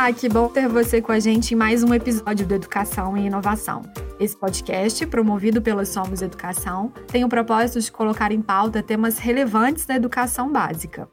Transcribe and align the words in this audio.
Olá, 0.00 0.14
que 0.14 0.30
bom 0.30 0.48
ter 0.48 0.66
você 0.66 1.02
com 1.02 1.12
a 1.12 1.20
gente 1.20 1.52
em 1.52 1.56
mais 1.58 1.82
um 1.82 1.92
episódio 1.92 2.46
do 2.46 2.54
Educação 2.54 3.18
e 3.18 3.26
Inovação. 3.26 3.82
Esse 4.18 4.34
podcast, 4.34 5.06
promovido 5.06 5.60
pela 5.60 5.84
Somos 5.84 6.22
Educação, 6.22 6.90
tem 7.08 7.22
o 7.22 7.28
propósito 7.28 7.78
de 7.82 7.92
colocar 7.92 8.32
em 8.32 8.40
pauta 8.40 8.82
temas 8.82 9.18
relevantes 9.18 9.84
da 9.84 9.94
educação 9.94 10.50
básica. 10.50 11.06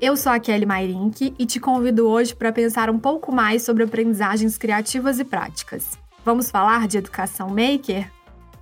Eu 0.00 0.16
sou 0.16 0.32
a 0.32 0.40
Kelly 0.40 0.64
Mairink 0.64 1.34
e 1.38 1.44
te 1.44 1.60
convido 1.60 2.08
hoje 2.08 2.34
para 2.34 2.50
pensar 2.50 2.88
um 2.88 2.98
pouco 2.98 3.30
mais 3.30 3.62
sobre 3.62 3.84
aprendizagens 3.84 4.56
criativas 4.56 5.18
e 5.18 5.24
práticas. 5.24 5.98
Vamos 6.24 6.50
falar 6.50 6.88
de 6.88 6.96
educação 6.96 7.50
maker? 7.50 8.10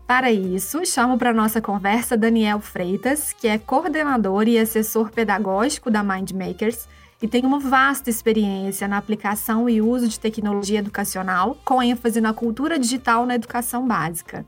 Para 0.08 0.32
isso, 0.32 0.85
chamo 0.85 1.17
para 1.17 1.32
nossa 1.32 1.61
conversa 1.61 2.17
Daniel 2.17 2.58
Freitas, 2.58 3.32
que 3.32 3.46
é 3.46 3.58
coordenador 3.58 4.49
e 4.49 4.58
assessor 4.58 5.13
pedagógico 5.13 5.89
da 5.89 6.03
Mind 6.03 6.32
Makers 6.32 6.89
e 7.21 7.27
tem 7.27 7.45
uma 7.45 7.58
vasta 7.58 8.08
experiência 8.08 8.86
na 8.86 8.96
aplicação 8.96 9.68
e 9.68 9.82
uso 9.82 10.08
de 10.08 10.21
tecnologia 10.21 10.79
educacional, 10.79 11.57
com 11.64 11.82
ênfase 11.82 12.21
na 12.21 12.32
cultura 12.32 12.79
digital 12.79 13.27
na 13.27 13.35
educação 13.35 13.86
básica. 13.86 14.46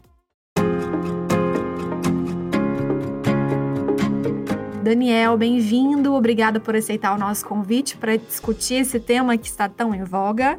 Daniel, 4.82 5.36
bem-vindo. 5.36 6.14
Obrigada 6.14 6.58
por 6.58 6.74
aceitar 6.74 7.14
o 7.14 7.18
nosso 7.18 7.44
convite 7.44 7.96
para 7.96 8.16
discutir 8.16 8.74
esse 8.74 8.98
tema 8.98 9.36
que 9.36 9.46
está 9.46 9.68
tão 9.68 9.94
em 9.94 10.04
voga. 10.04 10.58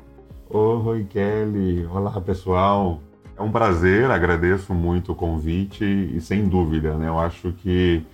Oi, 0.49 1.05
Kelly. 1.05 1.85
Olá, 1.85 2.20
pessoal. 2.21 3.01
É 3.37 3.41
um 3.41 3.51
prazer, 3.51 4.12
agradeço 4.12 4.73
muito 4.73 5.13
o 5.13 5.15
convite 5.15 5.84
e 5.84 6.21
sem 6.21 6.48
dúvida, 6.48 6.95
né? 6.95 7.07
Eu 7.07 7.17
acho 7.17 7.53
que 7.53 8.05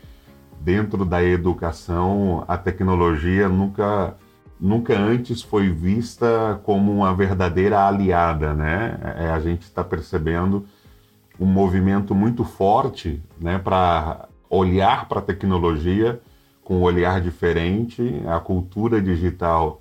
dentro 0.67 1.05
da 1.05 1.23
educação, 1.23 2.43
a 2.45 2.57
tecnologia 2.57 3.47
nunca, 3.47 4.17
nunca 4.59 4.99
antes 4.99 5.41
foi 5.41 5.69
vista 5.69 6.59
como 6.65 6.91
uma 6.91 7.13
verdadeira 7.15 7.87
aliada, 7.87 8.53
né? 8.53 8.99
É, 9.17 9.29
a 9.29 9.39
gente 9.39 9.61
está 9.61 9.81
percebendo 9.81 10.67
um 11.39 11.45
movimento 11.45 12.13
muito 12.13 12.43
forte, 12.43 13.23
né, 13.39 13.57
para 13.57 14.27
olhar 14.49 15.07
para 15.07 15.19
a 15.19 15.21
tecnologia 15.21 16.19
com 16.65 16.79
um 16.79 16.81
olhar 16.81 17.21
diferente. 17.21 18.21
A 18.27 18.41
cultura 18.41 18.99
digital 18.99 19.79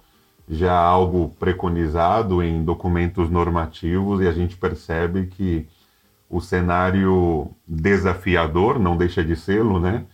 já 0.49 0.73
é 0.73 0.77
algo 0.77 1.35
preconizado 1.41 2.45
em 2.45 2.63
documentos 2.63 3.29
normativos 3.29 4.21
e 4.21 4.29
a 4.29 4.33
gente 4.33 4.57
percebe 4.57 5.27
que 5.27 5.67
o 6.31 6.41
cenário 6.41 7.49
desafiador, 7.67 8.79
não 8.79 8.97
deixa 8.97 9.25
de 9.25 9.35
sê-lo, 9.35 9.81
né? 9.81 10.05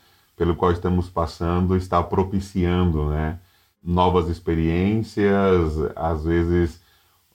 Pelo 0.43 0.57
qual 0.57 0.73
estamos 0.73 1.09
passando 1.09 1.77
está 1.77 2.03
propiciando 2.03 3.11
né, 3.11 3.39
novas 3.81 4.29
experiências, 4.29 5.79
às 5.95 6.25
vezes 6.25 6.81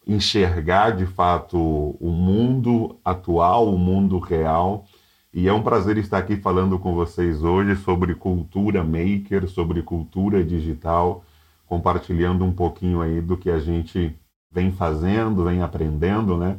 enxergar 0.06 0.92
de 0.92 1.06
fato 1.06 1.58
o 1.58 2.10
mundo 2.10 3.00
atual, 3.06 3.74
o 3.74 3.78
mundo 3.78 4.20
real. 4.20 4.84
E 5.34 5.48
é 5.48 5.54
um 5.54 5.64
prazer 5.64 5.98
estar 5.98 6.18
aqui 6.18 6.36
falando 6.36 6.78
com 6.78 6.94
vocês 6.94 7.42
hoje 7.44 7.78
sobre 7.78 8.14
cultura 8.14 8.84
maker, 8.84 9.48
sobre 9.48 9.82
cultura 9.82 10.44
digital, 10.44 11.24
compartilhando 11.66 12.44
um 12.44 12.52
pouquinho 12.52 13.00
aí 13.00 13.22
do 13.22 13.38
que 13.38 13.50
a 13.50 13.60
gente 13.60 14.14
vem 14.52 14.70
fazendo, 14.70 15.46
vem 15.46 15.62
aprendendo, 15.62 16.36
né? 16.36 16.58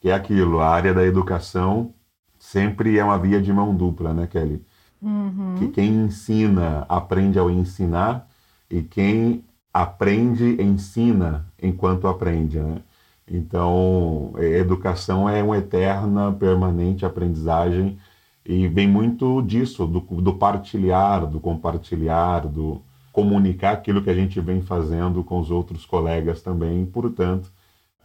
Que 0.00 0.08
é 0.08 0.14
aquilo, 0.14 0.58
a 0.60 0.70
área 0.70 0.94
da 0.94 1.04
educação 1.04 1.92
sempre 2.38 2.98
é 2.98 3.04
uma 3.04 3.18
via 3.18 3.42
de 3.42 3.52
mão 3.52 3.76
dupla, 3.76 4.14
né, 4.14 4.26
Kelly? 4.26 4.64
Uhum. 5.02 5.56
Que 5.58 5.68
quem 5.68 6.04
ensina 6.04 6.86
aprende 6.88 7.38
ao 7.38 7.50
ensinar 7.50 8.28
e 8.70 8.82
quem 8.82 9.44
aprende 9.72 10.62
ensina 10.62 11.46
enquanto 11.60 12.06
aprende, 12.06 12.60
né? 12.60 12.82
Então, 13.26 14.34
educação 14.38 15.28
é 15.28 15.42
uma 15.42 15.56
eterna, 15.56 16.32
permanente 16.32 17.06
aprendizagem 17.06 17.98
e 18.44 18.66
vem 18.68 18.88
muito 18.88 19.40
disso, 19.42 19.86
do, 19.86 20.00
do 20.00 20.34
partilhar, 20.34 21.26
do 21.26 21.40
compartilhar, 21.40 22.46
do 22.46 22.82
comunicar 23.12 23.72
aquilo 23.72 24.02
que 24.02 24.10
a 24.10 24.14
gente 24.14 24.40
vem 24.40 24.62
fazendo 24.62 25.22
com 25.22 25.38
os 25.38 25.50
outros 25.50 25.86
colegas 25.86 26.42
também. 26.42 26.84
Portanto, 26.86 27.50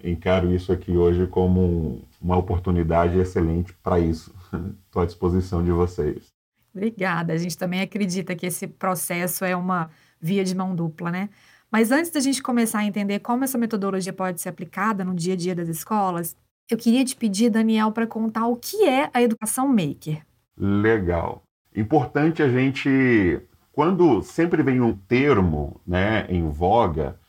encaro 0.03 0.53
isso 0.53 0.72
aqui 0.72 0.96
hoje 0.96 1.28
como 1.28 2.02
uma 2.22 2.38
oportunidade 2.38 3.18
excelente 3.18 3.74
para 3.84 4.00
isso. 4.00 4.34
Estou 4.85 5.02
à 5.02 5.06
disposição 5.06 5.64
de 5.64 5.72
vocês. 5.72 6.37
Obrigada. 6.78 7.34
A 7.34 7.38
gente 7.38 7.58
também 7.58 7.82
acredita 7.82 8.36
que 8.36 8.46
esse 8.46 8.68
processo 8.68 9.44
é 9.44 9.56
uma 9.56 9.90
via 10.22 10.44
de 10.44 10.56
mão 10.56 10.76
dupla, 10.76 11.10
né? 11.10 11.30
Mas 11.72 11.92
antes 11.92 12.12
da 12.12 12.20
gente 12.20 12.42
começar 12.42 12.80
a 12.80 12.86
entender 12.86 13.20
como 13.20 13.44
essa 13.44 13.58
metodologia 13.58 14.14
pode 14.14 14.40
ser 14.40 14.50
aplicada 14.50 15.04
no 15.04 15.16
dia 15.16 15.34
a 15.34 15.38
dia 15.38 15.56
das 15.56 15.68
escolas, 15.68 16.36
eu 16.70 16.78
queria 16.78 17.04
te 17.04 17.16
pedir, 17.16 17.50
Daniel, 17.50 17.92
para 17.92 18.06
contar 18.06 18.46
o 18.48 18.56
que 18.56 18.86
é 18.86 19.10
a 19.12 19.22
educação 19.22 19.68
maker. 19.68 20.22
Legal. 20.56 21.42
Importante 21.76 22.44
a 22.44 22.50
gente, 22.50 23.42
quando 23.72 24.22
sempre 24.22 24.62
vem 24.62 24.80
um 24.80 24.96
termo 24.96 25.82
né, 25.86 26.28
em 26.30 26.48
voga, 26.48 27.20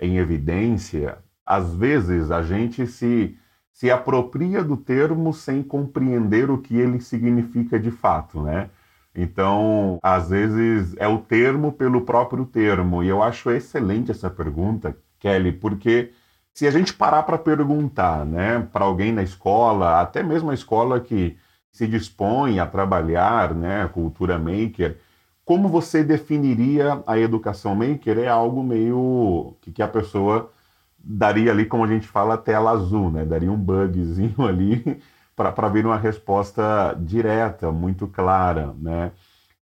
em 0.00 0.18
evidência, 0.18 1.18
às 1.46 1.72
vezes 1.74 2.30
a 2.30 2.42
gente 2.42 2.86
se, 2.86 3.38
se 3.72 3.90
apropria 3.90 4.62
do 4.62 4.76
termo 4.76 5.32
sem 5.32 5.62
compreender 5.62 6.50
o 6.50 6.58
que 6.58 6.76
ele 6.76 7.00
significa 7.00 7.78
de 7.78 7.90
fato, 7.90 8.42
né? 8.42 8.70
Então, 9.14 9.98
às 10.02 10.30
vezes 10.30 10.94
é 10.98 11.08
o 11.08 11.18
termo 11.18 11.72
pelo 11.72 12.02
próprio 12.02 12.44
termo. 12.46 13.02
E 13.02 13.08
eu 13.08 13.22
acho 13.22 13.50
excelente 13.50 14.10
essa 14.10 14.30
pergunta, 14.30 14.96
Kelly, 15.18 15.52
porque 15.52 16.12
se 16.54 16.66
a 16.66 16.70
gente 16.70 16.92
parar 16.92 17.22
para 17.24 17.38
perguntar, 17.38 18.24
né, 18.24 18.60
para 18.72 18.84
alguém 18.84 19.12
na 19.12 19.22
escola, 19.22 20.00
até 20.00 20.22
mesmo 20.22 20.50
a 20.50 20.54
escola 20.54 21.00
que 21.00 21.36
se 21.72 21.86
dispõe 21.86 22.58
a 22.60 22.66
trabalhar, 22.66 23.54
né, 23.54 23.88
cultura 23.88 24.38
maker, 24.38 24.98
como 25.44 25.68
você 25.68 26.04
definiria 26.04 27.02
a 27.06 27.18
educação 27.18 27.74
maker? 27.74 28.18
É 28.18 28.28
algo 28.28 28.62
meio 28.62 29.56
que, 29.62 29.72
que 29.72 29.82
a 29.82 29.88
pessoa 29.88 30.52
daria 30.98 31.50
ali, 31.52 31.64
como 31.64 31.84
a 31.84 31.88
gente 31.88 32.06
fala, 32.06 32.36
tela 32.36 32.70
azul, 32.72 33.10
né? 33.10 33.24
Daria 33.24 33.50
um 33.50 33.56
bugzinho 33.56 34.34
ali 34.46 35.00
para 35.44 35.68
vir 35.68 35.86
uma 35.86 35.96
resposta 35.96 36.94
direta, 36.98 37.70
muito 37.70 38.08
clara. 38.08 38.74
Né? 38.78 39.12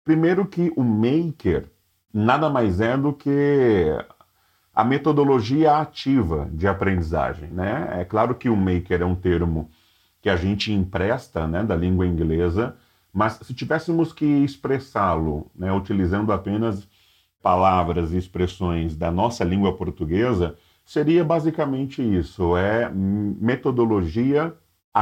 Primeiro 0.03 0.47
que 0.47 0.73
o 0.77 0.83
maker 0.83 1.71
nada 2.13 2.49
mais 2.49 2.81
é 2.81 2.97
do 2.97 3.13
que 3.13 3.87
a 4.75 4.83
metodologia 4.83 5.77
ativa 5.77 6.49
de 6.51 6.67
aprendizagem. 6.67 7.49
Né? 7.49 8.01
É 8.01 8.05
claro 8.05 8.35
que 8.35 8.49
o 8.49 8.57
maker 8.57 9.03
é 9.03 9.05
um 9.05 9.15
termo 9.15 9.71
que 10.23 10.31
a 10.31 10.37
gente 10.37 10.73
empresta 10.73 11.47
né, 11.47 11.63
da 11.63 11.77
língua 11.77 12.07
inglesa, 12.07 12.75
mas 13.13 13.35
se 13.35 13.55
tivéssemos 13.55 14.13
que 14.13 14.25
expressá-lo 14.25 15.51
né, 15.55 15.73
utilizando 15.73 16.33
apenas 16.33 16.89
palavras 17.43 18.13
e 18.13 18.17
expressões 18.17 18.97
da 18.97 19.11
nossa 19.11 19.45
língua 19.45 19.77
portuguesa, 19.77 20.57
seria 20.85 21.23
basicamente 21.25 22.03
isso: 22.03 22.57
é 22.57 22.91
metodologia 22.91 24.53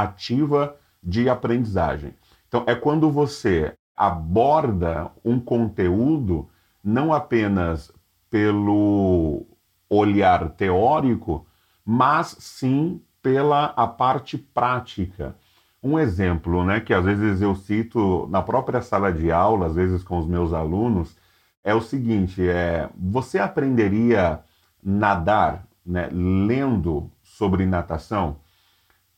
ativa 0.03 0.75
de 1.01 1.29
aprendizagem. 1.29 2.13
Então, 2.47 2.63
é 2.67 2.75
quando 2.75 3.09
você 3.09 3.73
aborda 3.95 5.09
um 5.23 5.39
conteúdo 5.39 6.49
não 6.83 7.13
apenas 7.13 7.91
pelo 8.29 9.45
olhar 9.89 10.49
teórico, 10.49 11.45
mas 11.85 12.35
sim 12.39 13.01
pela 13.21 13.67
a 13.67 13.87
parte 13.87 14.37
prática. 14.37 15.35
Um 15.81 15.97
exemplo, 15.97 16.63
né, 16.65 16.79
que 16.79 16.93
às 16.93 17.05
vezes 17.05 17.41
eu 17.41 17.55
cito 17.55 18.27
na 18.29 18.41
própria 18.41 18.81
sala 18.81 19.11
de 19.13 19.31
aula, 19.31 19.67
às 19.67 19.75
vezes 19.75 20.03
com 20.03 20.17
os 20.17 20.27
meus 20.27 20.51
alunos, 20.51 21.15
é 21.63 21.73
o 21.73 21.81
seguinte: 21.81 22.47
é 22.47 22.89
você 22.97 23.39
aprenderia 23.39 24.41
nadar, 24.83 25.65
né, 25.85 26.09
lendo 26.11 27.09
sobre 27.23 27.65
natação? 27.65 28.37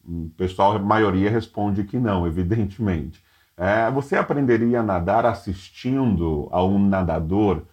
O 0.08 0.30
pessoal, 0.38 0.76
a 0.76 0.80
maioria 0.80 1.30
responde 1.30 1.84
que 1.84 1.98
não, 2.00 2.26
evidentemente. 2.26 3.22
É, 3.58 3.90
você 3.92 4.16
aprenderia 4.16 4.80
a 4.80 4.84
nadar 4.84 5.26
assistindo 5.26 6.48
a 6.52 6.64
um 6.64 6.80
nadador 6.80 7.64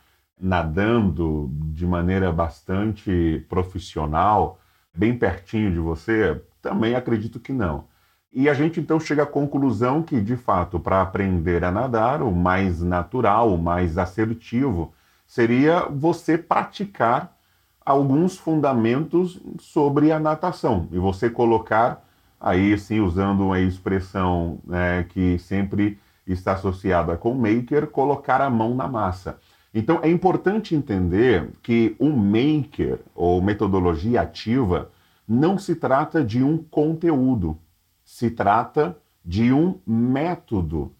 nadando 0.40 1.48
de 1.72 1.86
maneira 1.86 2.32
bastante 2.32 3.44
profissional, 3.48 4.58
bem 4.96 5.16
pertinho 5.16 5.70
de 5.70 5.78
você? 5.78 6.42
Também 6.60 6.94
acredito 6.94 7.38
que 7.38 7.52
não. 7.52 7.84
E 8.32 8.48
a 8.48 8.54
gente 8.54 8.80
então 8.80 8.98
chega 8.98 9.22
à 9.22 9.26
conclusão 9.26 10.02
que, 10.02 10.20
de 10.20 10.36
fato, 10.36 10.80
para 10.80 11.00
aprender 11.00 11.62
a 11.64 11.70
nadar, 11.70 12.20
o 12.20 12.32
mais 12.32 12.82
natural, 12.82 13.54
o 13.54 13.58
mais 13.58 13.96
assertivo, 13.96 14.92
seria 15.24 15.86
você 15.88 16.36
praticar 16.36 17.36
alguns 17.84 18.36
fundamentos 18.36 19.40
sobre 19.60 20.10
a 20.10 20.18
natação 20.18 20.88
e 20.90 20.98
você 20.98 21.30
colocar 21.30 22.04
aí 22.44 22.76
sim 22.78 23.00
usando 23.00 23.46
uma 23.46 23.58
expressão 23.58 24.58
né, 24.66 25.02
que 25.04 25.38
sempre 25.38 25.98
está 26.26 26.52
associada 26.52 27.16
com 27.16 27.32
maker, 27.32 27.86
colocar 27.86 28.42
a 28.42 28.50
mão 28.50 28.74
na 28.74 28.86
massa. 28.86 29.38
Então 29.72 30.00
é 30.02 30.10
importante 30.10 30.74
entender 30.74 31.48
que 31.62 31.96
o 31.98 32.10
maker 32.10 33.00
ou 33.14 33.40
metodologia 33.40 34.20
ativa 34.20 34.90
não 35.26 35.56
se 35.56 35.74
trata 35.74 36.22
de 36.22 36.44
um 36.44 36.58
conteúdo, 36.58 37.56
se 38.04 38.30
trata 38.30 38.94
de 39.24 39.50
um 39.50 39.80
método 39.86 40.92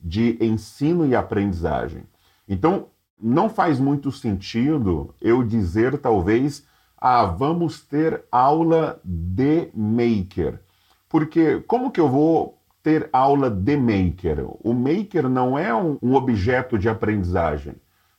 de 0.00 0.38
ensino 0.40 1.06
e 1.06 1.14
aprendizagem. 1.14 2.04
Então, 2.48 2.86
não 3.20 3.50
faz 3.50 3.78
muito 3.78 4.10
sentido 4.10 5.14
eu 5.20 5.42
dizer, 5.42 5.98
talvez, 5.98 6.66
ah, 6.96 7.26
vamos 7.26 7.82
ter 7.82 8.24
aula 8.32 8.98
de 9.04 9.68
maker. 9.74 10.60
Porque 11.08 11.60
como 11.66 11.90
que 11.90 12.00
eu 12.00 12.08
vou 12.08 12.58
ter 12.82 13.08
aula 13.12 13.50
de 13.50 13.76
maker? 13.76 14.46
O 14.62 14.72
maker 14.72 15.28
não 15.28 15.58
é 15.58 15.74
um, 15.74 15.98
um 16.02 16.14
objeto 16.14 16.78
de 16.78 16.88
aprendizagem. 16.88 17.74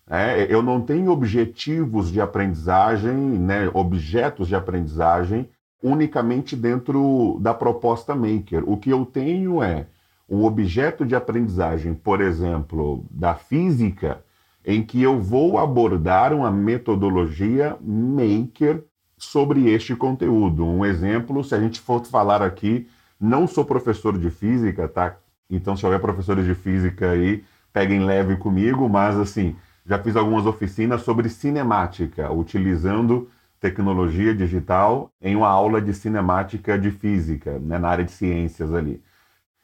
É, 0.10 0.48
eu 0.50 0.62
não 0.62 0.82
tenho 0.82 1.12
objetivos 1.12 2.10
de 2.10 2.22
aprendizagem, 2.22 3.14
né, 3.14 3.70
objetos 3.74 4.48
de 4.48 4.56
aprendizagem 4.56 5.50
unicamente 5.84 6.56
dentro 6.56 7.38
da 7.42 7.54
proposta 7.54 8.16
maker. 8.16 8.64
O 8.66 8.78
que 8.78 8.90
eu 8.90 9.06
tenho 9.06 9.62
é 9.62 9.88
um 10.30 10.44
objeto 10.44 11.06
de 11.06 11.16
aprendizagem, 11.16 11.94
por 11.94 12.22
exemplo, 12.22 13.06
da 13.12 13.36
física, 13.36 14.24
em 14.66 14.84
que 14.84 15.02
eu 15.02 15.22
vou 15.22 15.58
abordar 15.58 16.34
uma 16.34 16.52
metodologia 16.52 17.78
maker 17.82 18.84
sobre 19.18 19.70
este 19.70 19.96
conteúdo. 19.96 20.66
Um 20.66 20.86
exemplo, 20.86 21.44
se 21.44 21.56
a 21.56 21.60
gente 21.60 21.80
for 21.80 22.06
falar 22.06 22.42
aqui, 22.42 22.88
não 23.20 23.48
sou 23.48 23.66
professor 23.66 24.18
de 24.18 24.30
física, 24.30 24.88
tá? 24.88 25.18
Então, 25.50 25.76
se 25.76 25.86
houver 25.86 26.00
professores 26.00 26.46
de 26.46 26.54
física 26.54 27.12
aí, 27.12 27.44
peguem 27.74 28.06
leve 28.06 28.36
comigo, 28.38 28.88
mas 28.88 29.18
assim, 29.18 29.56
já 29.86 29.98
fiz 29.98 30.16
algumas 30.16 30.46
oficinas 30.46 31.02
sobre 31.02 31.30
cinemática, 31.30 32.32
utilizando 32.32 33.30
tecnologia 33.60 34.36
digital 34.36 35.10
em 35.22 35.36
uma 35.36 35.48
aula 35.48 35.82
de 35.82 35.94
cinemática 35.94 36.78
de 36.78 36.92
física, 36.92 37.58
né, 37.60 37.80
na 37.80 37.88
área 37.88 38.06
de 38.06 38.12
ciências 38.12 38.74
ali. 38.74 39.02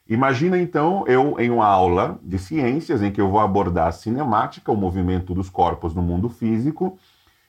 Imagina 0.07 0.57
então 0.57 1.06
eu 1.07 1.39
em 1.39 1.49
uma 1.49 1.65
aula 1.65 2.19
de 2.23 2.38
ciências 2.38 3.01
em 3.01 3.11
que 3.11 3.21
eu 3.21 3.29
vou 3.29 3.39
abordar 3.39 3.88
a 3.88 3.91
cinemática, 3.91 4.71
o 4.71 4.75
movimento 4.75 5.33
dos 5.33 5.49
corpos 5.49 5.94
no 5.94 6.01
mundo 6.01 6.27
físico, 6.27 6.97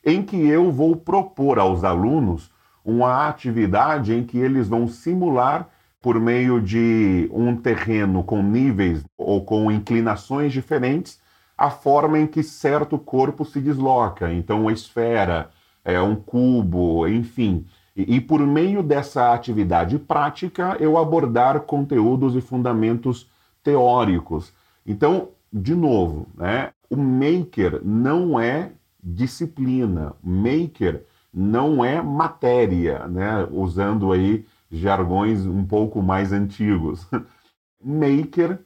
em 0.04 0.22
que 0.22 0.36
eu 0.36 0.70
vou 0.70 0.96
propor 0.96 1.58
aos 1.58 1.84
alunos 1.84 2.50
uma 2.84 3.28
atividade 3.28 4.12
em 4.12 4.22
que 4.24 4.38
eles 4.38 4.68
vão 4.68 4.86
simular 4.86 5.68
por 6.02 6.20
meio 6.20 6.60
de 6.60 7.30
um 7.32 7.56
terreno 7.56 8.22
com 8.22 8.42
níveis 8.42 9.02
ou 9.16 9.42
com 9.44 9.70
inclinações 9.70 10.52
diferentes 10.52 11.18
a 11.56 11.70
forma 11.70 12.18
em 12.18 12.26
que 12.26 12.42
certo 12.42 12.98
corpo 12.98 13.44
se 13.44 13.60
desloca. 13.60 14.30
Então, 14.32 14.62
uma 14.62 14.72
esfera, 14.72 15.50
é, 15.84 16.00
um 16.00 16.16
cubo, 16.16 17.08
enfim. 17.08 17.64
E, 17.96 18.16
e, 18.16 18.20
por 18.20 18.40
meio 18.40 18.82
dessa 18.82 19.32
atividade 19.32 19.98
prática, 19.98 20.76
eu 20.80 20.98
abordar 20.98 21.60
conteúdos 21.60 22.34
e 22.34 22.40
fundamentos 22.40 23.30
teóricos. 23.62 24.52
Então, 24.84 25.28
de 25.52 25.74
novo, 25.74 26.26
né, 26.34 26.72
o 26.90 26.96
maker 26.96 27.80
não 27.84 28.38
é 28.38 28.72
disciplina, 29.04 30.14
maker 30.22 31.04
não 31.32 31.84
é 31.84 32.00
matéria, 32.00 33.06
né, 33.08 33.46
usando 33.50 34.12
aí 34.12 34.46
jargões 34.70 35.44
um 35.44 35.64
pouco 35.64 36.00
mais 36.00 36.32
antigos. 36.32 37.06
maker 37.84 38.60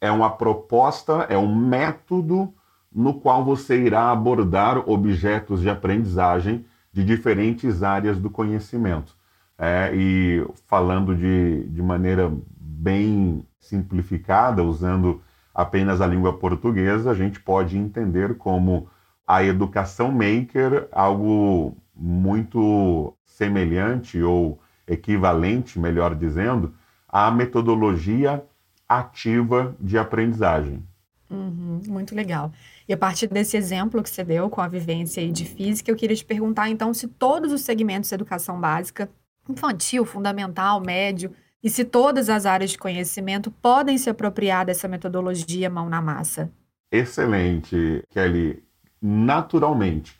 é 0.00 0.10
uma 0.10 0.30
proposta, 0.30 1.26
é 1.28 1.38
um 1.38 1.54
método 1.54 2.52
no 2.92 3.14
qual 3.14 3.44
você 3.44 3.80
irá 3.80 4.10
abordar 4.10 4.88
objetos 4.88 5.60
de 5.60 5.70
aprendizagem 5.70 6.64
de 6.92 7.04
diferentes 7.04 7.82
áreas 7.82 8.18
do 8.18 8.30
conhecimento. 8.30 9.16
É, 9.58 9.92
e 9.94 10.46
falando 10.66 11.14
de, 11.14 11.64
de 11.68 11.82
maneira 11.82 12.32
bem 12.56 13.46
simplificada, 13.58 14.62
usando 14.62 15.22
apenas 15.54 16.00
a 16.00 16.06
língua 16.06 16.36
portuguesa, 16.38 17.10
a 17.10 17.14
gente 17.14 17.40
pode 17.40 17.78
entender 17.78 18.36
como 18.36 18.88
a 19.26 19.42
educação 19.42 20.10
maker 20.10 20.88
algo 20.92 21.76
muito 21.94 23.14
semelhante 23.24 24.20
ou 24.22 24.60
equivalente, 24.86 25.78
melhor 25.78 26.14
dizendo, 26.14 26.74
à 27.08 27.30
metodologia 27.30 28.44
ativa 28.88 29.74
de 29.80 29.96
aprendizagem. 29.96 30.82
Uhum, 31.30 31.80
muito 31.88 32.14
legal. 32.14 32.52
E 32.88 32.92
a 32.92 32.96
partir 32.96 33.26
desse 33.28 33.56
exemplo 33.56 34.02
que 34.02 34.10
você 34.10 34.22
deu 34.22 34.50
com 34.50 34.60
a 34.60 34.68
vivência 34.68 35.26
de 35.30 35.44
física, 35.44 35.90
eu 35.90 35.96
queria 35.96 36.16
te 36.16 36.24
perguntar 36.24 36.68
então 36.68 36.92
se 36.92 37.08
todos 37.08 37.52
os 37.52 37.62
segmentos 37.62 38.10
de 38.10 38.14
educação 38.14 38.60
básica, 38.60 39.10
infantil, 39.48 40.04
fundamental, 40.04 40.80
médio, 40.80 41.32
e 41.62 41.70
se 41.70 41.82
todas 41.82 42.28
as 42.28 42.44
áreas 42.44 42.72
de 42.72 42.78
conhecimento 42.78 43.50
podem 43.50 43.96
se 43.96 44.10
apropriar 44.10 44.66
dessa 44.66 44.86
metodologia 44.86 45.70
mão 45.70 45.88
na 45.88 46.02
massa. 46.02 46.52
Excelente, 46.92 48.04
Kelly. 48.10 48.63
Naturalmente. 49.06 50.18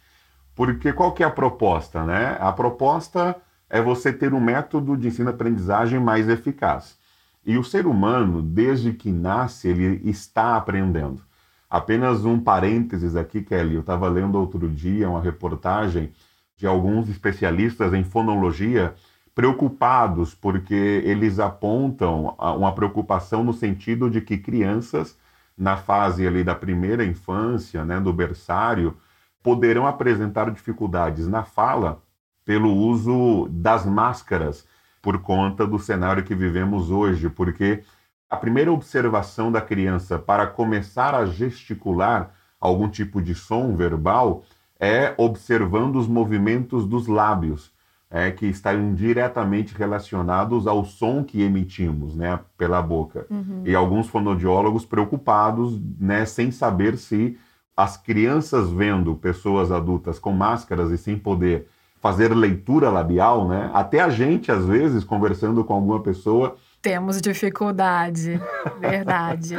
Porque 0.55 0.93
qual 0.93 1.13
que 1.13 1.23
é 1.23 1.27
a 1.27 1.31
proposta, 1.31 2.05
né? 2.05 2.37
A 2.39 2.53
proposta 2.53 3.35
é 3.71 3.81
você 3.81 4.13
ter 4.13 4.35
um 4.35 4.41
método 4.41 4.95
de 4.95 5.09
ensino-aprendizagem 5.09 5.99
mais 5.99 6.29
eficaz. 6.29 6.99
E 7.47 7.57
o 7.57 7.65
ser 7.65 7.87
humano, 7.87 8.43
desde 8.43 8.93
que 8.93 9.11
nasce, 9.11 9.69
ele 9.69 10.03
está 10.05 10.57
aprendendo. 10.57 11.23
Apenas 11.69 12.27
um 12.27 12.39
parênteses 12.39 13.17
aqui, 13.17 13.41
Kelly. 13.41 13.75
Eu 13.75 13.81
estava 13.81 14.07
lendo 14.07 14.39
outro 14.39 14.69
dia 14.69 15.09
uma 15.09 15.21
reportagem 15.21 16.13
de 16.55 16.67
alguns 16.67 17.09
especialistas 17.09 17.95
em 17.95 18.05
fonologia 18.05 18.95
preocupados 19.35 20.35
porque 20.35 21.03
eles 21.05 21.41
apontam 21.41 22.37
uma 22.39 22.73
preocupação 22.73 23.43
no 23.43 23.55
sentido 23.55 24.11
de 24.11 24.21
que 24.21 24.37
crianças 24.37 25.17
na 25.57 25.77
fase 25.77 26.27
ali 26.27 26.43
da 26.43 26.55
primeira 26.55 27.05
infância, 27.05 27.85
né, 27.85 28.01
do 28.01 28.13
berçário, 28.13 28.97
poderão 29.43 29.87
apresentar 29.87 30.51
dificuldades 30.51 31.29
na 31.29 31.45
fala 31.45 32.03
pelo 32.45 32.73
uso 32.73 33.49
das 33.51 33.87
máscaras 33.87 34.67
por 35.01 35.19
conta 35.19 35.67
do 35.67 35.79
cenário 35.79 36.25
que 36.25 36.35
vivemos 36.35 36.91
hoje, 36.91 37.29
porque 37.29 37.83
a 38.29 38.37
primeira 38.37 38.73
observação 38.73 39.53
da 39.53 39.61
criança 39.61 40.19
para 40.19 40.47
começar 40.47 41.15
a 41.15 41.27
gesticular 41.27 42.35
algum 42.59 42.89
tipo 42.89 43.21
de 43.21 43.35
som 43.35 43.77
verbal 43.77 44.43
é 44.81 45.15
observando 45.19 45.97
os 45.97 46.09
movimentos 46.09 46.87
dos 46.87 47.07
lábios, 47.07 47.71
é, 48.15 48.31
que 48.31 48.47
estão 48.47 48.95
diretamente 48.95 49.75
relacionados 49.75 50.69
ao 50.69 50.85
som 50.85 51.25
que 51.25 51.43
emitimos 51.43 52.15
né, 52.15 52.39
pela 52.57 52.81
boca. 52.81 53.27
Uhum. 53.29 53.63
E 53.65 53.75
alguns 53.75 54.07
fonodiólogos 54.07 54.87
preocupados, 54.87 55.81
né, 55.99 56.25
sem 56.25 56.53
saber 56.53 56.97
se 56.97 57.37
as 57.77 57.97
crianças 57.97 58.71
vendo 58.71 59.17
pessoas 59.17 59.73
adultas 59.73 60.21
com 60.21 60.31
máscaras 60.31 60.93
e 60.93 60.97
sem 60.97 61.19
poder 61.19 61.67
fazer 62.01 62.33
leitura 62.33 62.89
labial, 62.89 63.49
né? 63.49 63.69
Até 63.75 64.01
a 64.01 64.09
gente, 64.09 64.53
às 64.53 64.65
vezes, 64.65 65.03
conversando 65.03 65.65
com 65.65 65.75
alguma 65.75 66.01
pessoa. 66.01 66.55
Temos 66.81 67.21
dificuldade, 67.21 68.41
verdade. 68.79 69.57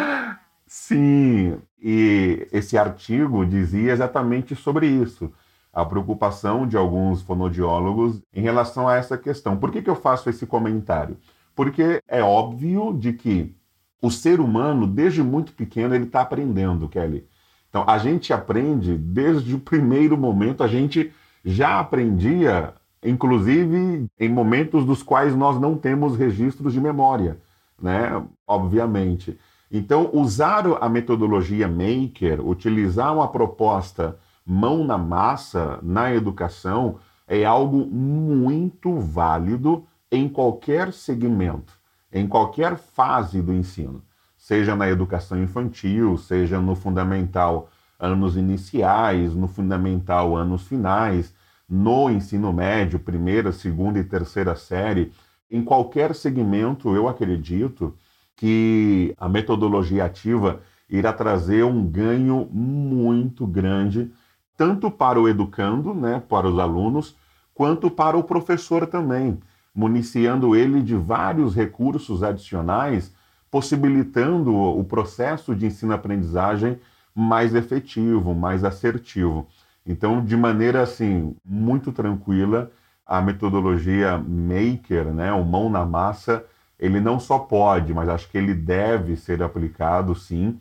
Sim, 0.65 1.57
e 1.81 2.47
esse 2.53 2.77
artigo 2.77 3.45
dizia 3.45 3.91
exatamente 3.91 4.55
sobre 4.55 4.87
isso. 4.87 5.29
A 5.75 5.85
preocupação 5.85 6.65
de 6.65 6.77
alguns 6.77 7.21
fonodiólogos 7.21 8.21
em 8.33 8.41
relação 8.41 8.87
a 8.87 8.95
essa 8.95 9.17
questão. 9.17 9.57
Por 9.57 9.71
que, 9.71 9.81
que 9.81 9.89
eu 9.89 9.95
faço 9.95 10.29
esse 10.29 10.47
comentário? 10.47 11.17
Porque 11.53 12.01
é 12.07 12.23
óbvio 12.23 12.93
de 12.93 13.13
que 13.13 13.55
o 14.01 14.09
ser 14.09 14.39
humano, 14.39 14.87
desde 14.87 15.21
muito 15.21 15.51
pequeno, 15.53 15.93
ele 15.93 16.05
está 16.05 16.21
aprendendo, 16.21 16.87
Kelly. 16.87 17.27
Então, 17.69 17.83
a 17.87 17.97
gente 17.97 18.31
aprende 18.31 18.97
desde 18.97 19.53
o 19.53 19.59
primeiro 19.59 20.17
momento, 20.17 20.63
a 20.63 20.67
gente 20.67 21.11
já 21.43 21.79
aprendia, 21.79 22.73
inclusive 23.03 24.07
em 24.17 24.29
momentos 24.29 24.85
dos 24.85 25.03
quais 25.03 25.35
nós 25.35 25.59
não 25.59 25.77
temos 25.77 26.15
registros 26.15 26.71
de 26.71 26.79
memória, 26.79 27.37
né? 27.81 28.23
Obviamente. 28.47 29.37
Então, 29.69 30.09
usar 30.13 30.65
a 30.79 30.87
metodologia 30.87 31.67
Maker, 31.67 32.47
utilizar 32.47 33.13
uma 33.13 33.27
proposta 33.27 34.17
mão 34.45 34.83
na 34.83 34.97
massa 34.97 35.79
na 35.81 36.13
educação 36.13 36.97
é 37.27 37.43
algo 37.43 37.85
muito 37.85 38.99
válido 38.99 39.85
em 40.11 40.29
qualquer 40.29 40.93
segmento, 40.93 41.73
em 42.13 42.27
qualquer 42.27 42.77
fase 42.77 43.41
do 43.41 43.51
ensino, 43.51 44.03
seja 44.37 44.75
na 44.75 44.87
educação 44.87 45.41
infantil, 45.41 46.17
seja 46.17 46.59
no 46.61 46.75
fundamental 46.75 47.69
anos 47.99 48.37
iniciais, 48.37 49.33
no 49.33 49.47
fundamental 49.47 50.35
anos 50.35 50.67
finais, 50.67 51.33
no 51.67 52.09
ensino 52.09 52.53
médio, 52.53 52.99
primeira, 52.99 53.51
segunda 53.51 53.97
e 53.97 54.03
terceira 54.03 54.55
série, 54.55 55.11
em 55.49 55.63
qualquer 55.63 56.13
segmento, 56.13 56.95
eu 56.95 57.07
acredito 57.07 57.95
que 58.35 59.15
a 59.17 59.27
metodologia 59.27 60.05
ativa 60.05 60.61
irá 60.89 61.11
trazer 61.11 61.63
um 61.63 61.85
ganho 61.85 62.47
muito 62.51 63.47
grande, 63.47 64.11
tanto 64.57 64.89
para 64.89 65.19
o 65.19 65.27
educando, 65.27 65.93
né, 65.93 66.21
para 66.29 66.47
os 66.47 66.57
alunos, 66.59 67.15
quanto 67.53 67.89
para 67.89 68.17
o 68.17 68.23
professor 68.23 68.85
também, 68.87 69.39
municiando 69.73 70.55
ele 70.55 70.81
de 70.81 70.95
vários 70.95 71.55
recursos 71.55 72.23
adicionais, 72.23 73.13
possibilitando 73.51 74.53
o 74.53 74.83
processo 74.83 75.55
de 75.55 75.65
ensino-aprendizagem 75.65 76.79
mais 77.13 77.55
efetivo, 77.55 78.33
mais 78.33 78.63
assertivo. 78.63 79.47
Então, 79.85 80.23
de 80.23 80.35
maneira 80.35 80.81
assim 80.81 81.35
muito 81.45 81.91
tranquila, 81.91 82.71
a 83.05 83.21
metodologia 83.21 84.17
Maker, 84.17 85.13
né, 85.13 85.31
o 85.31 85.43
mão 85.43 85.69
na 85.69 85.85
massa, 85.85 86.43
ele 86.79 86.99
não 86.99 87.19
só 87.19 87.39
pode, 87.39 87.93
mas 87.93 88.09
acho 88.09 88.29
que 88.29 88.37
ele 88.37 88.53
deve 88.53 89.15
ser 89.15 89.41
aplicado 89.41 90.15
sim 90.15 90.59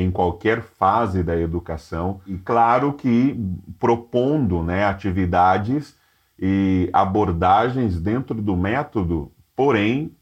em 0.00 0.10
qualquer 0.10 0.62
fase 0.62 1.22
da 1.22 1.36
educação 1.36 2.20
e 2.26 2.36
claro 2.36 2.92
que 2.92 3.38
propondo, 3.78 4.62
né, 4.62 4.84
atividades 4.84 5.96
e 6.38 6.88
abordagens 6.92 8.00
dentro 8.00 8.40
do 8.40 8.56
método, 8.56 9.32
porém 9.56 10.12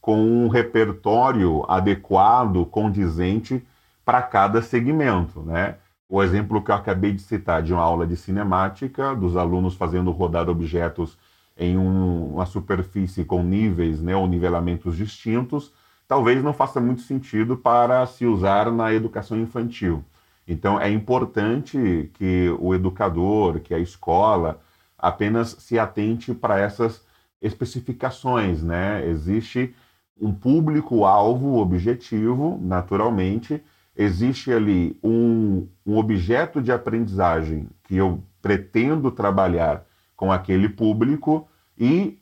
com 0.00 0.20
um 0.20 0.48
repertório 0.48 1.64
adequado, 1.68 2.64
condizente 2.66 3.66
para 4.04 4.22
cada 4.22 4.62
segmento, 4.62 5.42
né? 5.42 5.76
O 6.08 6.22
exemplo 6.22 6.62
que 6.62 6.70
eu 6.70 6.76
acabei 6.76 7.12
de 7.12 7.20
citar 7.20 7.60
de 7.60 7.72
uma 7.74 7.82
aula 7.82 8.06
de 8.06 8.16
cinemática, 8.16 9.16
dos 9.16 9.36
alunos 9.36 9.74
fazendo 9.74 10.12
rodar 10.12 10.48
objetos 10.48 11.18
em 11.58 11.76
um, 11.76 12.34
uma 12.34 12.46
superfície 12.46 13.24
com 13.24 13.42
níveis 13.42 14.00
né, 14.00 14.14
ou 14.14 14.28
nivelamentos 14.28 14.96
distintos, 14.96 15.72
talvez 16.08 16.42
não 16.42 16.52
faça 16.52 16.80
muito 16.80 17.02
sentido 17.02 17.56
para 17.56 18.06
se 18.06 18.26
usar 18.26 18.70
na 18.70 18.92
educação 18.92 19.38
infantil. 19.38 20.04
Então, 20.46 20.80
é 20.80 20.90
importante 20.90 22.10
que 22.14 22.54
o 22.60 22.74
educador, 22.74 23.60
que 23.60 23.74
a 23.74 23.78
escola, 23.78 24.60
apenas 24.96 25.56
se 25.58 25.78
atente 25.78 26.32
para 26.32 26.58
essas 26.58 27.04
especificações. 27.42 28.62
Né? 28.62 29.06
Existe 29.08 29.74
um 30.20 30.32
público-alvo 30.32 31.58
objetivo, 31.58 32.58
naturalmente, 32.62 33.62
existe 33.96 34.52
ali 34.52 34.98
um, 35.02 35.66
um 35.84 35.96
objeto 35.96 36.62
de 36.62 36.70
aprendizagem 36.70 37.68
que 37.82 37.96
eu 37.96 38.22
pretendo 38.40 39.10
trabalhar 39.10 39.84
com 40.14 40.30
aquele 40.30 40.68
público 40.68 41.48
e, 41.78 42.18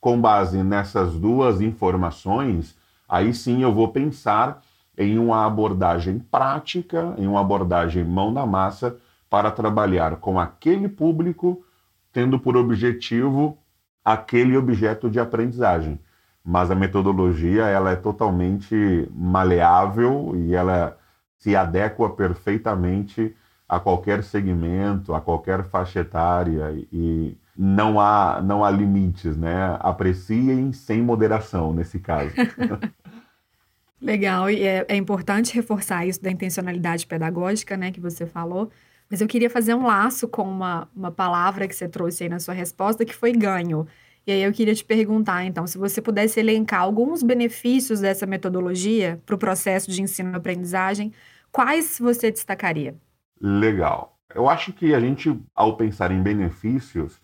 com 0.00 0.20
base 0.20 0.62
nessas 0.62 1.14
duas 1.14 1.60
informações, 1.60 2.76
aí 3.08 3.32
sim 3.32 3.62
eu 3.62 3.72
vou 3.72 3.88
pensar 3.88 4.62
em 4.96 5.18
uma 5.18 5.46
abordagem 5.46 6.18
prática, 6.18 7.14
em 7.16 7.26
uma 7.26 7.40
abordagem 7.40 8.04
mão 8.04 8.30
na 8.30 8.44
massa 8.44 8.96
para 9.30 9.50
trabalhar 9.50 10.16
com 10.16 10.38
aquele 10.38 10.88
público, 10.88 11.64
tendo 12.12 12.38
por 12.38 12.56
objetivo 12.56 13.58
aquele 14.04 14.56
objeto 14.56 15.08
de 15.08 15.20
aprendizagem. 15.20 16.00
Mas 16.44 16.70
a 16.70 16.74
metodologia 16.74 17.66
ela 17.66 17.90
é 17.90 17.96
totalmente 17.96 19.08
maleável 19.14 20.32
e 20.34 20.54
ela 20.54 20.96
se 21.38 21.54
adequa 21.54 22.10
perfeitamente 22.10 23.36
a 23.68 23.78
qualquer 23.78 24.24
segmento, 24.24 25.14
a 25.14 25.20
qualquer 25.20 25.64
faixa 25.64 26.00
etária 26.00 26.72
e 26.90 27.36
não 27.60 27.98
há, 27.98 28.40
não 28.40 28.64
há 28.64 28.70
limites, 28.70 29.36
né? 29.36 29.76
Apreciem 29.80 30.72
sem 30.72 31.02
moderação 31.02 31.72
nesse 31.72 31.98
caso. 31.98 32.30
Legal, 34.00 34.48
e 34.48 34.62
é, 34.62 34.86
é, 34.88 34.94
importante 34.94 35.52
reforçar 35.52 36.06
isso 36.06 36.22
da 36.22 36.30
intencionalidade 36.30 37.04
pedagógica, 37.04 37.76
né, 37.76 37.90
que 37.90 37.98
você 37.98 38.24
falou. 38.24 38.70
Mas 39.10 39.20
eu 39.20 39.26
queria 39.26 39.50
fazer 39.50 39.74
um 39.74 39.84
laço 39.84 40.28
com 40.28 40.44
uma, 40.44 40.88
uma 40.94 41.10
palavra 41.10 41.66
que 41.66 41.74
você 41.74 41.88
trouxe 41.88 42.22
aí 42.22 42.28
na 42.28 42.38
sua 42.38 42.54
resposta, 42.54 43.04
que 43.04 43.12
foi 43.12 43.32
ganho. 43.32 43.88
E 44.24 44.30
aí 44.30 44.42
eu 44.42 44.52
queria 44.52 44.74
te 44.74 44.84
perguntar, 44.84 45.44
então, 45.44 45.66
se 45.66 45.76
você 45.76 46.00
pudesse 46.00 46.38
elencar 46.38 46.82
alguns 46.82 47.24
benefícios 47.24 47.98
dessa 47.98 48.24
metodologia 48.24 49.20
para 49.26 49.34
o 49.34 49.38
processo 49.38 49.90
de 49.90 50.00
ensino-aprendizagem, 50.00 51.12
quais 51.50 51.98
você 51.98 52.30
destacaria? 52.30 52.94
Legal. 53.40 54.16
Eu 54.32 54.48
acho 54.48 54.72
que 54.72 54.94
a 54.94 55.00
gente, 55.00 55.36
ao 55.56 55.76
pensar 55.76 56.12
em 56.12 56.22
benefícios, 56.22 57.20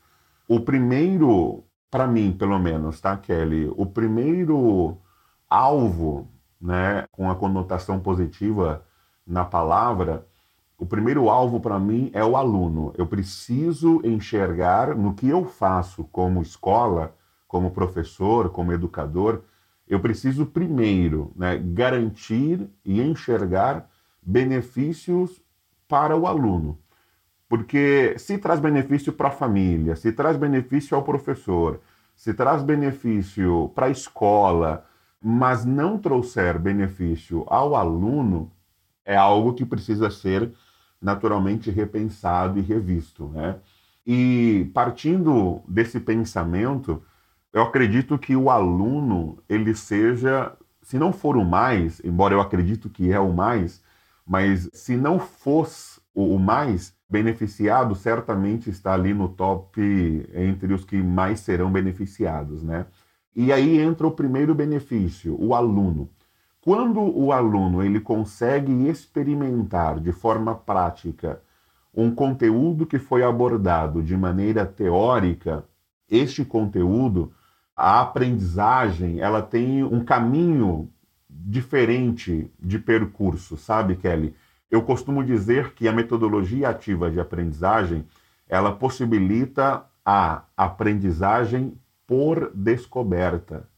o 0.49 0.61
primeiro, 0.61 1.65
para 1.91 2.07
mim, 2.07 2.33
pelo 2.33 2.59
menos, 2.59 3.01
tá, 3.01 3.17
Kelly? 3.17 3.73
O 3.77 3.87
primeiro 3.87 4.99
alvo, 5.49 6.29
né, 6.61 7.07
com 7.11 7.31
a 7.31 7.35
conotação 7.37 8.01
positiva 8.01 8.85
na 9.27 9.45
palavra, 9.45 10.27
o 10.77 10.85
primeiro 10.85 11.31
alvo 11.31 11.61
para 11.61 11.79
mim 11.79 12.11
é 12.13 12.25
o 12.25 12.37
aluno. 12.37 12.93
Eu 12.99 13.07
preciso 13.07 14.01
enxergar 14.05 14.95
no 14.95 15.15
que 15.15 15.29
eu 15.29 15.45
faço 15.45 16.05
como 16.05 16.43
escola, 16.43 17.15
como 17.47 17.71
professor, 17.71 18.51
como 18.51 18.73
educador, 18.73 19.43
eu 19.87 20.01
preciso 20.01 20.47
primeiro 20.47 21.33
né, 21.37 21.57
garantir 21.59 22.69
e 22.85 23.01
enxergar 23.01 23.89
benefícios 24.23 25.41
para 25.87 26.17
o 26.17 26.27
aluno. 26.27 26.79
Porque 27.49 28.15
se 28.19 28.39
traz 28.39 28.59
benefício 28.61 29.13
para 29.13 29.29
a 29.29 29.33
família, 29.33 29.97
se 29.97 30.13
traz 30.13 30.37
benefício 30.37 30.97
ao 30.97 31.03
professor, 31.03 31.81
se 32.17 32.33
traz 32.33 32.63
benefício 32.63 33.71
para 33.75 33.87
a 33.87 33.91
escola, 33.91 34.87
mas 35.21 35.65
não 35.65 35.99
trouxer 35.99 36.59
benefício 36.59 37.45
ao 37.49 37.75
aluno, 37.75 38.51
é 39.05 39.17
algo 39.17 39.55
que 39.55 39.65
precisa 39.65 40.11
ser 40.11 40.53
naturalmente 41.01 41.71
repensado 41.71 42.59
e 42.59 42.63
revisto, 42.63 43.29
né? 43.29 43.57
E 44.07 44.71
partindo 44.75 45.63
desse 45.67 46.01
pensamento, 46.01 47.03
eu 47.53 47.63
acredito 47.63 48.19
que 48.19 48.35
o 48.37 48.51
aluno 48.51 49.39
ele 49.49 49.75
seja, 49.75 50.53
se 50.83 50.99
não 50.99 51.13
for 51.13 51.37
o 51.37 51.45
mais, 51.45 52.01
embora 52.05 52.35
eu 52.35 52.41
acredito 52.41 52.91
que 52.91 53.13
é 53.13 53.21
o 53.21 53.33
mais, 53.33 53.83
mas 54.27 54.69
se 54.73 54.97
não 54.97 55.19
fosse 55.19 56.01
o 56.15 56.39
mais 56.39 56.95
beneficiado, 57.11 57.95
certamente 57.95 58.71
está 58.71 58.95
ali 58.95 59.13
no 59.13 59.29
top 59.29 59.81
entre 60.33 60.73
os 60.73 60.85
que 60.85 60.97
mais 61.03 61.41
serão 61.41 61.71
beneficiados, 61.71 62.63
né? 62.63 62.87
E 63.35 63.53
aí 63.53 63.81
entra 63.81 64.07
o 64.07 64.13
primeiro 64.13 64.55
benefício, 64.55 65.37
o 65.41 65.55
aluno. 65.55 66.09
Quando 66.61 67.01
o 67.01 67.33
aluno 67.33 67.83
ele 67.83 68.01
consegue 68.01 68.89
experimentar 68.89 70.01
de 70.01 70.13
forma 70.13 70.55
prática 70.55 71.41
um 71.93 72.15
conteúdo 72.15 72.87
que 72.87 72.99
foi 72.99 73.23
abordado 73.23 74.03
de 74.03 74.17
maneira 74.17 74.65
teórica, 74.65 75.65
este 76.09 76.45
conteúdo, 76.45 77.33
a 77.77 78.01
aprendizagem, 78.01 79.21
ela 79.21 79.43
tem 79.43 79.83
um 79.83 80.05
caminho 80.05 80.91
diferente 81.29 82.51
de 82.59 82.79
percurso, 82.79 83.57
sabe, 83.57 83.97
Kelly? 83.97 84.35
Eu 84.75 84.83
costumo 84.83 85.23
dizer 85.23 85.73
que 85.75 85.87
a 85.87 85.93
metodologia 85.93 86.69
ativa 86.69 87.09
de 87.09 87.21
aprendizagem, 87.21 88.05
ela 88.49 88.73
possibilita 88.73 89.85
a 90.05 90.43
aprendizagem 90.57 91.79
por 92.05 92.51
descoberta. 92.53 93.69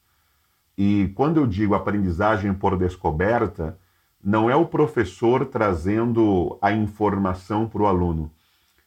E 0.75 1.13
quando 1.15 1.37
eu 1.37 1.47
digo 1.47 1.75
aprendizagem 1.75 2.55
por 2.55 2.79
descoberta, 2.79 3.79
não 4.25 4.49
é 4.49 4.57
o 4.57 4.65
professor 4.65 5.45
trazendo 5.45 6.57
a 6.63 6.73
informação 6.73 7.69
para 7.69 7.83
o 7.83 7.87
aluno, 7.87 8.33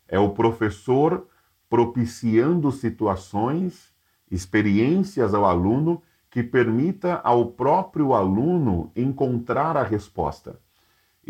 é 0.08 0.18
o 0.18 0.32
professor 0.32 1.28
propiciando 1.70 2.72
situações, 2.72 3.94
experiências 4.32 5.32
ao 5.36 5.46
aluno 5.46 6.02
que 6.32 6.42
permita 6.42 7.22
ao 7.24 7.52
próprio 7.52 8.16
aluno 8.16 8.92
encontrar 8.96 9.78
a 9.78 9.84
resposta. 9.84 10.60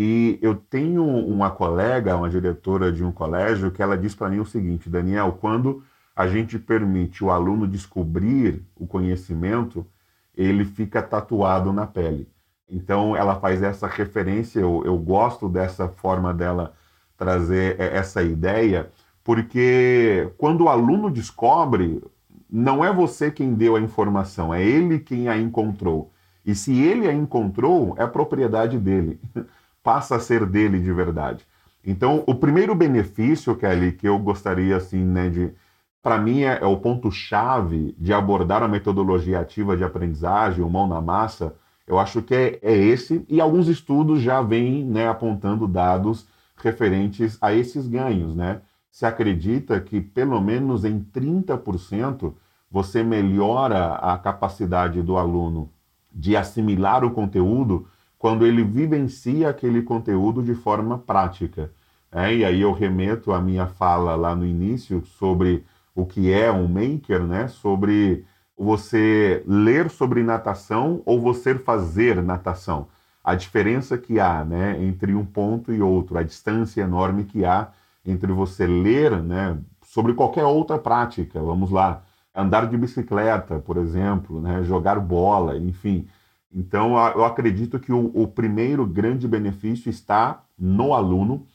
E 0.02 0.40
eu 0.42 0.56
tenho 0.56 1.04
uma 1.04 1.52
colega, 1.52 2.16
uma 2.16 2.30
diretora 2.30 2.90
de 2.90 3.04
um 3.04 3.12
colégio, 3.12 3.70
que 3.70 3.84
ela 3.84 3.98
diz 3.98 4.16
para 4.16 4.30
mim 4.30 4.40
o 4.40 4.46
seguinte: 4.46 4.90
Daniel, 4.90 5.38
quando 5.42 5.84
a 6.16 6.26
gente 6.26 6.58
permite 6.58 7.22
o 7.22 7.30
aluno 7.30 7.68
descobrir 7.68 8.64
o 8.78 8.88
conhecimento, 8.88 9.86
ele 10.34 10.64
fica 10.64 11.02
tatuado 11.02 11.74
na 11.74 11.86
pele. 11.86 12.30
Então 12.70 13.14
ela 13.14 13.36
faz 13.42 13.62
essa 13.62 13.88
referência, 13.88 14.62
eu, 14.62 14.84
eu 14.86 14.98
gosto 14.98 15.50
dessa 15.50 15.90
forma 15.90 16.34
dela 16.34 16.74
trazer 17.18 17.78
essa 17.78 18.24
ideia, 18.24 18.90
porque 19.22 20.32
quando 20.38 20.62
o 20.62 20.70
aluno 20.70 21.12
descobre, 21.12 22.02
não 22.50 22.86
é 22.86 22.94
você 22.94 23.30
quem 23.30 23.54
deu 23.54 23.76
a 23.76 23.82
informação, 23.82 24.54
é 24.54 24.64
ele 24.64 24.98
quem 24.98 25.28
a 25.28 25.38
encontrou. 25.38 26.10
E 26.46 26.56
se 26.56 26.80
ele 26.80 27.06
a 27.06 27.14
encontrou, 27.14 27.96
é 27.98 28.08
propriedade 28.08 28.80
dele, 28.80 29.20
passa 29.90 30.18
a 30.18 30.20
ser 30.20 30.46
dele 30.46 30.80
de 30.80 30.94
verdade. 30.94 31.44
Então, 31.84 32.24
o 32.28 32.36
primeiro 32.36 32.76
benefício, 32.76 33.56
Kelly, 33.56 33.92
que 33.92 34.08
eu 34.08 34.20
gostaria 34.20 34.78
assim, 34.78 35.04
né, 35.04 35.30
de 35.32 35.52
para 36.00 36.20
mim 36.20 36.44
é, 36.44 36.60
é 36.62 36.66
o 36.66 36.78
ponto-chave 36.78 37.96
de 37.98 38.14
abordar 38.14 38.62
a 38.62 38.68
metodologia 38.68 39.40
ativa 39.40 39.76
de 39.76 39.84
aprendizagem, 39.84 40.64
o 40.64 40.70
mão 40.70 40.88
na 40.88 41.02
massa, 41.02 41.56
Eu 41.88 41.98
acho 41.98 42.22
que 42.22 42.36
é, 42.36 42.60
é 42.62 42.78
esse, 42.78 43.26
e 43.28 43.42
alguns 43.42 43.68
estudos 43.68 44.22
já 44.22 44.44
vêm 44.44 44.86
né, 44.86 45.10
apontando 45.10 45.68
dados 45.68 46.28
referentes 46.58 47.36
a 47.42 47.52
esses 47.52 47.88
ganhos. 47.88 48.36
Né? 48.36 48.62
Se 48.92 49.08
acredita 49.08 49.82
que 49.82 50.00
pelo 50.00 50.40
menos 50.40 50.86
em 50.86 51.00
30% 51.00 52.32
você 52.70 53.02
melhora 53.02 53.96
a 53.96 54.16
capacidade 54.20 55.02
do 55.02 55.18
aluno 55.18 55.68
de 56.14 56.38
assimilar 56.38 57.04
o 57.04 57.10
conteúdo 57.10 57.88
quando 58.20 58.46
ele 58.46 58.64
vivencia 58.64 59.50
aquele 59.50 59.82
conteúdo 59.82 60.44
de 60.44 60.54
forma 60.54 61.00
prática. 61.00 61.72
É, 62.12 62.36
e 62.36 62.44
aí 62.44 62.62
eu 62.62 62.74
remeto 62.74 63.32
a 63.32 63.40
minha 63.40 63.66
fala 63.66 64.16
lá 64.16 64.36
no 64.36 64.46
início 64.46 65.04
sobre 65.06 65.64
o 65.96 66.06
que 66.06 66.32
é 66.32 66.52
um 66.52 66.68
maker, 66.68 67.24
né? 67.24 67.48
sobre 67.48 68.26
você 68.58 69.42
ler 69.48 69.90
sobre 69.90 70.22
natação 70.22 71.02
ou 71.06 71.22
você 71.22 71.56
fazer 71.56 72.22
natação. 72.22 72.88
A 73.24 73.36
diferença 73.36 73.98
que 73.98 74.20
há 74.20 74.44
né, 74.44 74.84
entre 74.84 75.14
um 75.16 75.26
ponto 75.26 75.72
e 75.72 75.82
outro, 75.82 76.18
a 76.18 76.24
distância 76.24 76.82
enorme 76.82 77.24
que 77.24 77.46
há 77.46 77.70
entre 78.06 78.32
você 78.34 78.68
ler 78.68 79.22
né, 79.22 79.58
sobre 79.84 80.14
qualquer 80.14 80.44
outra 80.44 80.78
prática. 80.78 81.40
Vamos 81.40 81.72
lá, 81.72 82.02
andar 82.36 82.68
de 82.68 82.78
bicicleta, 82.78 83.60
por 83.60 83.78
exemplo, 83.78 84.42
né, 84.42 84.64
jogar 84.64 85.00
bola, 85.00 85.58
enfim. 85.58 86.08
Então, 86.54 86.98
eu 87.12 87.24
acredito 87.24 87.80
que 87.80 87.92
o, 87.92 88.12
o 88.14 88.28
primeiro 88.28 88.86
grande 88.86 89.28
benefício 89.28 89.90
está 89.90 90.44
no 90.58 90.94
aluno, 90.94 91.46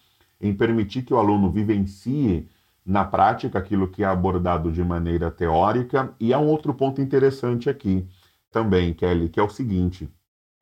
em 0.41 0.55
permitir 0.55 1.03
que 1.03 1.13
o 1.13 1.19
aluno 1.19 1.51
vivencie 1.51 2.49
na 2.85 3.05
prática 3.05 3.59
aquilo 3.59 3.89
que 3.89 4.03
é 4.05 4.07
abordado 4.07 4.71
de 4.71 4.85
maneira 4.85 5.31
teórica. 5.31 6.15
E 6.21 6.33
há 6.33 6.39
um 6.39 6.47
outro 6.47 6.75
ponto 6.75 7.01
interessante 7.01 7.69
aqui 7.69 8.07
também, 8.51 8.95
Kelly, 8.95 9.29
que 9.29 9.41
é 9.41 9.43
o 9.43 9.49
seguinte: 9.49 10.09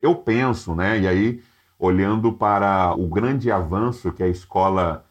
eu 0.01 0.15
penso, 0.15 0.73
né, 0.75 0.99
e 0.99 1.07
aí 1.07 1.43
olhando 1.77 2.31
para 2.33 2.95
o 2.97 3.07
grande 3.07 3.51
avanço 3.51 4.11
que 4.11 4.23
a 4.23 4.27
escola 4.27 5.05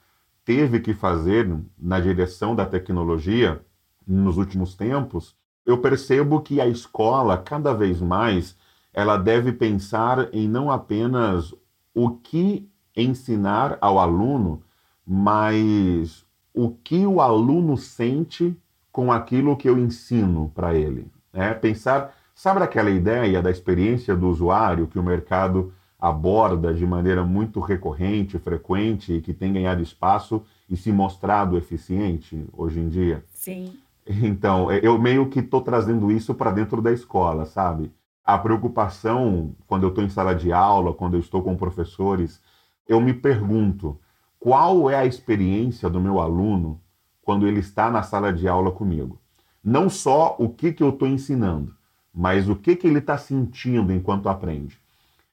teve 0.45 0.81
que 0.81 0.95
fazer 0.95 1.49
na 1.79 2.01
direção 2.01 2.57
da 2.57 2.67
tecnologia 2.67 3.61
nos 4.07 4.37
últimos 4.37 4.75
tempos, 4.75 5.37
eu 5.65 5.79
percebo 5.79 6.41
que 6.41 6.61
a 6.61 6.67
escola 6.67 7.37
cada 7.39 7.73
vez 7.73 8.01
mais 8.01 8.57
ela 8.93 9.17
deve 9.17 9.53
pensar 9.53 10.29
em 10.33 10.49
não 10.49 10.71
apenas 10.71 11.55
o 11.95 12.11
que 12.11 12.69
ensinar 12.97 13.79
ao 13.81 13.99
aluno, 13.99 14.63
mas 15.07 16.25
o 16.55 16.71
que 16.71 17.07
o 17.07 17.21
aluno 17.21 17.77
sente 17.77 18.57
com 18.91 19.11
aquilo 19.11 19.57
que 19.57 19.69
eu 19.69 19.79
ensino 19.79 20.53
para 20.55 20.75
ele. 20.75 21.11
Né? 21.33 21.55
Pensar, 21.55 22.15
sabe 22.35 22.63
aquela 22.63 22.91
ideia 22.91 23.41
da 23.41 23.51
experiência 23.51 24.15
do 24.15 24.29
usuário 24.29 24.87
que 24.87 24.99
o 24.99 25.03
mercado 25.03 25.73
aborda 25.99 26.75
de 26.75 26.85
maneira 26.85 27.25
muito 27.25 27.61
recorrente, 27.61 28.39
frequente 28.39 29.15
e 29.15 29.21
que 29.21 29.33
tem 29.33 29.53
ganhado 29.53 29.81
espaço 29.81 30.43
e 30.69 30.77
se 30.77 30.93
mostrado 30.93 31.57
eficiente 31.57 32.45
hoje 32.53 32.81
em 32.81 32.89
dia? 32.89 33.25
Sim. 33.33 33.79
Então, 34.05 34.71
eu 34.73 34.99
meio 34.99 35.29
que 35.29 35.39
estou 35.39 35.61
trazendo 35.61 36.11
isso 36.11 36.35
para 36.35 36.51
dentro 36.51 36.83
da 36.83 36.93
escola, 36.93 37.47
sabe? 37.47 37.93
A 38.25 38.39
preocupação, 38.39 39.55
quando 39.67 39.83
eu 39.85 39.89
estou 39.89 40.05
em 40.05 40.09
sala 40.09 40.35
de 40.35 40.53
aula, 40.53 40.95
quando 40.95 41.15
eu 41.15 41.21
estou 41.21 41.43
com 41.43 41.57
professores, 41.57 42.41
eu 42.89 43.01
me 43.01 43.13
pergunto: 43.13 43.99
qual 44.39 44.89
é 44.89 44.97
a 44.97 45.07
experiência 45.07 45.91
do 45.91 46.01
meu 46.01 46.21
aluno 46.21 46.81
quando 47.23 47.47
ele 47.47 47.61
está 47.61 47.91
na 47.91 48.03
sala 48.03 48.33
de 48.33 48.47
aula 48.47 48.71
comigo. 48.73 49.19
Não 49.65 49.89
só 49.89 50.37
o 50.39 50.49
que, 50.49 50.73
que 50.73 50.83
eu 50.83 50.91
estou 50.91 51.07
ensinando, 51.07 51.75
mas 52.13 52.49
o 52.49 52.57
que, 52.57 52.77
que 52.77 52.87
ele 52.87 52.99
está 52.99 53.17
sentindo 53.17 53.93
enquanto 53.93 54.29
aprende. 54.29 54.77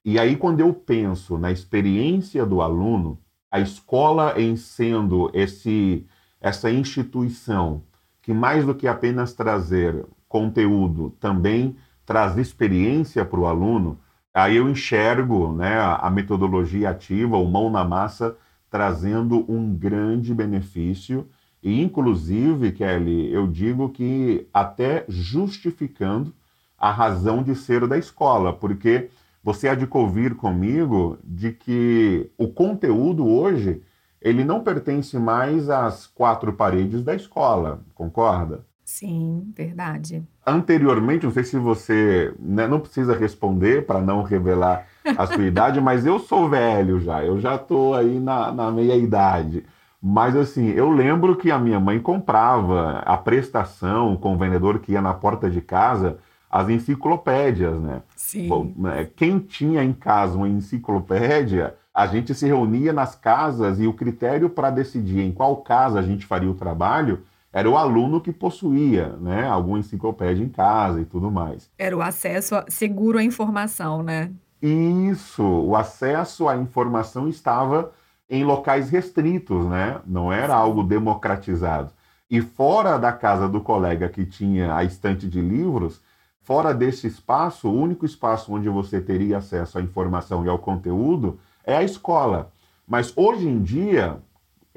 E 0.05 0.17
aí, 0.17 0.37
quando 0.37 0.61
eu 0.61 0.73
penso 0.73 1.37
na 1.37 1.51
experiência 1.51 2.45
do 2.45 2.61
aluno, 2.61 3.19
a 3.51 3.59
escola 3.59 4.39
em 4.39 4.55
sendo 4.55 5.29
esse, 5.33 6.05
essa 6.39 6.71
instituição 6.71 7.83
que, 8.21 8.33
mais 8.33 8.65
do 8.65 8.75
que 8.75 8.87
apenas 8.87 9.33
trazer 9.33 10.05
conteúdo, 10.27 11.09
também 11.19 11.75
traz 12.09 12.35
experiência 12.39 13.23
para 13.23 13.39
o 13.39 13.45
aluno, 13.45 13.99
aí 14.33 14.55
eu 14.55 14.67
enxergo 14.67 15.53
né, 15.53 15.79
a 15.79 16.09
metodologia 16.09 16.89
ativa, 16.89 17.37
o 17.37 17.45
mão 17.45 17.69
na 17.69 17.83
massa, 17.83 18.35
trazendo 18.67 19.45
um 19.47 19.71
grande 19.75 20.33
benefício 20.33 21.29
e, 21.61 21.79
inclusive, 21.79 22.71
Kelly, 22.71 23.31
eu 23.31 23.45
digo 23.45 23.89
que 23.89 24.47
até 24.51 25.05
justificando 25.07 26.33
a 26.79 26.89
razão 26.89 27.43
de 27.43 27.53
ser 27.53 27.85
da 27.85 27.95
escola, 27.95 28.53
porque 28.53 29.11
você 29.43 29.69
há 29.69 29.75
de 29.75 29.85
convir 29.85 30.33
comigo 30.33 31.19
de 31.23 31.51
que 31.51 32.27
o 32.39 32.47
conteúdo 32.47 33.27
hoje 33.27 33.83
ele 34.19 34.43
não 34.43 34.63
pertence 34.63 35.15
mais 35.19 35.69
às 35.69 36.07
quatro 36.07 36.53
paredes 36.53 37.03
da 37.03 37.13
escola, 37.13 37.81
concorda? 37.93 38.65
Sim, 38.89 39.53
verdade. 39.55 40.23
Anteriormente, 40.43 41.23
não 41.23 41.31
sei 41.31 41.43
se 41.43 41.59
você 41.59 42.33
né, 42.39 42.67
não 42.67 42.79
precisa 42.79 43.15
responder 43.15 43.85
para 43.85 44.01
não 44.01 44.23
revelar 44.23 44.87
a 45.15 45.27
sua 45.27 45.45
idade, 45.45 45.79
mas 45.79 46.07
eu 46.07 46.17
sou 46.17 46.49
velho 46.49 46.99
já, 46.99 47.23
eu 47.23 47.39
já 47.39 47.53
estou 47.53 47.93
aí 47.93 48.19
na, 48.19 48.51
na 48.51 48.71
meia 48.71 48.95
idade. 48.95 49.63
Mas 50.01 50.35
assim, 50.35 50.69
eu 50.69 50.89
lembro 50.89 51.35
que 51.35 51.51
a 51.51 51.59
minha 51.59 51.79
mãe 51.79 51.99
comprava 51.99 53.03
a 53.05 53.15
prestação 53.15 54.17
com 54.17 54.33
o 54.33 54.37
vendedor 54.37 54.79
que 54.79 54.93
ia 54.93 55.01
na 55.03 55.13
porta 55.13 55.51
de 55.51 55.61
casa 55.61 56.17
as 56.49 56.67
enciclopédias, 56.67 57.79
né? 57.79 58.01
Sim. 58.15 58.47
Bom, 58.47 58.73
né, 58.75 59.07
quem 59.15 59.37
tinha 59.37 59.83
em 59.83 59.93
casa 59.93 60.35
uma 60.35 60.49
enciclopédia, 60.49 61.75
a 61.93 62.07
gente 62.07 62.33
se 62.33 62.47
reunia 62.47 62.91
nas 62.91 63.13
casas 63.13 63.79
e 63.79 63.85
o 63.85 63.93
critério 63.93 64.49
para 64.49 64.71
decidir 64.71 65.19
em 65.19 65.31
qual 65.31 65.57
casa 65.57 65.99
a 65.99 66.03
gente 66.03 66.25
faria 66.25 66.49
o 66.49 66.55
trabalho 66.55 67.23
era 67.51 67.69
o 67.69 67.77
aluno 67.77 68.21
que 68.21 68.31
possuía 68.31 69.15
né, 69.17 69.47
alguma 69.47 69.79
enciclopédia 69.79 70.43
em 70.43 70.49
casa 70.49 71.01
e 71.01 71.05
tudo 71.05 71.31
mais. 71.31 71.69
Era 71.77 71.97
o 71.97 72.01
acesso 72.01 72.55
seguro 72.67 73.17
à 73.17 73.23
informação, 73.23 74.03
né? 74.03 74.31
Isso, 74.61 75.43
o 75.43 75.75
acesso 75.75 76.47
à 76.47 76.55
informação 76.57 77.27
estava 77.27 77.91
em 78.29 78.43
locais 78.43 78.89
restritos, 78.89 79.65
né? 79.65 79.99
Não 80.05 80.31
era 80.31 80.53
algo 80.53 80.83
democratizado. 80.83 81.91
E 82.29 82.41
fora 82.41 82.97
da 82.97 83.11
casa 83.11 83.49
do 83.49 83.61
colega 83.61 84.07
que 84.07 84.25
tinha 84.25 84.75
a 84.75 84.83
estante 84.83 85.27
de 85.27 85.41
livros, 85.41 85.99
fora 86.41 86.73
desse 86.73 87.07
espaço, 87.07 87.67
o 87.67 87.73
único 87.73 88.05
espaço 88.05 88.53
onde 88.53 88.69
você 88.69 89.01
teria 89.01 89.37
acesso 89.37 89.79
à 89.79 89.81
informação 89.81 90.45
e 90.45 90.49
ao 90.49 90.59
conteúdo 90.59 91.39
é 91.63 91.75
a 91.75 91.83
escola. 91.83 92.51
Mas 92.87 93.13
hoje 93.15 93.47
em 93.47 93.61
dia, 93.61 94.17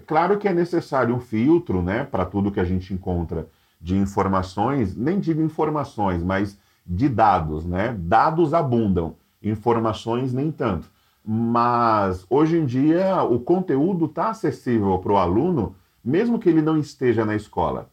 claro 0.06 0.38
que 0.38 0.48
é 0.48 0.54
necessário 0.54 1.14
um 1.14 1.20
filtro, 1.20 1.82
né, 1.82 2.04
para 2.04 2.24
tudo 2.24 2.50
que 2.50 2.60
a 2.60 2.64
gente 2.64 2.94
encontra 2.94 3.48
de 3.80 3.96
informações, 3.96 4.96
nem 4.96 5.18
digo 5.18 5.42
informações, 5.42 6.22
mas 6.22 6.58
de 6.86 7.08
dados, 7.08 7.64
né? 7.64 7.96
Dados 7.98 8.54
abundam, 8.54 9.16
informações 9.42 10.32
nem 10.32 10.50
tanto. 10.50 10.90
Mas 11.24 12.26
hoje 12.28 12.58
em 12.58 12.66
dia 12.66 13.22
o 13.22 13.38
conteúdo 13.40 14.06
está 14.06 14.30
acessível 14.30 14.98
para 14.98 15.12
o 15.12 15.16
aluno, 15.16 15.76
mesmo 16.04 16.38
que 16.38 16.48
ele 16.48 16.62
não 16.62 16.76
esteja 16.76 17.24
na 17.24 17.36
escola. 17.36 17.88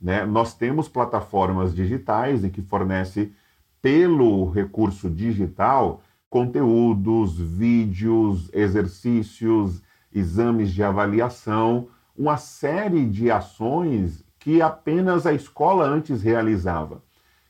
Né? 0.00 0.24
Nós 0.24 0.54
temos 0.54 0.88
plataformas 0.88 1.74
digitais 1.74 2.44
em 2.44 2.50
que 2.50 2.62
fornece 2.62 3.32
pelo 3.80 4.50
recurso 4.50 5.10
digital 5.10 6.02
conteúdos, 6.30 7.38
vídeos, 7.38 8.48
exercícios, 8.54 9.82
exames 10.14 10.72
de 10.72 10.82
avaliação, 10.82 11.88
uma 12.16 12.36
série 12.36 13.06
de 13.06 13.30
ações 13.30 14.24
que 14.38 14.60
apenas 14.60 15.26
a 15.26 15.32
escola 15.32 15.86
antes 15.86 16.22
realizava. 16.22 17.02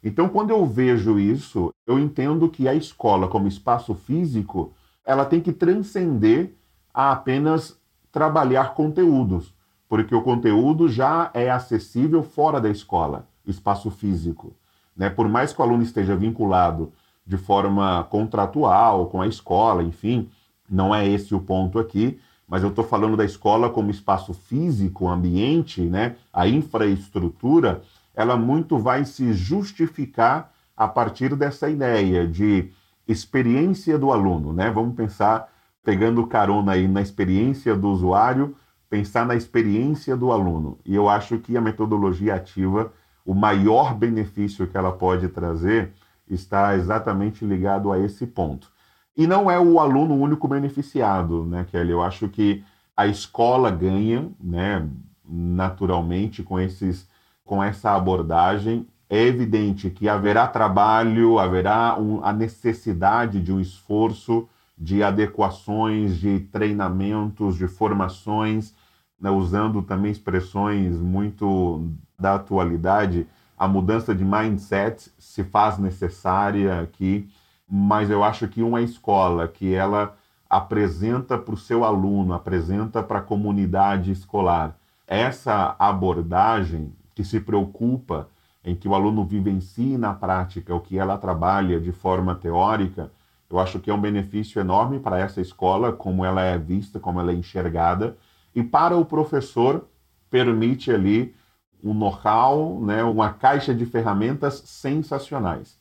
Então, 0.03 0.29
quando 0.29 0.51
eu 0.51 0.67
vejo 0.67 1.19
isso, 1.19 1.73
eu 1.87 1.99
entendo 1.99 2.49
que 2.49 2.67
a 2.67 2.75
escola, 2.75 3.29
como 3.29 3.47
espaço 3.47 3.95
físico, 3.95 4.73
ela 5.05 5.25
tem 5.25 5.41
que 5.41 5.53
transcender 5.53 6.55
a 6.93 7.13
apenas 7.13 7.81
trabalhar 8.11 8.75
conteúdos, 8.75 9.55
porque 9.89 10.15
o 10.15 10.23
conteúdo 10.23 10.89
já 10.89 11.31
é 11.33 11.51
acessível 11.51 12.23
fora 12.23 12.61
da 12.61 12.69
escola, 12.69 13.27
espaço 13.47 13.91
físico. 13.91 14.55
Né? 14.97 15.09
Por 15.09 15.29
mais 15.29 15.53
que 15.53 15.61
o 15.61 15.65
aluno 15.65 15.83
esteja 15.83 16.15
vinculado 16.15 16.93
de 17.27 17.37
forma 17.37 18.05
contratual 18.05 19.07
com 19.07 19.23
a 19.23 19.27
escola, 19.27 19.83
enfim, 19.83 20.29
não 20.69 20.95
é 20.95 21.07
esse 21.07 21.35
o 21.35 21.41
ponto 21.41 21.79
aqui, 21.79 22.19
mas 22.49 22.63
eu 22.63 22.69
estou 22.69 22.85
falando 22.85 23.17
da 23.17 23.25
escola 23.25 23.71
como 23.71 23.91
espaço 23.91 24.35
físico, 24.35 25.09
ambiente, 25.09 25.81
né? 25.81 26.17
a 26.33 26.47
infraestrutura, 26.47 27.83
ela 28.15 28.37
muito 28.37 28.79
vai 28.79 29.05
se 29.05 29.33
justificar 29.33 30.53
a 30.77 30.89
partir 30.89 31.35
dessa 31.37 31.69
ideia 31.69 32.27
de 32.27 32.71
experiência 33.07 33.99
do 33.99 34.13
aluno, 34.13 34.53
né? 34.53 34.71
Vamos 34.71 34.95
pensar, 34.95 35.49
pegando 35.85 36.27
carona 36.27 36.73
aí 36.73 36.89
na 36.89 37.01
experiência 37.01 37.75
do 37.75 37.89
usuário, 37.89 38.55
pensar 38.89 39.27
na 39.27 39.35
experiência 39.35 40.17
do 40.17 40.31
aluno. 40.31 40.79
E 40.85 40.95
eu 40.95 41.09
acho 41.09 41.39
que 41.39 41.57
a 41.57 41.61
metodologia 41.61 42.35
ativa, 42.35 42.93
o 43.25 43.35
maior 43.35 43.95
benefício 43.95 44.67
que 44.67 44.77
ela 44.77 44.93
pode 44.93 45.29
trazer 45.29 45.93
está 46.29 46.75
exatamente 46.77 47.45
ligado 47.45 47.93
a 47.93 47.99
esse 47.99 48.27
ponto. 48.27 48.72
E 49.17 49.27
não 49.27 49.51
é 49.51 49.59
o 49.59 49.79
aluno 49.79 50.15
único 50.15 50.49
beneficiado, 50.49 51.45
né, 51.45 51.67
Kelly? 51.71 51.91
Eu 51.91 52.03
acho 52.03 52.29
que 52.29 52.65
a 52.97 53.07
escola 53.07 53.71
ganha, 53.71 54.29
né, 54.41 54.89
naturalmente 55.25 56.43
com 56.43 56.59
esses 56.59 57.11
com 57.45 57.63
essa 57.63 57.95
abordagem. 57.95 58.87
É 59.11 59.23
evidente 59.27 59.91
que 59.91 60.09
haverá 60.09 60.47
trabalho, 60.47 61.39
haverá 61.39 61.99
um, 62.01 62.25
a 62.25 62.33
necessidade 62.33 63.43
de 63.43 63.53
um 63.53 63.61
esforço 63.61 64.49
de 64.79 65.03
adequações, 65.03 66.17
de 66.17 66.41
treinamentos, 66.41 67.57
de 67.57 67.69
formações, 67.69 68.75
né, 69.21 69.31
usando 69.31 69.83
também 69.83 70.11
expressões 70.11 70.97
muito 70.97 71.91
da 72.19 72.37
atualidade. 72.37 73.27
A 73.59 73.69
mudança 73.69 74.15
de 74.15 74.25
mindset 74.25 75.13
se 75.19 75.45
faz 75.45 75.79
necessária 75.79 76.81
aqui, 76.81 77.29
mas 77.75 78.11
eu 78.11 78.23
acho 78.23 78.47
que 78.49 78.63
uma 78.63 78.83
escola 78.83 79.49
que 79.49 79.73
ela 79.73 80.15
apresenta 80.49 81.39
para 81.39 81.55
o 81.55 81.57
seu 81.57 81.87
aluno, 81.87 82.35
apresenta 82.35 83.03
para 83.03 83.21
a 83.21 83.23
comunidade 83.23 84.13
escolar 84.13 84.77
essa 85.07 85.75
abordagem 85.79 86.93
que 87.15 87.25
se 87.25 87.41
preocupa 87.41 88.29
em 88.63 88.77
que 88.77 88.87
o 88.87 88.95
aluno 88.95 89.25
vivencie 89.25 89.97
na 89.97 90.13
prática 90.13 90.75
o 90.75 90.81
que 90.81 90.99
ela 90.99 91.17
trabalha 91.17 91.81
de 91.81 91.93
forma 91.93 92.35
teórica, 92.35 93.11
eu 93.49 93.59
acho 93.59 93.81
que 93.81 93.91
é 93.91 93.95
um 93.95 94.01
benefício 94.01 94.61
enorme 94.61 95.01
para 95.01 95.19
essa 95.19 95.41
escola, 95.41 95.95
como 95.95 96.27
ela 96.27 96.43
é 96.43 96.59
vista, 96.59 97.01
como 97.01 97.21
ela 97.21 97.33
é 97.33 97.35
enxergada, 97.35 98.19
e 98.55 98.63
para 98.63 98.99
o 98.99 99.05
professor 99.07 99.89
permite 100.29 100.93
ali 100.93 101.35
um 101.83 101.95
know-how, 101.95 102.85
né, 102.85 103.03
uma 103.03 103.33
caixa 103.33 103.75
de 103.75 103.87
ferramentas 103.87 104.63
sensacionais. 104.67 105.79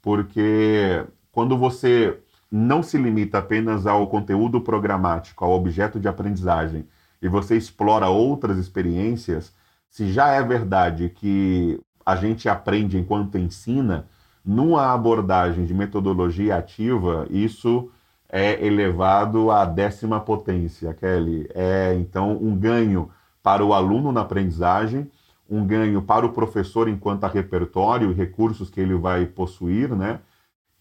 Porque 0.00 1.04
quando 1.34 1.58
você 1.58 2.16
não 2.50 2.82
se 2.82 2.96
limita 2.96 3.38
apenas 3.38 3.86
ao 3.86 4.06
conteúdo 4.06 4.60
programático, 4.60 5.44
ao 5.44 5.52
objeto 5.52 5.98
de 5.98 6.06
aprendizagem, 6.06 6.86
e 7.20 7.28
você 7.28 7.56
explora 7.56 8.08
outras 8.08 8.56
experiências, 8.56 9.52
se 9.90 10.12
já 10.12 10.28
é 10.28 10.42
verdade 10.42 11.08
que 11.08 11.80
a 12.06 12.14
gente 12.14 12.48
aprende 12.48 12.96
enquanto 12.96 13.38
ensina, 13.38 14.06
numa 14.44 14.92
abordagem 14.92 15.64
de 15.64 15.74
metodologia 15.74 16.56
ativa, 16.56 17.26
isso 17.30 17.90
é 18.28 18.64
elevado 18.64 19.50
à 19.50 19.64
décima 19.64 20.20
potência, 20.20 20.94
Kelly. 20.94 21.48
É 21.54 21.94
então 21.98 22.36
um 22.36 22.54
ganho 22.56 23.10
para 23.42 23.64
o 23.64 23.72
aluno 23.72 24.12
na 24.12 24.20
aprendizagem, 24.20 25.10
um 25.48 25.66
ganho 25.66 26.02
para 26.02 26.26
o 26.26 26.32
professor 26.32 26.88
enquanto 26.88 27.24
a 27.24 27.28
repertório 27.28 28.10
e 28.10 28.14
recursos 28.14 28.70
que 28.70 28.80
ele 28.80 28.94
vai 28.94 29.26
possuir, 29.26 29.94
né? 29.94 30.20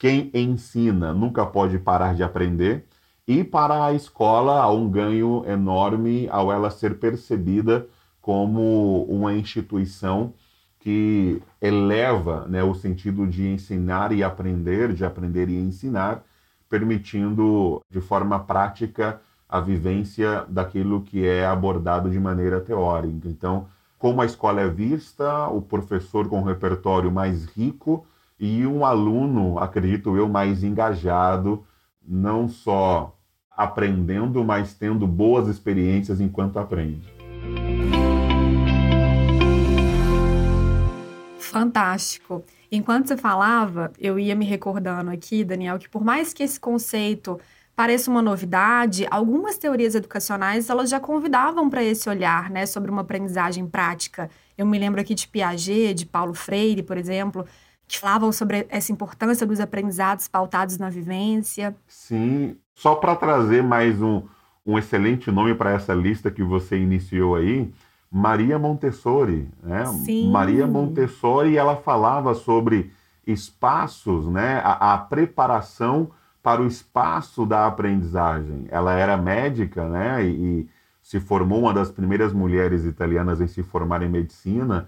Quem 0.04 0.30
ensina 0.34 1.14
nunca 1.14 1.46
pode 1.46 1.80
parar 1.80 2.14
de 2.14 2.24
aprender. 2.24 2.86
E 3.26 3.42
para 3.42 3.86
a 3.86 3.94
escola 3.94 4.62
há 4.62 4.70
um 4.70 4.90
ganho 4.90 5.46
enorme 5.48 6.28
ao 6.30 6.52
ela 6.52 6.70
ser 6.70 7.00
percebida 7.00 7.88
como 8.20 9.06
uma 9.06 9.34
instituição 9.34 10.34
que 10.78 11.42
eleva 11.62 12.46
né, 12.50 12.62
o 12.62 12.74
sentido 12.74 13.26
de 13.26 13.48
ensinar 13.48 14.12
e 14.12 14.22
aprender, 14.22 14.92
de 14.92 15.06
aprender 15.06 15.48
e 15.48 15.58
ensinar, 15.58 16.22
permitindo 16.70 17.82
de 17.90 18.02
forma 18.02 18.38
prática 18.40 19.22
a 19.48 19.62
vivência 19.62 20.44
daquilo 20.50 21.04
que 21.04 21.26
é 21.26 21.46
abordado 21.46 22.12
de 22.12 22.20
maneira 22.20 22.60
teórica. 22.60 23.30
Então, 23.30 23.68
como 23.98 24.22
a 24.22 24.26
escola 24.26 24.60
é 24.60 24.68
vista, 24.68 25.48
o 25.48 25.62
professor 25.62 26.28
com 26.28 26.42
um 26.42 26.44
repertório 26.44 27.10
mais 27.10 27.46
rico 27.46 28.06
e 28.46 28.68
um 28.68 28.84
aluno, 28.84 29.58
acredito 29.58 30.18
eu, 30.18 30.28
mais 30.28 30.66
engajado, 30.66 31.66
não 32.06 32.50
só 32.50 33.18
aprendendo, 33.50 34.44
mas 34.44 34.74
tendo 34.74 35.08
boas 35.08 35.48
experiências 35.48 36.20
enquanto 36.20 36.60
aprende. 36.60 37.08
Fantástico. 41.40 42.44
Enquanto 42.70 43.08
você 43.08 43.16
falava, 43.16 43.94
eu 43.98 44.20
ia 44.20 44.36
me 44.36 44.44
recordando 44.44 45.10
aqui, 45.10 45.46
Daniel, 45.46 45.80
que 45.80 45.88
por 45.88 46.04
mais 46.04 46.34
que 46.34 46.44
esse 46.44 46.60
conceito 46.60 47.40
pareça 47.74 48.12
uma 48.12 48.22
novidade, 48.22 49.08
algumas 49.10 49.58
teorias 49.58 49.96
educacionais 49.96 50.70
elas 50.70 50.90
já 50.90 51.00
convidavam 51.00 51.70
para 51.70 51.82
esse 51.82 52.10
olhar, 52.10 52.50
né, 52.50 52.66
sobre 52.66 52.92
uma 52.92 53.02
aprendizagem 53.02 53.66
prática. 53.68 54.30
Eu 54.58 54.66
me 54.66 54.78
lembro 54.78 55.00
aqui 55.00 55.16
de 55.16 55.30
Piaget, 55.30 55.94
de 55.94 56.06
Paulo 56.06 56.34
Freire, 56.34 56.84
por 56.84 56.98
exemplo, 56.98 57.46
falavam 58.00 58.32
sobre 58.32 58.66
essa 58.70 58.92
importância 58.92 59.46
dos 59.46 59.60
aprendizados 59.60 60.28
pautados 60.28 60.78
na 60.78 60.90
vivência. 60.90 61.76
Sim, 61.88 62.58
só 62.76 62.96
para 62.96 63.16
trazer 63.16 63.64
mais 63.64 64.02
um, 64.02 64.24
um 64.66 64.78
excelente 64.78 65.32
nome 65.32 65.54
para 65.56 65.72
essa 65.72 65.94
lista 65.94 66.32
que 66.32 66.44
você 66.44 66.78
iniciou 66.78 67.36
aí, 67.36 67.72
Maria 68.12 68.60
Montessori, 68.60 69.50
né? 69.62 69.86
Sim. 69.86 70.30
Maria 70.30 70.68
Montessori, 70.68 71.58
ela 71.58 71.76
falava 71.76 72.34
sobre 72.36 72.92
espaços, 73.26 74.28
né? 74.28 74.62
A, 74.64 74.94
a, 74.94 74.98
preparação 75.00 76.12
para 76.42 76.62
o 76.62 76.68
espaço 76.68 77.46
da 77.46 77.66
aprendizagem. 77.66 78.68
Ela 78.70 78.94
era 78.94 79.18
médica, 79.18 79.88
né? 79.88 80.24
E, 80.24 80.30
e, 80.30 80.70
se 81.02 81.20
formou 81.20 81.60
uma 81.60 81.74
das 81.74 81.92
primeiras 81.92 82.32
mulheres 82.32 82.86
italianas 82.86 83.42
em 83.42 83.48
se 83.48 83.62
formar 83.62 84.02
em 84.04 84.10
medicina 84.10 84.88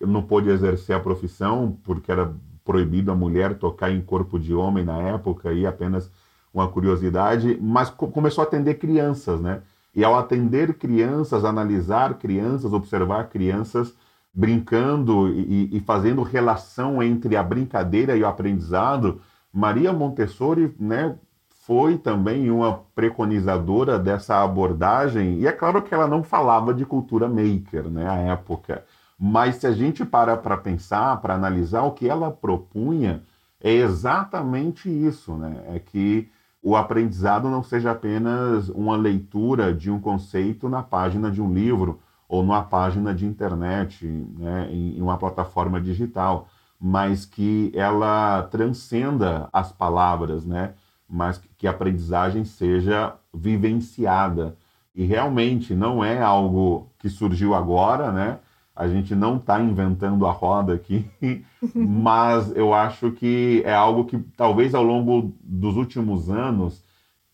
não 0.00 0.22
pôde 0.22 0.50
exercer 0.50 0.94
a 0.94 1.00
profissão 1.00 1.76
porque 1.84 2.10
era 2.10 2.32
proibido 2.64 3.10
a 3.10 3.14
mulher 3.14 3.58
tocar 3.58 3.90
em 3.90 4.00
corpo 4.00 4.38
de 4.38 4.54
homem 4.54 4.84
na 4.84 4.98
época 4.98 5.52
e 5.52 5.66
apenas 5.66 6.10
uma 6.52 6.68
curiosidade, 6.68 7.58
mas 7.60 7.90
co 7.90 8.08
começou 8.08 8.42
a 8.42 8.46
atender 8.46 8.74
crianças, 8.74 9.40
né? 9.40 9.62
E 9.94 10.04
ao 10.04 10.16
atender 10.16 10.74
crianças, 10.74 11.44
analisar 11.44 12.14
crianças, 12.14 12.72
observar 12.72 13.28
crianças 13.28 13.94
brincando 14.32 15.28
e, 15.28 15.76
e, 15.76 15.80
fazendo 15.80 16.22
relação 16.22 17.02
entre 17.02 17.36
a 17.36 17.42
brincadeira 17.42 18.16
e 18.16 18.22
o 18.22 18.26
aprendizado, 18.26 19.20
Maria 19.52 19.92
Montessori 19.92 20.72
né, 20.78 21.16
foi 21.48 21.98
também 21.98 22.50
uma 22.50 22.84
preconizadora 22.94 23.98
dessa 23.98 24.42
abordagem. 24.42 25.40
E 25.40 25.46
é 25.46 25.52
claro 25.52 25.82
que 25.82 25.92
ela 25.92 26.06
não 26.06 26.22
falava 26.22 26.72
de 26.72 26.86
cultura 26.86 27.28
maker 27.28 27.88
né, 27.90 28.08
à 28.08 28.16
época. 28.32 28.84
Mas 29.22 29.56
se 29.56 29.66
a 29.66 29.72
gente 29.72 30.02
para 30.04 30.34
para 30.36 30.56
pensar, 30.56 31.20
para 31.20 31.34
analisar, 31.34 31.82
o 31.82 31.92
que 31.92 32.08
ela 32.08 32.30
propunha 32.30 33.22
é 33.60 33.70
exatamente 33.70 34.88
isso, 34.88 35.34
né? 35.34 35.62
É 35.68 35.78
que 35.78 36.30
o 36.62 36.74
aprendizado 36.74 37.48
não 37.50 37.62
seja 37.62 37.90
apenas 37.90 38.70
uma 38.70 38.96
leitura 38.96 39.74
de 39.74 39.90
um 39.90 40.00
conceito 40.00 40.68
na 40.68 40.82
página 40.82 41.30
de 41.30 41.42
um 41.42 41.52
livro 41.52 42.00
ou 42.28 42.42
numa 42.42 42.62
página 42.62 43.14
de 43.14 43.26
internet, 43.26 44.06
né, 44.06 44.68
em 44.70 45.00
uma 45.02 45.18
plataforma 45.18 45.80
digital, 45.80 46.48
mas 46.80 47.26
que 47.26 47.72
ela 47.74 48.44
transcenda 48.44 49.48
as 49.52 49.72
palavras, 49.72 50.44
né, 50.46 50.74
mas 51.08 51.42
que 51.58 51.66
a 51.66 51.70
aprendizagem 51.70 52.44
seja 52.44 53.14
vivenciada. 53.34 54.56
E 54.94 55.04
realmente 55.04 55.74
não 55.74 56.04
é 56.04 56.20
algo 56.22 56.88
que 56.98 57.08
surgiu 57.08 57.54
agora, 57.54 58.12
né? 58.12 58.38
A 58.80 58.88
gente 58.88 59.14
não 59.14 59.36
está 59.36 59.60
inventando 59.60 60.26
a 60.26 60.32
roda 60.32 60.72
aqui, 60.72 61.04
mas 61.74 62.50
eu 62.56 62.72
acho 62.72 63.12
que 63.12 63.60
é 63.66 63.74
algo 63.74 64.06
que 64.06 64.18
talvez 64.34 64.74
ao 64.74 64.82
longo 64.82 65.34
dos 65.42 65.76
últimos 65.76 66.30
anos 66.30 66.82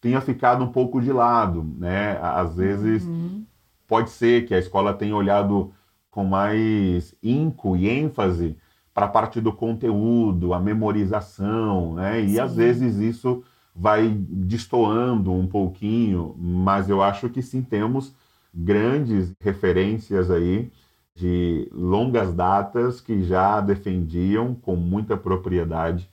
tenha 0.00 0.20
ficado 0.20 0.64
um 0.64 0.72
pouco 0.72 1.00
de 1.00 1.12
lado, 1.12 1.64
né? 1.78 2.18
Às 2.20 2.56
vezes 2.56 3.04
uhum. 3.04 3.44
pode 3.86 4.10
ser 4.10 4.44
que 4.44 4.54
a 4.56 4.58
escola 4.58 4.92
tenha 4.92 5.14
olhado 5.14 5.72
com 6.10 6.24
mais 6.24 7.14
inco 7.22 7.76
e 7.76 7.88
ênfase 7.88 8.56
para 8.92 9.06
a 9.06 9.08
parte 9.08 9.40
do 9.40 9.52
conteúdo, 9.52 10.52
a 10.52 10.58
memorização, 10.58 11.94
né? 11.94 12.22
E 12.22 12.30
Sim. 12.30 12.40
às 12.40 12.56
vezes 12.56 12.96
isso 12.96 13.44
vai 13.72 14.08
destoando 14.08 15.32
um 15.32 15.46
pouquinho, 15.46 16.34
mas 16.36 16.90
eu 16.90 17.00
acho 17.00 17.28
que 17.28 17.40
sim 17.40 17.62
temos 17.62 18.12
grandes 18.52 19.32
referências 19.40 20.28
aí 20.28 20.72
de 21.16 21.66
longas 21.72 22.34
datas 22.34 23.00
que 23.00 23.24
já 23.24 23.58
defendiam 23.60 24.54
com 24.54 24.76
muita 24.76 25.16
propriedade 25.16 26.08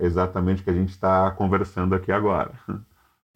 exatamente 0.00 0.62
o 0.62 0.64
que 0.64 0.70
a 0.70 0.74
gente 0.74 0.90
está 0.90 1.30
conversando 1.30 1.94
aqui 1.94 2.10
agora. 2.10 2.52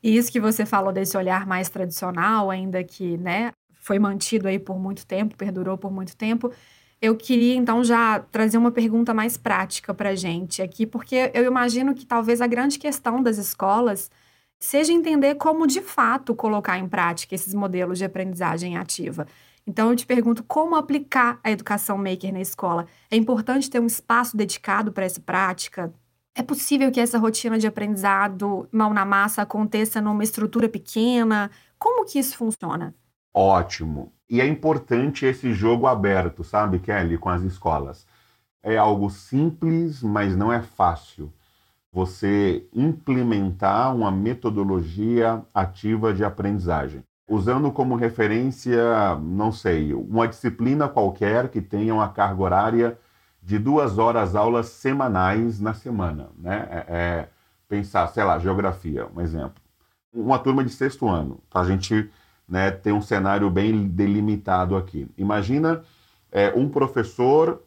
E 0.02 0.16
isso 0.16 0.32
que 0.32 0.40
você 0.40 0.64
falou 0.64 0.92
desse 0.92 1.14
olhar 1.18 1.46
mais 1.46 1.68
tradicional, 1.68 2.50
ainda 2.50 2.82
que 2.82 3.18
né, 3.18 3.52
foi 3.74 3.98
mantido 3.98 4.48
aí 4.48 4.58
por 4.58 4.78
muito 4.78 5.06
tempo, 5.06 5.36
perdurou 5.36 5.76
por 5.76 5.92
muito 5.92 6.16
tempo, 6.16 6.50
eu 7.02 7.14
queria 7.14 7.54
então 7.54 7.84
já 7.84 8.20
trazer 8.20 8.56
uma 8.56 8.70
pergunta 8.70 9.12
mais 9.12 9.36
prática 9.36 9.92
para 9.92 10.10
a 10.10 10.14
gente 10.14 10.62
aqui, 10.62 10.86
porque 10.86 11.30
eu 11.34 11.44
imagino 11.44 11.94
que 11.94 12.06
talvez 12.06 12.40
a 12.40 12.46
grande 12.46 12.78
questão 12.78 13.22
das 13.22 13.36
escolas 13.36 14.10
seja 14.58 14.90
entender 14.90 15.34
como 15.34 15.66
de 15.66 15.82
fato 15.82 16.34
colocar 16.34 16.78
em 16.78 16.88
prática 16.88 17.34
esses 17.34 17.52
modelos 17.52 17.98
de 17.98 18.06
aprendizagem 18.06 18.78
ativa. 18.78 19.26
Então 19.70 19.90
eu 19.90 19.96
te 19.96 20.04
pergunto 20.04 20.42
como 20.42 20.74
aplicar 20.74 21.38
a 21.44 21.50
educação 21.52 21.96
maker 21.96 22.32
na 22.32 22.40
escola. 22.40 22.88
É 23.08 23.14
importante 23.14 23.70
ter 23.70 23.78
um 23.78 23.86
espaço 23.86 24.36
dedicado 24.36 24.90
para 24.90 25.04
essa 25.04 25.20
prática? 25.20 25.94
É 26.34 26.42
possível 26.42 26.90
que 26.90 26.98
essa 26.98 27.18
rotina 27.18 27.56
de 27.56 27.68
aprendizado 27.68 28.68
mão 28.72 28.92
na 28.92 29.04
massa 29.04 29.42
aconteça 29.42 30.00
numa 30.00 30.24
estrutura 30.24 30.68
pequena? 30.68 31.52
Como 31.78 32.04
que 32.04 32.18
isso 32.18 32.36
funciona? 32.36 32.92
Ótimo. 33.32 34.12
E 34.28 34.40
é 34.40 34.46
importante 34.46 35.24
esse 35.24 35.52
jogo 35.52 35.86
aberto, 35.86 36.42
sabe, 36.42 36.80
Kelly, 36.80 37.16
com 37.16 37.28
as 37.28 37.42
escolas. 37.42 38.04
É 38.64 38.76
algo 38.76 39.08
simples, 39.08 40.02
mas 40.02 40.34
não 40.34 40.52
é 40.52 40.62
fácil. 40.62 41.32
Você 41.92 42.66
implementar 42.74 43.94
uma 43.94 44.10
metodologia 44.10 45.44
ativa 45.54 46.12
de 46.12 46.24
aprendizagem, 46.24 47.04
usando 47.30 47.70
como 47.70 47.94
referência, 47.94 49.14
não 49.22 49.52
sei, 49.52 49.94
uma 49.94 50.26
disciplina 50.26 50.88
qualquer 50.88 51.48
que 51.48 51.62
tenha 51.62 51.94
uma 51.94 52.08
carga 52.08 52.42
horária 52.42 52.98
de 53.40 53.56
duas 53.56 53.98
horas 53.98 54.34
aulas 54.34 54.66
semanais 54.66 55.60
na 55.60 55.72
semana, 55.72 56.28
né? 56.36 56.66
É, 56.68 56.84
é 56.88 57.28
pensar, 57.68 58.08
sei 58.08 58.24
lá, 58.24 58.36
geografia, 58.40 59.06
um 59.14 59.20
exemplo. 59.20 59.62
Uma 60.12 60.40
turma 60.40 60.64
de 60.64 60.70
sexto 60.70 61.08
ano, 61.08 61.40
para 61.48 61.60
a 61.60 61.64
gente 61.64 62.10
né, 62.48 62.72
ter 62.72 62.90
um 62.90 63.00
cenário 63.00 63.48
bem 63.48 63.86
delimitado 63.86 64.76
aqui. 64.76 65.08
Imagina 65.16 65.84
é, 66.32 66.52
um 66.56 66.68
professor 66.68 67.62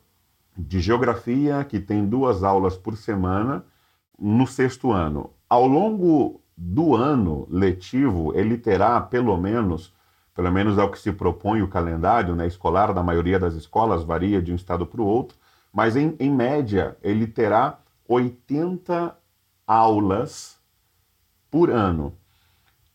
de 0.57 0.81
geografia 0.81 1.63
que 1.63 1.79
tem 1.79 2.05
duas 2.05 2.43
aulas 2.43 2.75
por 2.75 2.97
semana 2.97 3.63
no 4.19 4.45
sexto 4.45 4.91
ano. 4.91 5.29
Ao 5.49 5.65
longo 5.65 6.42
do 6.55 6.95
ano 6.95 7.47
letivo, 7.49 8.33
ele 8.35 8.57
terá 8.57 9.01
pelo 9.01 9.35
menos, 9.37 9.93
pelo 10.35 10.51
menos 10.51 10.77
é 10.77 10.83
o 10.83 10.91
que 10.91 10.99
se 10.99 11.11
propõe 11.11 11.61
o 11.61 11.67
calendário 11.67 12.35
né, 12.35 12.47
escolar 12.47 12.93
da 12.93 13.03
maioria 13.03 13.39
das 13.39 13.53
escolas, 13.55 14.03
varia 14.03 14.41
de 14.41 14.51
um 14.51 14.55
estado 14.55 14.85
para 14.85 15.01
o 15.01 15.05
outro, 15.05 15.37
mas 15.71 15.95
em, 15.95 16.15
em 16.19 16.31
média 16.31 16.95
ele 17.01 17.25
terá 17.25 17.79
80 18.07 19.15
aulas 19.65 20.57
por 21.49 21.69
ano. 21.69 22.13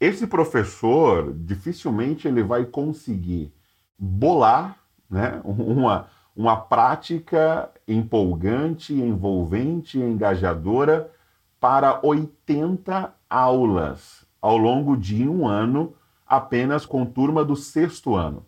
Esse 0.00 0.26
professor 0.26 1.32
dificilmente 1.34 2.28
ele 2.28 2.42
vai 2.42 2.64
conseguir 2.64 3.52
bolar 3.98 4.78
né, 5.10 5.40
uma, 5.44 6.06
uma 6.36 6.56
prática 6.56 7.70
empolgante, 7.86 8.94
envolvente, 8.94 9.98
engajadora 9.98 11.10
para 11.58 11.98
80 12.04 13.12
aulas 13.28 14.26
ao 14.40 14.56
longo 14.56 14.96
de 14.96 15.28
um 15.28 15.46
ano, 15.46 15.94
apenas 16.26 16.86
com 16.86 17.04
turma 17.04 17.44
do 17.44 17.56
sexto 17.56 18.14
ano. 18.14 18.46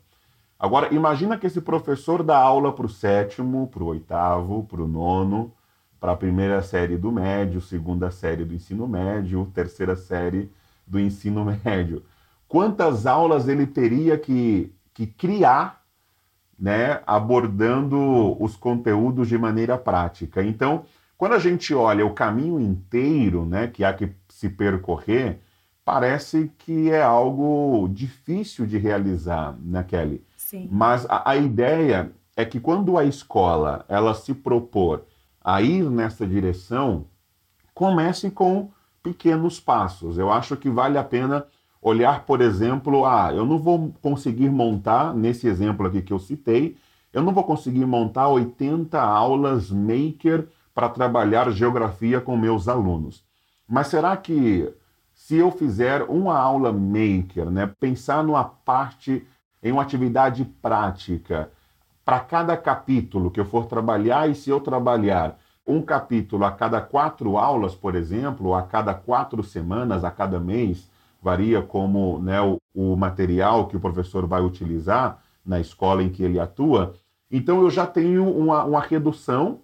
Agora, 0.58 0.94
imagina 0.94 1.38
que 1.38 1.46
esse 1.46 1.60
professor 1.60 2.22
dá 2.22 2.36
aula 2.36 2.72
para 2.72 2.84
o 2.84 2.88
sétimo, 2.88 3.66
para 3.68 3.82
o 3.82 3.86
oitavo, 3.86 4.64
para 4.64 4.82
o 4.82 4.86
nono, 4.86 5.52
para 5.98 6.12
a 6.12 6.16
primeira 6.16 6.62
série 6.62 6.96
do 6.96 7.10
médio, 7.10 7.60
segunda 7.60 8.10
série 8.10 8.44
do 8.44 8.54
ensino 8.54 8.86
médio, 8.86 9.50
terceira 9.54 9.96
série 9.96 10.50
do 10.86 11.00
ensino 11.00 11.44
médio. 11.64 12.04
Quantas 12.46 13.06
aulas 13.06 13.48
ele 13.48 13.66
teria 13.66 14.18
que, 14.18 14.74
que 14.92 15.06
criar, 15.06 15.82
né, 16.58 17.00
abordando 17.06 18.36
os 18.42 18.54
conteúdos 18.56 19.28
de 19.28 19.38
maneira 19.38 19.78
prática? 19.78 20.42
Então, 20.42 20.84
quando 21.16 21.34
a 21.34 21.38
gente 21.38 21.74
olha 21.74 22.04
o 22.04 22.12
caminho 22.12 22.60
inteiro 22.60 23.46
né, 23.46 23.66
que 23.66 23.84
há 23.84 23.92
que 23.94 24.10
se 24.40 24.48
percorrer, 24.48 25.38
parece 25.84 26.50
que 26.56 26.90
é 26.90 27.02
algo 27.02 27.86
difícil 27.92 28.66
de 28.66 28.78
realizar, 28.78 29.54
né, 29.62 29.82
Kelly? 29.82 30.24
Sim. 30.34 30.66
Mas 30.72 31.04
a, 31.10 31.30
a 31.30 31.36
ideia 31.36 32.10
é 32.34 32.42
que 32.46 32.58
quando 32.58 32.96
a 32.96 33.04
escola 33.04 33.84
ela 33.86 34.14
se 34.14 34.32
propor 34.32 35.04
a 35.44 35.60
ir 35.60 35.90
nessa 35.90 36.26
direção, 36.26 37.04
comece 37.74 38.30
com 38.30 38.70
pequenos 39.02 39.60
passos. 39.60 40.16
Eu 40.16 40.32
acho 40.32 40.56
que 40.56 40.70
vale 40.70 40.96
a 40.96 41.04
pena 41.04 41.44
olhar, 41.82 42.24
por 42.24 42.40
exemplo, 42.40 43.04
ah, 43.04 43.30
eu 43.34 43.44
não 43.44 43.58
vou 43.58 43.92
conseguir 44.00 44.48
montar, 44.48 45.14
nesse 45.14 45.46
exemplo 45.46 45.86
aqui 45.86 46.00
que 46.00 46.14
eu 46.14 46.18
citei, 46.18 46.78
eu 47.12 47.22
não 47.22 47.32
vou 47.34 47.44
conseguir 47.44 47.84
montar 47.84 48.28
80 48.28 48.98
aulas 48.98 49.70
maker 49.70 50.48
para 50.74 50.88
trabalhar 50.88 51.50
geografia 51.50 52.22
com 52.22 52.38
meus 52.38 52.68
alunos. 52.68 53.22
Mas 53.70 53.86
será 53.86 54.16
que 54.16 54.68
se 55.14 55.36
eu 55.36 55.52
fizer 55.52 56.02
uma 56.02 56.36
aula 56.36 56.72
maker, 56.72 57.48
né, 57.48 57.72
pensar 57.78 58.24
numa 58.24 58.42
parte 58.42 59.24
em 59.62 59.70
uma 59.70 59.82
atividade 59.82 60.44
prática 60.60 61.48
para 62.04 62.18
cada 62.18 62.56
capítulo 62.56 63.30
que 63.30 63.38
eu 63.38 63.44
for 63.44 63.66
trabalhar, 63.66 64.28
e 64.28 64.34
se 64.34 64.50
eu 64.50 64.58
trabalhar 64.58 65.38
um 65.64 65.80
capítulo 65.80 66.44
a 66.44 66.50
cada 66.50 66.80
quatro 66.80 67.38
aulas, 67.38 67.72
por 67.72 67.94
exemplo, 67.94 68.54
a 68.54 68.62
cada 68.64 68.92
quatro 68.92 69.40
semanas, 69.44 70.02
a 70.02 70.10
cada 70.10 70.40
mês, 70.40 70.90
varia 71.22 71.62
como 71.62 72.18
né, 72.18 72.40
o, 72.40 72.58
o 72.74 72.96
material 72.96 73.68
que 73.68 73.76
o 73.76 73.80
professor 73.80 74.26
vai 74.26 74.42
utilizar 74.42 75.22
na 75.46 75.60
escola 75.60 76.02
em 76.02 76.08
que 76.08 76.24
ele 76.24 76.40
atua. 76.40 76.94
Então 77.30 77.60
eu 77.60 77.70
já 77.70 77.86
tenho 77.86 78.28
uma, 78.28 78.64
uma 78.64 78.80
redução, 78.80 79.60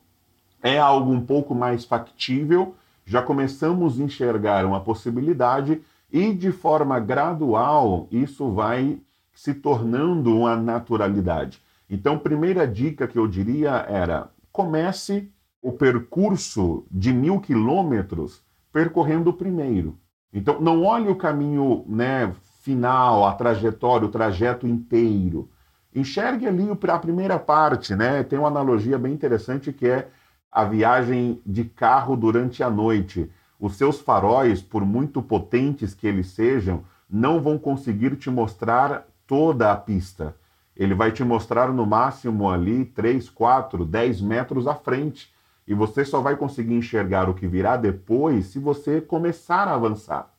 é 0.62 0.79
algo 0.79 1.11
um 1.11 1.21
pouco 1.21 1.57
mais 1.57 1.85
factível, 1.85 2.77
já 3.07 3.23
começamos 3.23 3.99
a 3.99 4.03
enxergar 4.03 4.66
uma 4.66 4.81
possibilidade 4.81 5.81
e 6.12 6.35
de 6.35 6.51
forma 6.51 6.99
gradual 6.99 8.09
isso 8.11 8.51
vai 8.51 8.99
se 9.33 9.55
tornando 9.55 10.37
uma 10.37 10.57
naturalidade. 10.57 11.62
Então, 11.88 12.19
primeira 12.19 12.66
dica 12.66 13.07
que 13.07 13.19
eu 13.19 13.29
diria 13.29 13.87
era: 13.88 14.29
comece 14.51 15.31
o 15.62 15.71
percurso 15.73 16.85
de 16.90 17.12
mil 17.12 17.40
quilômetros 17.40 18.42
percorrendo 18.73 19.31
o 19.31 19.35
primeiro. 19.35 19.97
Então, 20.33 20.61
não 20.61 20.83
olhe 20.83 21.09
o 21.09 21.16
caminho 21.16 21.85
né, 21.87 22.33
final, 22.61 23.25
a 23.25 23.33
trajetória, 23.33 24.07
o 24.07 24.11
trajeto 24.11 24.66
inteiro. 24.66 25.49
Enxergue 25.95 26.47
ali 26.47 26.69
a 26.71 26.99
primeira 26.99 27.38
parte, 27.38 27.95
né? 27.95 28.23
Tem 28.23 28.38
uma 28.38 28.49
analogia 28.49 28.99
bem 28.99 29.14
interessante 29.14 29.73
que 29.73 29.87
é 29.87 30.09
a 30.51 30.65
viagem 30.65 31.41
de 31.45 31.65
carro 31.65 32.17
durante 32.17 32.63
a 32.63 32.71
noite. 32.71 33.31
Os 33.59 33.77
seus 33.77 34.01
faróis, 34.01 34.63
por 34.63 34.85
muito 34.85 35.23
potentes 35.23 35.95
que 35.95 36.07
eles 36.07 36.29
sejam, 36.29 36.85
não 37.09 37.41
vão 37.41 37.59
conseguir 37.59 38.17
te 38.17 38.31
mostrar 38.31 39.07
toda 39.27 39.73
a 39.73 39.77
pista. 39.77 40.35
Ele 40.77 40.95
vai 40.95 41.11
te 41.11 41.25
mostrar 41.25 41.73
no 41.73 41.87
máximo 41.87 42.51
ali 42.51 42.85
3, 42.85 43.31
4, 43.31 43.85
10 43.85 44.21
metros 44.21 44.67
à 44.67 44.75
frente. 44.75 45.33
E 45.67 45.75
você 45.75 46.05
só 46.05 46.21
vai 46.21 46.37
conseguir 46.37 46.75
enxergar 46.75 47.29
o 47.29 47.35
que 47.35 47.47
virá 47.47 47.77
depois 47.77 48.47
se 48.47 48.59
você 48.59 49.01
começar 49.01 49.67
a 49.67 49.75
avançar. 49.75 50.33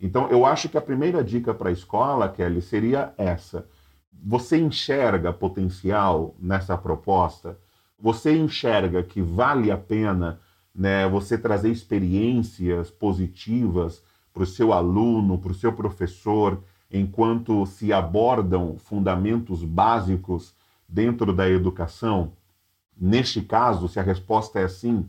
Então, 0.00 0.28
eu 0.28 0.46
acho 0.46 0.68
que 0.68 0.78
a 0.78 0.82
primeira 0.82 1.24
dica 1.24 1.52
para 1.52 1.70
a 1.70 1.72
escola, 1.72 2.28
Kelly, 2.28 2.62
seria 2.62 3.12
essa. 3.18 3.66
Você 4.24 4.56
enxerga 4.58 5.32
potencial 5.32 6.34
nessa 6.38 6.76
proposta? 6.76 7.58
Você 8.00 8.36
enxerga 8.36 9.02
que 9.02 9.20
vale 9.20 9.70
a 9.70 9.76
pena 9.76 10.40
né, 10.72 11.08
você 11.08 11.36
trazer 11.36 11.70
experiências 11.70 12.90
positivas 12.90 14.02
para 14.32 14.44
o 14.44 14.46
seu 14.46 14.72
aluno, 14.72 15.38
para 15.38 15.50
o 15.50 15.54
seu 15.54 15.72
professor, 15.72 16.62
enquanto 16.92 17.66
se 17.66 17.92
abordam 17.92 18.76
fundamentos 18.78 19.64
básicos 19.64 20.54
dentro 20.88 21.32
da 21.32 21.48
educação? 21.48 22.32
Neste 22.96 23.42
caso, 23.42 23.88
se 23.88 23.98
a 23.98 24.02
resposta 24.02 24.60
é 24.60 24.68
sim, 24.68 25.08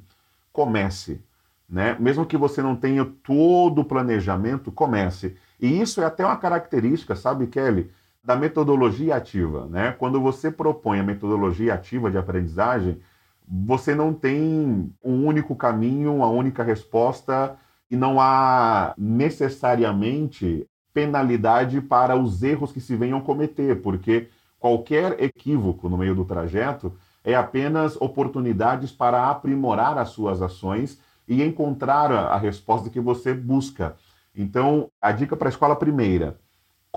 comece. 0.51 1.21
Né? 1.69 1.95
Mesmo 1.99 2.25
que 2.25 2.37
você 2.37 2.61
não 2.63 2.75
tenha 2.75 3.05
todo 3.05 3.81
o 3.81 3.85
planejamento, 3.85 4.71
comece. 4.71 5.37
E 5.59 5.79
isso 5.79 6.01
é 6.01 6.05
até 6.05 6.25
uma 6.25 6.37
característica, 6.37 7.15
sabe, 7.15 7.45
Kelly, 7.45 7.91
da 8.23 8.35
metodologia 8.35 9.15
ativa. 9.15 9.65
Né? 9.67 9.91
Quando 9.97 10.21
você 10.21 10.51
propõe 10.51 10.99
a 10.99 11.03
metodologia 11.03 11.73
ativa 11.73 12.11
de 12.11 12.17
aprendizagem, 12.17 12.99
você 13.47 13.95
não 13.95 14.13
tem 14.13 14.93
um 15.03 15.25
único 15.25 15.55
caminho, 15.55 16.15
uma 16.15 16.27
única 16.27 16.63
resposta, 16.63 17.57
e 17.89 17.95
não 17.95 18.21
há 18.21 18.93
necessariamente 18.97 20.67
penalidade 20.93 21.81
para 21.81 22.15
os 22.15 22.43
erros 22.43 22.71
que 22.71 22.79
se 22.79 22.95
venham 22.95 23.21
cometer, 23.21 23.81
porque 23.81 24.29
qualquer 24.59 25.21
equívoco 25.23 25.89
no 25.89 25.97
meio 25.97 26.13
do 26.13 26.25
trajeto 26.25 26.93
é 27.23 27.35
apenas 27.35 27.95
oportunidades 27.99 28.91
para 28.91 29.29
aprimorar 29.29 29.97
as 29.97 30.09
suas 30.09 30.41
ações 30.41 30.99
e 31.27 31.43
encontrar 31.43 32.11
a 32.11 32.37
resposta 32.37 32.89
que 32.89 32.99
você 32.99 33.33
busca. 33.33 33.95
Então, 34.35 34.89
a 35.01 35.11
dica 35.11 35.35
para 35.35 35.47
a 35.47 35.51
escola 35.51 35.75
primeira, 35.75 36.39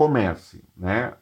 comece, 0.06 0.64
né? 0.76 1.14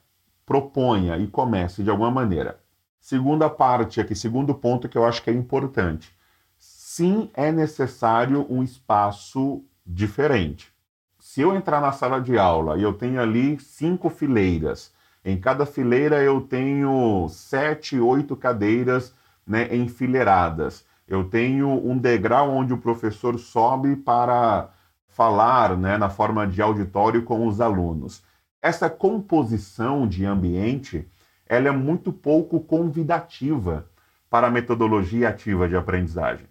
Proponha 0.44 1.16
e 1.16 1.26
comece 1.26 1.82
de 1.82 1.90
alguma 1.90 2.10
maneira. 2.10 2.60
Segunda 3.00 3.48
parte 3.48 4.00
aqui, 4.00 4.14
segundo 4.14 4.54
ponto 4.54 4.88
que 4.88 4.98
eu 4.98 5.04
acho 5.04 5.22
que 5.22 5.30
é 5.30 5.32
importante. 5.32 6.14
Sim, 6.58 7.30
é 7.34 7.50
necessário 7.50 8.46
um 8.50 8.62
espaço 8.62 9.64
diferente 9.86 10.72
se 11.20 11.42
eu 11.42 11.54
entrar 11.54 11.80
na 11.80 11.92
sala 11.92 12.20
de 12.20 12.38
aula 12.38 12.76
e 12.78 12.82
eu 12.82 12.94
tenho 12.94 13.20
ali 13.20 13.60
cinco 13.60 14.08
fileiras, 14.08 14.92
em 15.24 15.38
cada 15.38 15.66
fileira 15.66 16.22
eu 16.22 16.40
tenho 16.40 17.28
sete, 17.28 18.00
oito 18.00 18.34
cadeiras 18.34 19.14
né, 19.46 19.72
enfileiradas. 19.72 20.84
Eu 21.06 21.24
tenho 21.24 21.68
um 21.68 21.96
degrau 21.98 22.50
onde 22.50 22.72
o 22.72 22.78
professor 22.78 23.38
sobe 23.38 23.96
para 23.96 24.70
falar 25.08 25.76
né, 25.76 25.98
na 25.98 26.08
forma 26.08 26.46
de 26.46 26.62
auditório 26.62 27.22
com 27.22 27.46
os 27.46 27.60
alunos. 27.60 28.22
Essa 28.62 28.90
composição 28.90 30.06
de 30.06 30.24
ambiente 30.24 31.08
ela 31.46 31.68
é 31.68 31.72
muito 31.72 32.12
pouco 32.12 32.60
convidativa 32.60 33.86
para 34.28 34.46
a 34.46 34.50
metodologia 34.50 35.28
ativa 35.28 35.68
de 35.68 35.74
aprendizagem. 35.74 36.46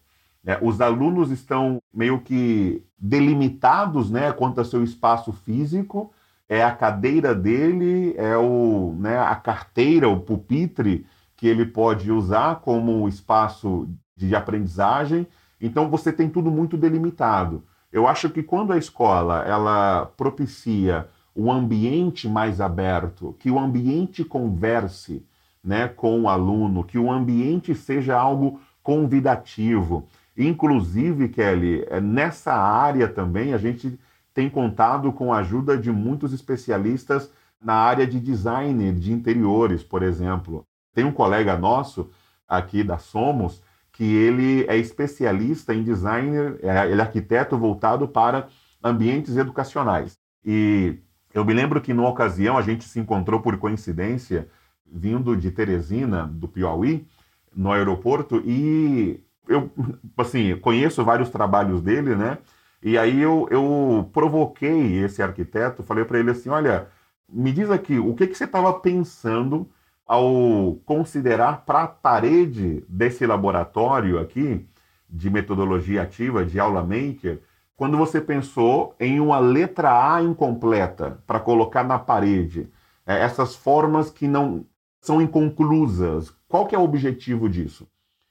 É, 0.46 0.58
os 0.62 0.82
alunos 0.82 1.32
estão 1.32 1.82
meio 1.94 2.20
que 2.20 2.84
delimitados 2.98 4.10
né, 4.10 4.32
quanto 4.34 4.60
ao 4.60 4.66
seu 4.66 4.84
espaço 4.84 5.32
físico, 5.32 6.12
é 6.50 6.64
a 6.64 6.72
cadeira 6.76 7.34
dele, 7.36 8.14
é 8.18 8.36
o, 8.36 8.96
né, 8.98 9.20
a 9.20 9.36
carteira, 9.36 10.10
o 10.10 10.20
pupitre 10.20 11.06
que 11.38 11.48
ele 11.48 11.66
pode 11.66 12.12
usar 12.12 12.58
como 12.58 13.08
espaço 13.08 13.88
de 14.18 14.36
aprendizagem. 14.36 15.28
Então 15.62 15.90
você 15.90 16.12
tem 16.12 16.28
tudo 16.30 16.52
muito 16.52 16.76
delimitado. 16.76 17.64
Eu 17.92 18.08
acho 18.08 18.30
que 18.30 18.44
quando 18.44 18.74
a 18.74 18.78
escola 18.78 19.44
ela 19.46 20.12
propicia 20.18 21.08
um 21.40 21.50
ambiente 21.50 22.28
mais 22.28 22.60
aberto, 22.60 23.34
que 23.40 23.50
o 23.50 23.58
ambiente 23.58 24.26
converse 24.26 25.26
né, 25.64 25.88
com 25.88 26.24
o 26.24 26.30
aluno, 26.30 26.84
que 26.84 26.98
o 26.98 27.10
ambiente 27.10 27.74
seja 27.74 28.20
algo 28.20 28.60
convidativo. 28.84 30.06
Inclusive, 30.38 31.30
Kelly, 31.30 31.86
é, 31.90 32.02
nessa 32.02 32.54
área 32.54 33.08
também 33.08 33.54
a 33.54 33.58
gente 33.58 33.98
tem 34.34 34.50
contado 34.50 35.14
com 35.14 35.34
a 35.34 35.38
ajuda 35.38 35.78
de 35.78 35.90
muitos 35.92 36.34
especialistas 36.34 37.32
na 37.62 37.74
área 37.74 38.06
de 38.06 38.20
design 38.20 38.92
de 38.94 39.14
interiores, 39.14 39.82
por 39.82 40.04
exemplo. 40.04 40.66
Tem 40.94 41.06
um 41.06 41.12
colega 41.12 41.58
nosso 41.58 42.10
aqui 42.48 42.84
da 42.84 42.98
Somos 42.98 43.62
que 43.94 44.04
ele 44.04 44.66
é 44.68 44.78
especialista 44.78 45.74
em 45.74 45.84
designer, 45.84 46.60
é, 46.62 46.90
ele 46.90 47.00
é 47.00 47.04
arquiteto 47.04 47.58
voltado 47.58 48.10
para 48.10 48.48
ambientes 48.84 49.38
educacionais. 49.38 50.18
E 50.44 51.00
eu 51.34 51.46
me 51.46 51.54
lembro 51.54 51.82
que 51.82 51.94
numa 51.94 52.10
ocasião 52.10 52.58
a 52.58 52.62
gente 52.62 52.84
se 52.84 53.00
encontrou 53.00 53.40
por 53.42 53.58
coincidência 53.58 54.50
vindo 54.86 55.36
de 55.36 55.52
Teresina, 55.52 56.26
do 56.26 56.48
Piauí, 56.48 57.08
no 57.56 57.72
aeroporto 57.72 58.42
e 58.46 59.20
eu 59.48 59.72
assim 60.18 60.56
conheço 60.58 61.04
vários 61.04 61.30
trabalhos 61.30 61.82
dele, 61.82 62.16
né? 62.16 62.38
E 62.82 62.98
aí 62.98 63.20
eu, 63.20 63.48
eu 63.52 64.10
provoquei 64.14 65.04
esse 65.04 65.22
arquiteto, 65.22 65.84
falei 65.84 66.06
para 66.06 66.20
ele 66.20 66.32
assim, 66.32 66.50
olha, 66.50 66.88
me 67.28 67.52
diz 67.52 67.70
aqui, 67.70 68.00
o 68.00 68.16
que, 68.16 68.28
que 68.28 68.36
você 68.36 68.46
estava 68.46 68.74
pensando 68.80 69.70
ao 70.06 70.80
considerar 70.86 71.66
para 71.66 71.84
a 71.84 71.88
parede 71.88 72.84
desse 72.88 73.26
laboratório 73.26 74.18
aqui, 74.18 74.66
de 75.10 75.30
metodologia 75.30 76.04
ativa, 76.04 76.46
de 76.46 76.60
aula 76.60 76.82
maker, 76.82 77.42
quando 77.80 77.98
você 77.98 78.20
pensou 78.20 78.94
em 79.00 79.22
uma 79.22 79.40
letra 79.40 80.14
A 80.14 80.22
incompleta 80.22 81.24
para 81.26 81.40
colocar 81.40 81.82
na 81.82 81.98
parede, 81.98 82.70
é, 83.08 83.22
essas 83.22 83.56
formas 83.56 84.10
que 84.10 84.28
não 84.28 84.66
são 85.00 85.22
inconclusas, 85.22 86.30
qual 86.50 86.68
que 86.68 86.76
é 86.76 86.78
o 86.78 86.84
objetivo 86.84 87.48
disso? 87.48 87.88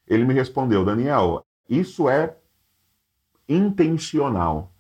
Ele 0.07 0.27
me 0.27 0.35
respondeu, 0.35 0.85
Daniel, 0.85 1.43
isso 1.67 2.11
é 2.11 2.37
intencional. 3.49 4.71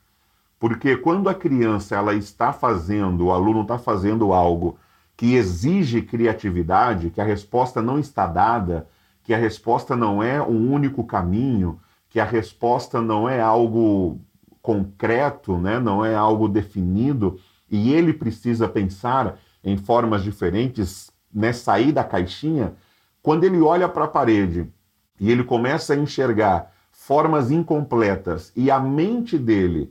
Porque 0.61 0.98
quando 0.98 1.31
a 1.31 1.35
criança 1.35 1.96
ela 1.96 2.12
está 2.12 2.52
fazendo, 2.52 3.28
o 3.28 3.33
aluno 3.33 3.62
está 3.62 3.78
fazendo 3.78 4.35
algo 4.35 4.78
que 5.16 5.33
exige 5.35 6.02
criatividade, 6.02 7.09
que 7.09 7.22
a 7.22 7.24
resposta 7.24 7.81
não 7.81 7.98
está 7.98 8.26
dada, 8.26 8.87
que 9.24 9.33
a 9.33 9.38
resposta 9.38 9.96
não 9.96 10.22
é 10.22 10.42
um 10.42 10.70
único 10.70 11.04
caminho, 11.04 11.81
que 12.11 12.20
a 12.20 12.24
resposta 12.24 13.00
não 13.00 13.26
é 13.26 13.40
algo 13.40 14.20
concreto, 14.68 15.57
né? 15.57 15.81
não 15.81 16.04
é 16.04 16.14
algo 16.14 16.46
definido, 16.46 17.40
e 17.70 17.90
ele 17.94 18.12
precisa 18.12 18.68
pensar 18.68 19.38
em 19.64 19.78
formas 19.78 20.22
diferentes, 20.22 21.11
né? 21.33 21.54
sair 21.54 21.90
da 21.90 22.04
caixinha, 22.04 22.74
quando 23.22 23.44
ele 23.44 23.62
olha 23.62 23.88
para 23.88 24.04
a 24.04 24.09
parede 24.09 24.70
e 25.18 25.31
ele 25.31 25.42
começa 25.42 25.94
a 25.94 25.96
enxergar 25.96 26.70
formas 26.92 27.50
incompletas 27.50 28.52
e 28.54 28.70
a 28.70 28.78
mente 28.78 29.38
dele 29.38 29.90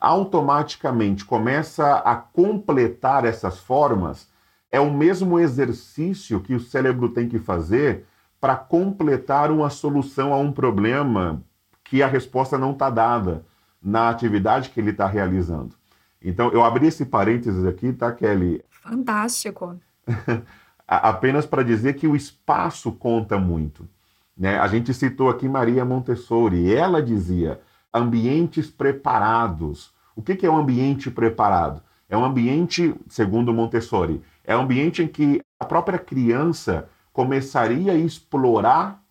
automaticamente 0.00 1.22
começa 1.22 1.96
a 1.96 2.16
completar 2.16 3.26
essas 3.26 3.58
formas, 3.58 4.30
é 4.72 4.80
o 4.80 4.90
mesmo 4.90 5.38
exercício 5.38 6.40
que 6.40 6.54
o 6.54 6.60
cérebro 6.60 7.10
tem 7.10 7.28
que 7.28 7.38
fazer 7.38 8.06
para 8.40 8.56
completar 8.56 9.50
uma 9.50 9.68
solução 9.68 10.32
a 10.32 10.38
um 10.38 10.50
problema 10.50 11.42
que 11.84 12.02
a 12.02 12.06
resposta 12.06 12.56
não 12.56 12.72
está 12.72 12.88
dada 12.88 13.44
na 13.82 14.08
atividade 14.08 14.70
que 14.70 14.80
ele 14.80 14.90
está 14.90 15.06
realizando. 15.06 15.74
Então, 16.22 16.50
eu 16.50 16.64
abri 16.64 16.86
esse 16.86 17.06
parênteses 17.06 17.64
aqui, 17.64 17.92
tá, 17.92 18.10
Kelly? 18.12 18.64
Fantástico. 18.70 19.78
Apenas 20.86 21.46
para 21.46 21.62
dizer 21.62 21.94
que 21.94 22.06
o 22.06 22.16
espaço 22.16 22.92
conta 22.92 23.38
muito. 23.38 23.88
Né? 24.36 24.58
A 24.58 24.66
gente 24.68 24.92
citou 24.92 25.28
aqui 25.28 25.48
Maria 25.48 25.84
Montessori, 25.84 26.72
ela 26.72 27.02
dizia 27.02 27.60
ambientes 27.92 28.68
preparados. 28.68 29.92
O 30.14 30.22
que, 30.22 30.36
que 30.36 30.46
é 30.46 30.50
um 30.50 30.56
ambiente 30.56 31.10
preparado? 31.10 31.82
É 32.08 32.16
um 32.16 32.24
ambiente, 32.24 32.94
segundo 33.08 33.52
Montessori, 33.52 34.22
é 34.44 34.56
um 34.56 34.62
ambiente 34.62 35.02
em 35.02 35.08
que 35.08 35.40
a 35.58 35.64
própria 35.64 35.98
criança 35.98 36.88
começaria 37.12 37.92
a 37.92 37.96
explorar 37.96 39.02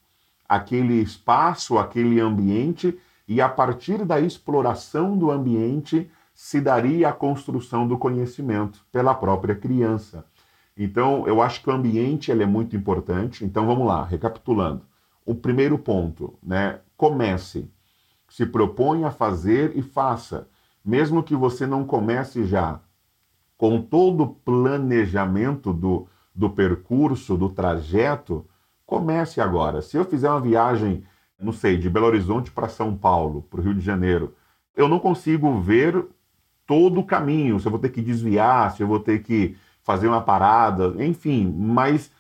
aquele 0.48 1.02
espaço, 1.02 1.78
aquele 1.78 2.20
ambiente, 2.20 2.98
e 3.28 3.42
a 3.42 3.50
partir 3.50 4.06
da 4.06 4.20
exploração 4.20 5.18
do 5.18 5.32
ambiente 5.32 6.10
se 6.34 6.60
daria 6.60 7.10
a 7.10 7.14
construção 7.14 7.88
do 7.88 7.98
conhecimento 7.98 8.86
pela 8.92 9.14
própria 9.14 9.56
criança. 9.56 10.26
Então, 10.78 11.26
eu 11.26 11.42
acho 11.42 11.64
que 11.64 11.70
o 11.70 11.74
ambiente 11.74 12.30
ele 12.30 12.44
é 12.44 12.46
muito 12.46 12.76
importante. 12.76 13.46
Então, 13.46 13.66
vamos 13.66 13.88
lá, 13.88 14.04
recapitulando. 14.04 14.82
O 15.26 15.34
primeiro 15.34 15.78
ponto, 15.78 16.38
né? 16.44 16.80
Comece. 16.98 17.72
Se 18.30 18.46
propõe 18.46 19.06
a 19.06 19.12
fazer 19.12 19.78
e 19.78 19.82
faça. 19.82 20.48
Mesmo 20.84 21.24
que 21.24 21.36
você 21.36 21.66
não 21.66 21.86
comece 21.86 22.44
já 22.44 22.82
com 23.58 23.82
todo 23.82 24.24
o 24.24 24.28
planejamento 24.28 25.72
do, 25.72 26.08
do 26.34 26.50
percurso, 26.50 27.38
do 27.38 27.50
trajeto, 27.50 28.46
comece 28.86 29.40
agora. 29.40 29.82
Se 29.82 29.98
eu 29.98 30.06
fizer 30.06 30.30
uma 30.30 30.42
viagem, 30.42 31.04
não 31.40 31.52
sei, 31.52 31.78
de 31.78 31.90
Belo 31.90 32.06
Horizonte 32.08 32.52
para 32.52 32.68
São 32.68 32.96
Paulo, 32.96 33.44
para 33.50 33.60
o 33.60 33.64
Rio 33.64 33.74
de 33.74 33.82
Janeiro, 33.82 34.34
eu 34.76 34.88
não 34.88 35.00
consigo 35.00 35.60
ver 35.60 36.06
todo 36.66 37.00
o 37.00 37.06
caminho, 37.06 37.60
se 37.60 37.68
eu 37.68 37.72
vou 37.72 37.80
ter 37.80 37.90
que 37.90 38.02
desviar, 38.02 38.72
se 38.72 38.82
eu 38.82 38.88
vou 38.88 39.00
ter 39.00 39.22
que 39.22 39.56
fazer 39.84 40.08
uma 40.08 40.22
parada, 40.22 40.96
enfim, 41.04 41.54
mas 41.56 42.12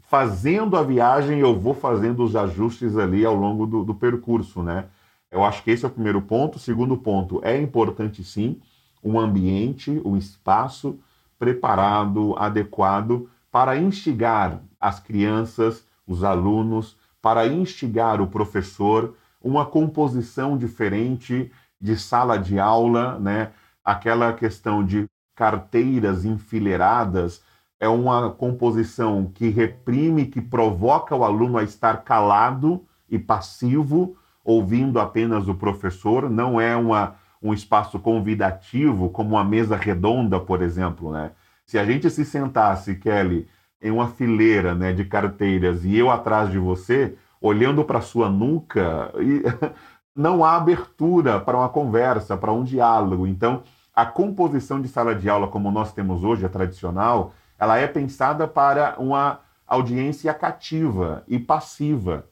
fazendo 0.00 0.76
a 0.76 0.82
viagem 0.82 1.40
eu 1.40 1.58
vou 1.58 1.74
fazendo 1.74 2.22
os 2.22 2.36
ajustes 2.36 2.96
ali 2.96 3.24
ao 3.24 3.34
longo 3.34 3.66
do, 3.66 3.82
do 3.82 3.94
percurso, 3.94 4.62
né? 4.62 4.86
Eu 5.30 5.42
acho 5.42 5.64
que 5.64 5.70
esse 5.70 5.84
é 5.84 5.88
o 5.88 5.90
primeiro 5.90 6.22
ponto. 6.22 6.60
Segundo 6.60 6.96
ponto, 6.96 7.40
é 7.42 7.60
importante 7.60 8.22
sim 8.22 8.60
um 9.02 9.18
ambiente, 9.18 10.00
um 10.04 10.16
espaço 10.16 10.98
preparado, 11.38 12.34
adequado 12.38 13.28
para 13.50 13.76
instigar 13.76 14.60
as 14.80 15.00
crianças, 15.00 15.84
os 16.06 16.22
alunos, 16.22 16.96
para 17.24 17.46
instigar 17.46 18.20
o 18.20 18.26
professor, 18.26 19.16
uma 19.42 19.64
composição 19.64 20.58
diferente 20.58 21.50
de 21.80 21.96
sala 21.96 22.36
de 22.38 22.58
aula, 22.58 23.18
né? 23.18 23.52
Aquela 23.82 24.34
questão 24.34 24.84
de 24.84 25.06
carteiras 25.34 26.26
enfileiradas 26.26 27.42
é 27.80 27.88
uma 27.88 28.30
composição 28.30 29.32
que 29.34 29.48
reprime, 29.48 30.26
que 30.26 30.42
provoca 30.42 31.16
o 31.16 31.24
aluno 31.24 31.56
a 31.56 31.62
estar 31.62 32.04
calado 32.04 32.84
e 33.08 33.18
passivo, 33.18 34.18
ouvindo 34.44 35.00
apenas 35.00 35.48
o 35.48 35.54
professor, 35.54 36.28
não 36.28 36.60
é 36.60 36.76
uma 36.76 37.16
um 37.42 37.54
espaço 37.54 37.98
convidativo, 37.98 39.08
como 39.08 39.30
uma 39.30 39.44
mesa 39.44 39.76
redonda, 39.76 40.38
por 40.38 40.60
exemplo, 40.60 41.10
né? 41.10 41.30
Se 41.64 41.78
a 41.78 41.86
gente 41.86 42.10
se 42.10 42.24
sentasse, 42.24 42.96
Kelly, 42.96 43.48
em 43.84 43.90
uma 43.90 44.08
fileira 44.08 44.74
né, 44.74 44.94
de 44.94 45.04
carteiras 45.04 45.84
e 45.84 45.94
eu 45.94 46.10
atrás 46.10 46.50
de 46.50 46.58
você, 46.58 47.18
olhando 47.38 47.84
para 47.84 48.00
sua 48.00 48.30
nuca, 48.30 49.12
e 49.20 49.42
não 50.16 50.42
há 50.42 50.56
abertura 50.56 51.38
para 51.38 51.58
uma 51.58 51.68
conversa, 51.68 52.34
para 52.34 52.50
um 52.50 52.64
diálogo. 52.64 53.26
Então, 53.26 53.62
a 53.94 54.06
composição 54.06 54.80
de 54.80 54.88
sala 54.88 55.14
de 55.14 55.28
aula, 55.28 55.48
como 55.48 55.70
nós 55.70 55.92
temos 55.92 56.24
hoje, 56.24 56.46
a 56.46 56.48
tradicional, 56.48 57.34
ela 57.58 57.76
é 57.76 57.86
pensada 57.86 58.48
para 58.48 58.96
uma 58.98 59.40
audiência 59.66 60.32
cativa 60.32 61.22
e 61.28 61.38
passiva, 61.38 62.26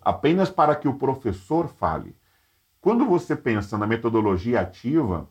apenas 0.00 0.48
para 0.48 0.74
que 0.74 0.88
o 0.88 0.94
professor 0.94 1.68
fale. 1.68 2.16
Quando 2.80 3.04
você 3.04 3.36
pensa 3.36 3.76
na 3.76 3.86
metodologia 3.86 4.60
ativa, 4.60 5.28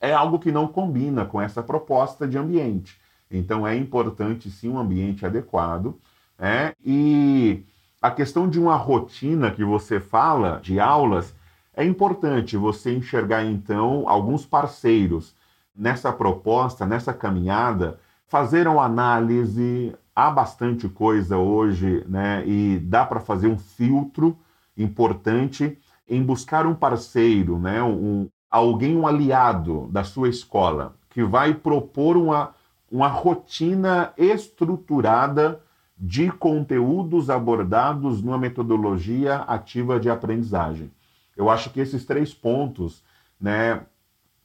é 0.00 0.14
algo 0.14 0.38
que 0.38 0.50
não 0.50 0.66
combina 0.66 1.26
com 1.26 1.38
essa 1.40 1.62
proposta 1.62 2.26
de 2.26 2.38
ambiente. 2.38 2.98
Então 3.30 3.66
é 3.66 3.76
importante 3.76 4.50
sim 4.50 4.68
um 4.68 4.78
ambiente 4.78 5.24
adequado. 5.26 5.98
Né? 6.38 6.72
E 6.84 7.64
a 8.00 8.10
questão 8.10 8.48
de 8.48 8.60
uma 8.60 8.76
rotina 8.76 9.50
que 9.50 9.64
você 9.64 9.98
fala 9.98 10.60
de 10.62 10.78
aulas 10.78 11.34
é 11.74 11.84
importante 11.84 12.56
você 12.56 12.94
enxergar 12.94 13.44
então 13.44 14.08
alguns 14.08 14.46
parceiros 14.46 15.34
nessa 15.76 16.12
proposta, 16.12 16.86
nessa 16.86 17.12
caminhada, 17.12 18.00
fazer 18.26 18.66
uma 18.66 18.84
análise, 18.84 19.94
há 20.14 20.30
bastante 20.30 20.88
coisa 20.88 21.36
hoje, 21.36 22.02
né? 22.08 22.42
E 22.46 22.78
dá 22.78 23.04
para 23.04 23.20
fazer 23.20 23.48
um 23.48 23.58
filtro 23.58 24.38
importante 24.76 25.78
em 26.08 26.22
buscar 26.22 26.66
um 26.66 26.74
parceiro, 26.74 27.58
né? 27.58 27.82
Um, 27.82 28.28
alguém, 28.50 28.96
um 28.96 29.06
aliado 29.06 29.88
da 29.92 30.02
sua 30.02 30.28
escola, 30.28 30.96
que 31.10 31.22
vai 31.22 31.52
propor 31.52 32.16
uma, 32.16 32.54
uma 32.90 33.08
rotina 33.08 34.12
estruturada 34.16 35.60
de 35.98 36.30
conteúdos 36.30 37.30
abordados 37.30 38.22
numa 38.22 38.38
metodologia 38.38 39.36
ativa 39.36 39.98
de 39.98 40.10
aprendizagem. 40.10 40.90
Eu 41.36 41.50
acho 41.50 41.70
que 41.70 41.80
esses 41.80 42.04
três 42.04 42.34
pontos, 42.34 43.02
né, 43.40 43.80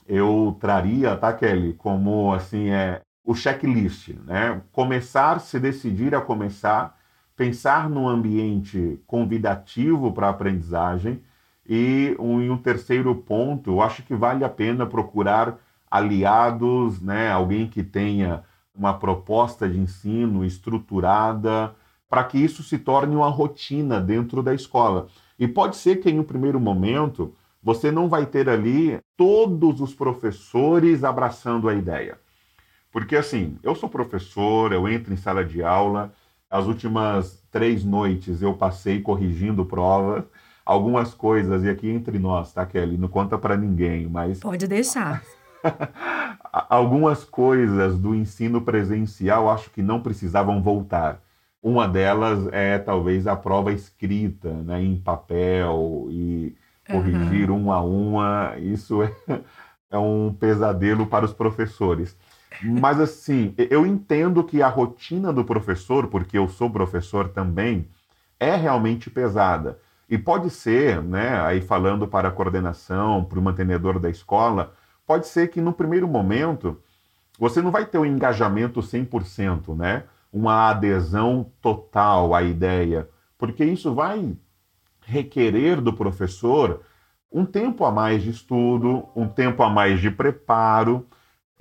eu 0.08 0.58
traria, 0.60 1.16
tá, 1.16 1.34
Kelly, 1.34 1.74
como 1.74 2.34
assim 2.34 2.70
é 2.70 3.02
o 3.24 3.36
checklist, 3.36 4.10
né? 4.26 4.62
Começar, 4.72 5.39
se 5.39 5.60
decidir 5.60 6.16
a 6.16 6.22
começar, 6.22 6.98
pensar 7.36 7.89
num 7.89 8.08
ambiente 8.08 9.00
convidativo 9.06 10.12
para 10.12 10.30
aprendizagem 10.30 11.22
e 11.68 12.16
um, 12.20 12.52
um 12.52 12.58
terceiro 12.58 13.16
ponto, 13.16 13.72
eu 13.72 13.82
acho 13.82 14.04
que 14.04 14.16
vale 14.16 14.44
a 14.44 14.50
pena 14.50 14.86
procurar 14.86 15.58
aliados, 15.92 17.02
né? 17.02 17.30
Alguém 17.30 17.68
que 17.68 17.84
tenha 17.84 18.44
uma 18.74 18.94
proposta 18.94 19.68
de 19.68 19.78
ensino 19.78 20.46
estruturada 20.46 21.76
para 22.10 22.24
que 22.24 22.38
isso 22.38 22.64
se 22.64 22.78
torne 22.78 23.16
uma 23.16 23.30
rotina 23.30 24.00
dentro 24.00 24.42
da 24.42 24.54
escola. 24.54 25.08
E 25.38 25.48
pode 25.48 25.76
ser 25.76 25.98
que 25.98 26.10
em 26.10 26.20
um 26.20 26.24
primeiro 26.24 26.60
momento 26.60 27.36
você 27.62 27.92
não 27.92 28.08
vai 28.10 28.26
ter 28.26 28.50
ali 28.50 29.00
todos 29.18 29.82
os 29.82 29.94
professores 29.94 31.04
abraçando 31.04 31.68
a 31.70 31.74
ideia. 31.74 32.18
Porque 32.92 33.16
assim, 33.16 33.58
eu 33.62 33.76
sou 33.76 33.89
professor, 33.89 34.72
eu 34.72 34.88
entro 34.88 35.14
em 35.14 35.18
sala 35.18 35.44
de 35.46 35.62
aula, 35.62 36.12
as 36.50 36.66
últimas 36.66 37.42
três 37.52 37.84
noites 37.84 38.42
eu 38.42 38.54
passei 38.54 39.02
corrigindo 39.02 39.66
provas, 39.66 40.26
algumas 40.66 41.14
coisas, 41.14 41.64
e 41.64 41.70
aqui 41.70 41.89
entre 41.89 42.20
nós, 42.20 42.52
tá, 42.54 42.66
Kelly? 42.66 42.98
Não 42.98 43.08
conta 43.08 43.38
para 43.38 43.56
ninguém, 43.56 44.08
mas. 44.08 44.39
Pode 44.39 44.68
deixar. 44.68 45.22
algumas 46.70 47.24
coisas 47.24 47.97
do 47.97 48.16
ensino 48.16 48.62
presencial 48.62 49.49
acho 49.49 49.70
que 49.70 49.82
não 49.82 50.01
precisavam 50.01 50.62
voltar. 50.62 51.22
Uma 51.62 51.88
delas 51.88 52.47
é 52.51 52.80
talvez 52.80 53.28
a 53.28 53.36
prova 53.36 53.72
escrita, 53.72 54.51
né, 54.51 54.82
em 54.82 54.97
papel 54.97 56.07
e 56.09 56.55
corrigir 56.89 57.51
uhum. 57.51 57.64
uma 57.64 57.76
a 57.76 57.82
uma, 57.82 58.55
isso 58.57 59.03
é, 59.03 59.12
é 59.91 59.97
um 59.97 60.34
pesadelo 60.34 61.05
para 61.05 61.26
os 61.26 61.34
professores. 61.34 62.18
Mas 62.64 62.99
assim, 62.99 63.53
eu 63.57 63.86
entendo 63.86 64.43
que 64.43 64.62
a 64.62 64.68
rotina 64.68 65.32
do 65.32 65.45
professor, 65.45 66.07
porque 66.07 66.38
eu 66.38 66.47
sou 66.49 66.70
professor 66.70 67.30
também, 67.30 67.88
é 68.39 68.55
realmente 68.55 69.09
pesada. 69.09 69.80
E 70.09 70.18
pode 70.18 70.49
ser, 70.49 71.01
né, 71.01 71.39
aí 71.41 71.62
falando 71.62 72.07
para 72.07 72.28
a 72.28 72.32
coordenação, 72.32 73.24
para 73.24 73.39
o 73.39 73.41
mantenedor 73.41 73.97
da 73.99 74.09
escola, 74.09 74.74
pode 75.12 75.28
ser 75.28 75.49
que 75.49 75.59
no 75.59 75.74
primeiro 75.74 76.07
momento 76.07 76.82
você 77.38 77.62
não 77.62 77.70
vai 77.70 77.86
ter 77.86 77.97
um 77.97 78.05
engajamento 78.05 78.80
100%, 78.80 79.76
né? 79.76 80.05
Uma 80.32 80.70
adesão 80.70 81.51
total 81.62 82.34
à 82.34 82.41
ideia, 82.41 83.09
porque 83.38 83.66
isso 83.66 83.93
vai 83.93 84.38
requerer 85.01 85.82
do 85.82 85.91
professor 85.91 86.80
um 87.30 87.43
tempo 87.43 87.84
a 87.84 87.91
mais 87.91 88.24
de 88.24 88.30
estudo, 88.30 89.05
um 89.14 89.28
tempo 89.28 89.62
a 89.64 89.70
mais 89.70 89.99
de 89.99 90.09
preparo. 90.09 91.05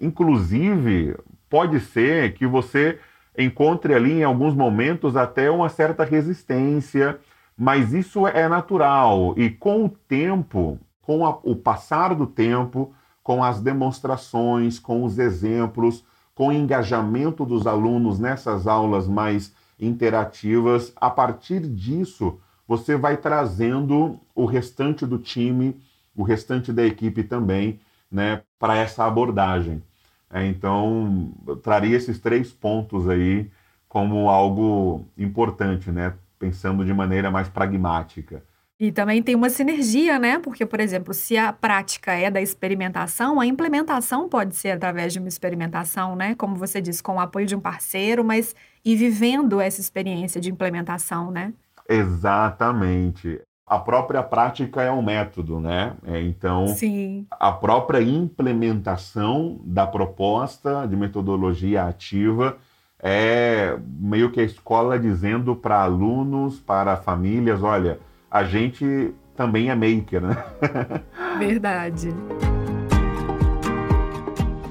Inclusive, 0.00 1.16
pode 1.48 1.80
ser 1.80 2.34
que 2.34 2.46
você 2.46 3.00
encontre 3.36 3.94
ali 3.94 4.20
em 4.20 4.22
alguns 4.22 4.54
momentos 4.54 5.16
até 5.16 5.50
uma 5.50 5.68
certa 5.68 6.04
resistência, 6.04 7.18
mas 7.58 7.92
isso 7.92 8.28
é 8.28 8.48
natural 8.48 9.34
e 9.36 9.50
com 9.50 9.86
o 9.86 9.88
tempo, 9.88 10.78
com 11.02 11.26
a, 11.26 11.30
o 11.42 11.56
passar 11.56 12.14
do 12.14 12.28
tempo, 12.28 12.94
com 13.30 13.44
as 13.44 13.60
demonstrações, 13.60 14.80
com 14.80 15.04
os 15.04 15.16
exemplos, 15.16 16.04
com 16.34 16.48
o 16.48 16.52
engajamento 16.52 17.44
dos 17.46 17.64
alunos 17.64 18.18
nessas 18.18 18.66
aulas 18.66 19.06
mais 19.06 19.54
interativas, 19.78 20.92
a 20.96 21.08
partir 21.08 21.60
disso 21.60 22.40
você 22.66 22.96
vai 22.96 23.16
trazendo 23.16 24.18
o 24.34 24.46
restante 24.46 25.06
do 25.06 25.16
time, 25.16 25.80
o 26.12 26.24
restante 26.24 26.72
da 26.72 26.84
equipe 26.84 27.22
também, 27.22 27.78
né, 28.10 28.42
para 28.58 28.76
essa 28.76 29.04
abordagem. 29.04 29.80
É, 30.28 30.44
então, 30.44 31.32
traria 31.62 31.96
esses 31.96 32.18
três 32.18 32.50
pontos 32.50 33.08
aí 33.08 33.48
como 33.88 34.28
algo 34.28 35.04
importante, 35.16 35.92
né, 35.92 36.14
pensando 36.36 36.84
de 36.84 36.92
maneira 36.92 37.30
mais 37.30 37.48
pragmática. 37.48 38.42
E 38.80 38.90
também 38.90 39.22
tem 39.22 39.34
uma 39.34 39.50
sinergia, 39.50 40.18
né? 40.18 40.38
Porque, 40.38 40.64
por 40.64 40.80
exemplo, 40.80 41.12
se 41.12 41.36
a 41.36 41.52
prática 41.52 42.12
é 42.14 42.30
da 42.30 42.40
experimentação, 42.40 43.38
a 43.38 43.44
implementação 43.44 44.26
pode 44.26 44.56
ser 44.56 44.70
através 44.70 45.12
de 45.12 45.18
uma 45.18 45.28
experimentação, 45.28 46.16
né? 46.16 46.34
Como 46.34 46.56
você 46.56 46.80
disse, 46.80 47.02
com 47.02 47.16
o 47.16 47.20
apoio 47.20 47.44
de 47.44 47.54
um 47.54 47.60
parceiro, 47.60 48.24
mas 48.24 48.56
e 48.82 48.96
vivendo 48.96 49.60
essa 49.60 49.82
experiência 49.82 50.40
de 50.40 50.50
implementação, 50.50 51.30
né? 51.30 51.52
Exatamente. 51.86 53.42
A 53.66 53.78
própria 53.78 54.22
prática 54.22 54.82
é 54.82 54.90
um 54.90 55.02
método, 55.02 55.60
né? 55.60 55.92
É, 56.06 56.22
então, 56.22 56.66
Sim. 56.68 57.26
a 57.30 57.52
própria 57.52 58.00
implementação 58.00 59.60
da 59.62 59.86
proposta 59.86 60.86
de 60.86 60.96
metodologia 60.96 61.84
ativa 61.84 62.56
é 62.98 63.78
meio 63.98 64.30
que 64.30 64.40
a 64.40 64.44
escola 64.44 64.98
dizendo 64.98 65.54
para 65.54 65.82
alunos, 65.82 66.58
para 66.58 66.96
famílias, 66.96 67.62
olha, 67.62 68.00
a 68.30 68.44
gente 68.44 69.12
também 69.34 69.70
é 69.70 69.74
maker, 69.74 70.20
né? 70.20 70.44
Verdade. 71.38 72.10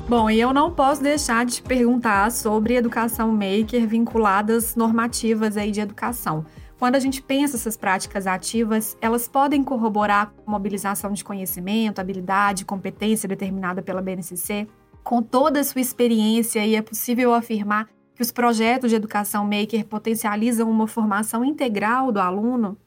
Bom, 0.08 0.30
e 0.30 0.40
eu 0.40 0.54
não 0.54 0.72
posso 0.72 1.04
deixar 1.04 1.46
de 1.46 1.56
te 1.56 1.62
perguntar 1.62 2.32
sobre 2.32 2.76
educação 2.76 3.32
maker 3.32 3.86
vinculadas 3.88 4.76
normativas 4.76 5.58
aí 5.58 5.72
de 5.72 5.82
educação. 5.82 6.46
Quando 6.80 6.96
a 6.96 7.00
gente 7.00 7.22
pensa 7.22 7.58
essas 7.58 7.76
práticas 7.76 8.26
ativas, 8.26 8.98
elas 9.02 9.28
podem 9.28 9.64
corroborar 9.64 10.32
com 10.32 10.50
mobilização 10.50 11.12
de 11.12 11.24
conhecimento, 11.24 12.00
habilidade, 12.00 12.64
competência 12.64 13.28
determinada 13.28 13.82
pela 13.82 14.02
BNCC? 14.02 14.68
Com 15.04 15.22
toda 15.22 15.60
a 15.60 15.64
sua 15.64 15.82
experiência, 15.82 16.66
é 16.66 16.82
possível 16.82 17.34
afirmar 17.34 17.90
que 18.16 18.22
os 18.22 18.32
projetos 18.32 18.90
de 18.90 18.96
educação 18.96 19.44
maker 19.44 19.86
potencializam 19.86 20.72
uma 20.72 20.88
formação 20.88 21.44
integral 21.44 22.12
do 22.12 22.20
aluno? 22.20 22.78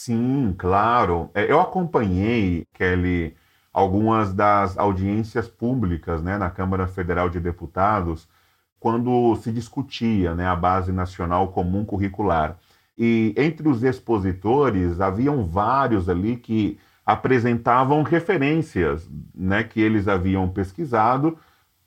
Sim, 0.00 0.54
claro. 0.56 1.28
É, 1.34 1.50
eu 1.50 1.60
acompanhei, 1.60 2.64
Kelly, 2.72 3.36
algumas 3.72 4.32
das 4.32 4.78
audiências 4.78 5.48
públicas 5.48 6.22
né, 6.22 6.38
na 6.38 6.48
Câmara 6.50 6.86
Federal 6.86 7.28
de 7.28 7.40
Deputados 7.40 8.28
quando 8.78 9.34
se 9.36 9.50
discutia 9.50 10.36
né, 10.36 10.46
a 10.46 10.54
Base 10.54 10.92
Nacional 10.92 11.48
Comum 11.48 11.84
Curricular. 11.84 12.56
E 12.96 13.34
entre 13.36 13.68
os 13.68 13.82
expositores, 13.82 15.00
haviam 15.00 15.44
vários 15.44 16.08
ali 16.08 16.36
que 16.36 16.78
apresentavam 17.04 18.02
referências 18.04 19.10
né, 19.34 19.64
que 19.64 19.80
eles 19.80 20.06
haviam 20.06 20.48
pesquisado 20.48 21.36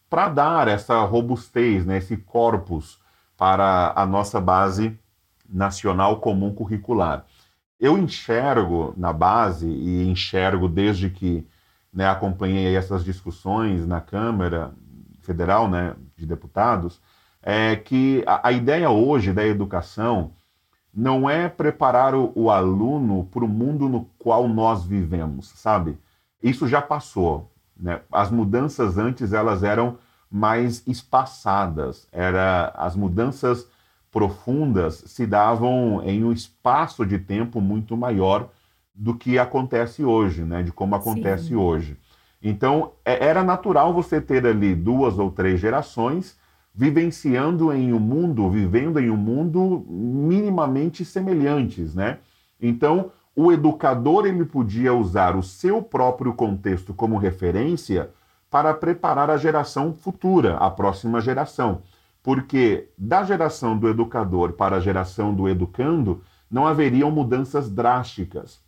para 0.09 0.27
dar 0.27 0.67
essa 0.67 0.99
robustez, 1.03 1.85
né, 1.85 1.97
esse 1.99 2.17
corpus 2.17 2.99
para 3.37 3.93
a 3.95 4.05
nossa 4.05 4.41
base 4.41 4.99
nacional 5.49 6.19
comum 6.19 6.53
curricular. 6.53 7.25
Eu 7.81 7.97
enxergo 7.97 8.93
na 8.95 9.11
base, 9.11 9.67
e 9.67 10.07
enxergo 10.07 10.69
desde 10.69 11.09
que 11.09 11.47
né, 11.91 12.07
acompanhei 12.07 12.75
essas 12.75 13.03
discussões 13.03 13.87
na 13.87 13.99
Câmara 13.99 14.71
Federal 15.23 15.67
né, 15.67 15.95
de 16.15 16.27
Deputados, 16.27 17.01
é 17.41 17.75
que 17.75 18.23
a, 18.27 18.49
a 18.49 18.51
ideia 18.51 18.91
hoje 18.91 19.33
da 19.33 19.43
educação 19.43 20.31
não 20.93 21.27
é 21.27 21.49
preparar 21.49 22.13
o, 22.13 22.31
o 22.35 22.51
aluno 22.51 23.27
para 23.31 23.43
o 23.43 23.47
mundo 23.47 23.89
no 23.89 24.05
qual 24.19 24.47
nós 24.47 24.85
vivemos, 24.85 25.49
sabe? 25.55 25.97
Isso 26.43 26.67
já 26.67 26.83
passou. 26.83 27.51
Né? 27.75 27.99
As 28.11 28.29
mudanças 28.29 28.99
antes 28.99 29.33
elas 29.33 29.63
eram 29.63 29.97
mais 30.29 30.83
espaçadas. 30.85 32.07
Era 32.11 32.71
as 32.75 32.95
mudanças 32.95 33.67
profundas 34.11 35.03
se 35.07 35.25
davam 35.25 36.01
em 36.03 36.23
um 36.23 36.31
espaço 36.31 37.05
de 37.05 37.17
tempo 37.17 37.61
muito 37.61 37.95
maior 37.95 38.49
do 38.93 39.15
que 39.15 39.39
acontece 39.39 40.03
hoje, 40.03 40.43
né? 40.43 40.61
De 40.61 40.71
como 40.71 40.95
acontece 40.95 41.47
Sim. 41.47 41.55
hoje. 41.55 41.97
Então 42.41 42.91
é, 43.05 43.25
era 43.25 43.43
natural 43.43 43.93
você 43.93 44.19
ter 44.19 44.45
ali 44.45 44.75
duas 44.75 45.17
ou 45.17 45.31
três 45.31 45.59
gerações 45.59 46.37
vivenciando 46.73 47.71
em 47.73 47.93
um 47.93 47.99
mundo, 47.99 48.49
vivendo 48.49 48.99
em 48.99 49.09
um 49.09 49.17
mundo 49.17 49.85
minimamente 49.89 51.03
semelhantes, 51.03 51.93
né? 51.95 52.19
Então, 52.61 53.11
o 53.35 53.51
educador 53.51 54.25
ele 54.25 54.45
podia 54.45 54.93
usar 54.93 55.35
o 55.35 55.43
seu 55.43 55.81
próprio 55.81 56.33
contexto 56.33 56.93
como 56.93 57.17
referência 57.17 58.09
para 58.49 58.73
preparar 58.73 59.29
a 59.29 59.37
geração 59.37 59.93
futura, 59.93 60.57
a 60.57 60.69
próxima 60.69 61.19
geração. 61.21 61.81
Porque 62.23 62.89
da 62.97 63.23
geração 63.23 63.77
do 63.77 63.87
educador 63.87 64.53
para 64.53 64.77
a 64.77 64.79
geração 64.79 65.33
do 65.33 65.49
educando, 65.49 66.21
não 66.49 66.67
haveriam 66.67 67.09
mudanças 67.09 67.69
drásticas. 67.69 68.59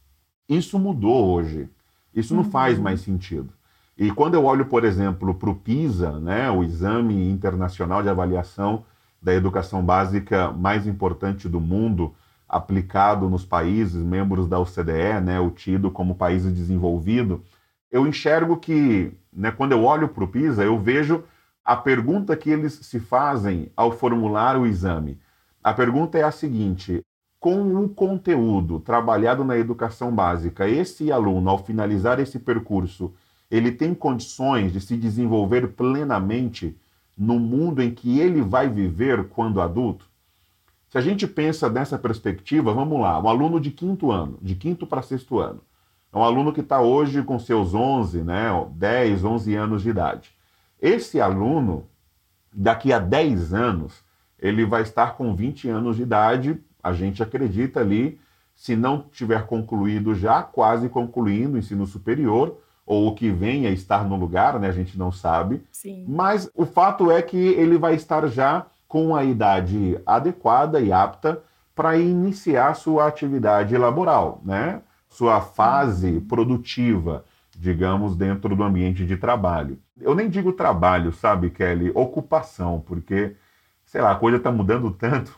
Isso 0.48 0.80
mudou 0.80 1.34
hoje. 1.34 1.70
Isso 2.14 2.34
não 2.34 2.44
uhum. 2.44 2.50
faz 2.50 2.80
mais 2.80 3.02
sentido. 3.02 3.50
E 3.98 4.12
quando 4.12 4.34
eu 4.34 4.46
olho, 4.46 4.66
por 4.66 4.84
exemplo, 4.84 5.36
para 5.36 5.50
o 5.50 5.56
PISA, 5.56 6.20
né, 6.20 6.50
o 6.50 6.64
Exame 6.64 7.30
Internacional 7.30 8.02
de 8.02 8.10
Avaliação 8.10 8.86
da 9.22 9.34
Educação 9.34 9.84
Básica 9.84 10.52
mais 10.52 10.88
importante 10.88 11.48
do 11.48 11.62
mundo, 11.62 12.14
aplicado 12.50 13.30
nos 13.30 13.46
países 13.46 14.02
membros 14.04 14.48
da 14.48 14.60
OCDE, 14.60 15.22
né, 15.24 15.40
o 15.40 15.50
tido 15.50 15.92
como 15.92 16.16
país 16.16 16.44
desenvolvido, 16.44 17.44
eu 17.92 18.08
enxergo 18.08 18.58
que, 18.58 19.12
né, 19.32 19.52
quando 19.52 19.72
eu 19.72 19.84
olho 19.84 20.08
para 20.08 20.24
o 20.24 20.28
PISA, 20.28 20.64
eu 20.64 20.80
vejo 20.80 21.24
a 21.64 21.76
pergunta 21.76 22.36
que 22.36 22.50
eles 22.50 22.74
se 22.74 23.00
fazem 23.00 23.72
ao 23.76 23.92
formular 23.92 24.58
o 24.58 24.66
exame. 24.66 25.20
A 25.64 25.74
pergunta 25.74 26.18
é 26.18 26.24
a 26.24 26.32
seguinte: 26.32 27.02
com 27.40 27.84
o 27.84 27.90
conteúdo 27.90 28.80
trabalhado 28.80 29.44
na 29.44 29.58
educação 29.58 30.14
básica, 30.14 30.68
esse 30.68 31.12
aluno, 31.12 31.50
ao 31.50 31.64
finalizar 31.64 32.20
esse 32.20 32.40
percurso, 32.40 33.14
ele 33.50 33.72
tem 33.72 33.94
condições 33.94 34.74
de 34.74 34.82
se 34.82 34.98
desenvolver 34.98 35.70
plenamente 35.74 36.76
no 37.18 37.40
mundo 37.40 37.82
em 37.82 37.94
que 37.94 38.20
ele 38.20 38.42
vai 38.42 38.68
viver 38.68 39.28
quando 39.30 39.62
adulto? 39.62 40.08
Se 40.90 40.98
a 40.98 41.02
gente 41.02 41.26
pensa 41.28 41.70
nessa 41.70 41.98
perspectiva, 41.98 42.74
vamos 42.74 43.00
lá, 43.00 43.20
um 43.20 43.28
aluno 43.28 43.60
de 43.60 43.72
quinto 43.72 44.12
ano, 44.12 44.38
de 44.42 44.56
quinto 44.56 44.86
para 44.86 45.02
sexto 45.02 45.40
ano, 45.40 45.62
é 46.12 46.18
um 46.18 46.24
aluno 46.24 46.54
que 46.54 46.62
está 46.62 46.82
hoje 46.82 47.24
com 47.24 47.40
seus 47.40 47.74
11, 47.74 48.22
né, 48.22 48.50
10, 48.76 49.24
11 49.24 49.56
anos 49.56 49.82
de 49.82 49.90
idade. 49.90 50.33
Esse 50.84 51.22
aluno, 51.22 51.86
daqui 52.54 52.92
a 52.92 53.00
10 53.00 53.54
anos, 53.54 54.04
ele 54.38 54.66
vai 54.66 54.82
estar 54.82 55.16
com 55.16 55.34
20 55.34 55.70
anos 55.70 55.96
de 55.96 56.02
idade, 56.02 56.62
a 56.84 56.92
gente 56.92 57.24
acredita 57.24 57.80
ali, 57.80 58.20
se 58.54 58.76
não 58.76 59.06
tiver 59.10 59.48
concluído 59.48 60.14
já, 60.14 60.44
quase 60.44 60.90
concluindo 60.90 61.56
o 61.56 61.58
ensino 61.58 61.88
superior, 61.88 62.60
ou 62.86 63.08
o 63.08 63.16
que 63.16 63.32
venha 63.32 63.70
estar 63.70 64.04
no 64.04 64.18
lugar, 64.18 64.60
né, 64.60 64.68
a 64.68 64.74
gente 64.74 65.00
não 65.00 65.10
sabe. 65.10 65.64
Sim. 65.72 66.04
Mas 66.06 66.52
o 66.54 66.66
fato 66.66 67.10
é 67.10 67.22
que 67.22 67.38
ele 67.38 67.78
vai 67.78 67.96
estar 67.96 68.28
já 68.28 68.66
com 68.86 69.16
a 69.16 69.24
idade 69.24 69.98
adequada 70.06 70.82
e 70.82 70.92
apta 70.92 71.42
para 71.74 71.98
iniciar 71.98 72.76
sua 72.76 73.08
atividade 73.08 73.78
laboral, 73.78 74.42
né? 74.44 74.82
Sua 75.08 75.40
fase 75.40 76.20
produtiva, 76.20 77.24
digamos, 77.58 78.18
dentro 78.18 78.54
do 78.54 78.64
ambiente 78.64 79.06
de 79.06 79.16
trabalho. 79.16 79.80
Eu 80.00 80.16
nem 80.16 80.30
digo 80.30 80.54
trabalho, 80.54 81.12
sabe, 81.12 81.50
Kelly? 81.50 81.92
Ocupação, 81.94 82.82
porque, 82.86 83.36
sei 83.86 84.02
lá, 84.02 84.12
a 84.12 84.16
coisa 84.16 84.38
está 84.38 84.52
mudando 84.52 84.92
tanto. 84.92 85.32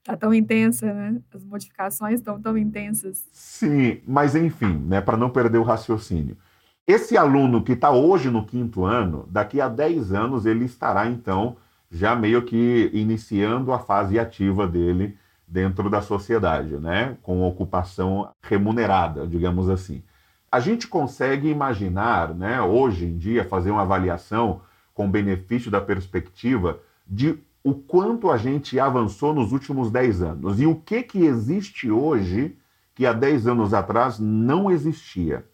Está 0.00 0.16
tão 0.16 0.32
intensa, 0.32 0.92
né? 0.92 1.20
As 1.32 1.44
modificações 1.44 2.20
estão 2.20 2.40
tão 2.40 2.56
intensas. 2.56 3.28
Sim, 3.32 4.00
mas 4.06 4.34
enfim, 4.34 4.78
né, 4.78 5.00
para 5.00 5.16
não 5.16 5.28
perder 5.28 5.58
o 5.58 5.62
raciocínio. 5.62 6.38
Esse 6.86 7.16
aluno 7.16 7.62
que 7.62 7.72
está 7.72 7.90
hoje 7.90 8.30
no 8.30 8.44
quinto 8.46 8.84
ano, 8.84 9.28
daqui 9.30 9.60
a 9.60 9.68
10 9.68 10.12
anos 10.12 10.46
ele 10.46 10.64
estará, 10.64 11.06
então, 11.06 11.56
já 11.90 12.16
meio 12.16 12.42
que 12.42 12.90
iniciando 12.94 13.72
a 13.72 13.78
fase 13.78 14.18
ativa 14.18 14.66
dele 14.66 15.16
dentro 15.46 15.90
da 15.90 16.00
sociedade, 16.00 16.76
né? 16.78 17.16
com 17.22 17.42
ocupação 17.42 18.30
remunerada, 18.42 19.26
digamos 19.26 19.68
assim. 19.68 20.02
A 20.50 20.58
gente 20.58 20.88
consegue 20.88 21.48
imaginar, 21.48 22.34
né, 22.34 22.60
hoje 22.60 23.06
em 23.06 23.16
dia, 23.16 23.44
fazer 23.44 23.70
uma 23.70 23.82
avaliação 23.82 24.62
com 24.92 25.08
benefício 25.10 25.70
da 25.70 25.80
perspectiva 25.80 26.80
de 27.06 27.38
o 27.62 27.74
quanto 27.74 28.30
a 28.30 28.36
gente 28.36 28.80
avançou 28.80 29.32
nos 29.32 29.52
últimos 29.52 29.90
10 29.90 30.22
anos 30.22 30.60
e 30.60 30.66
o 30.66 30.74
que, 30.74 31.02
que 31.02 31.24
existe 31.24 31.90
hoje 31.90 32.56
que 32.94 33.06
há 33.06 33.12
10 33.12 33.46
anos 33.46 33.72
atrás 33.72 34.18
não 34.18 34.70
existia. 34.70 35.44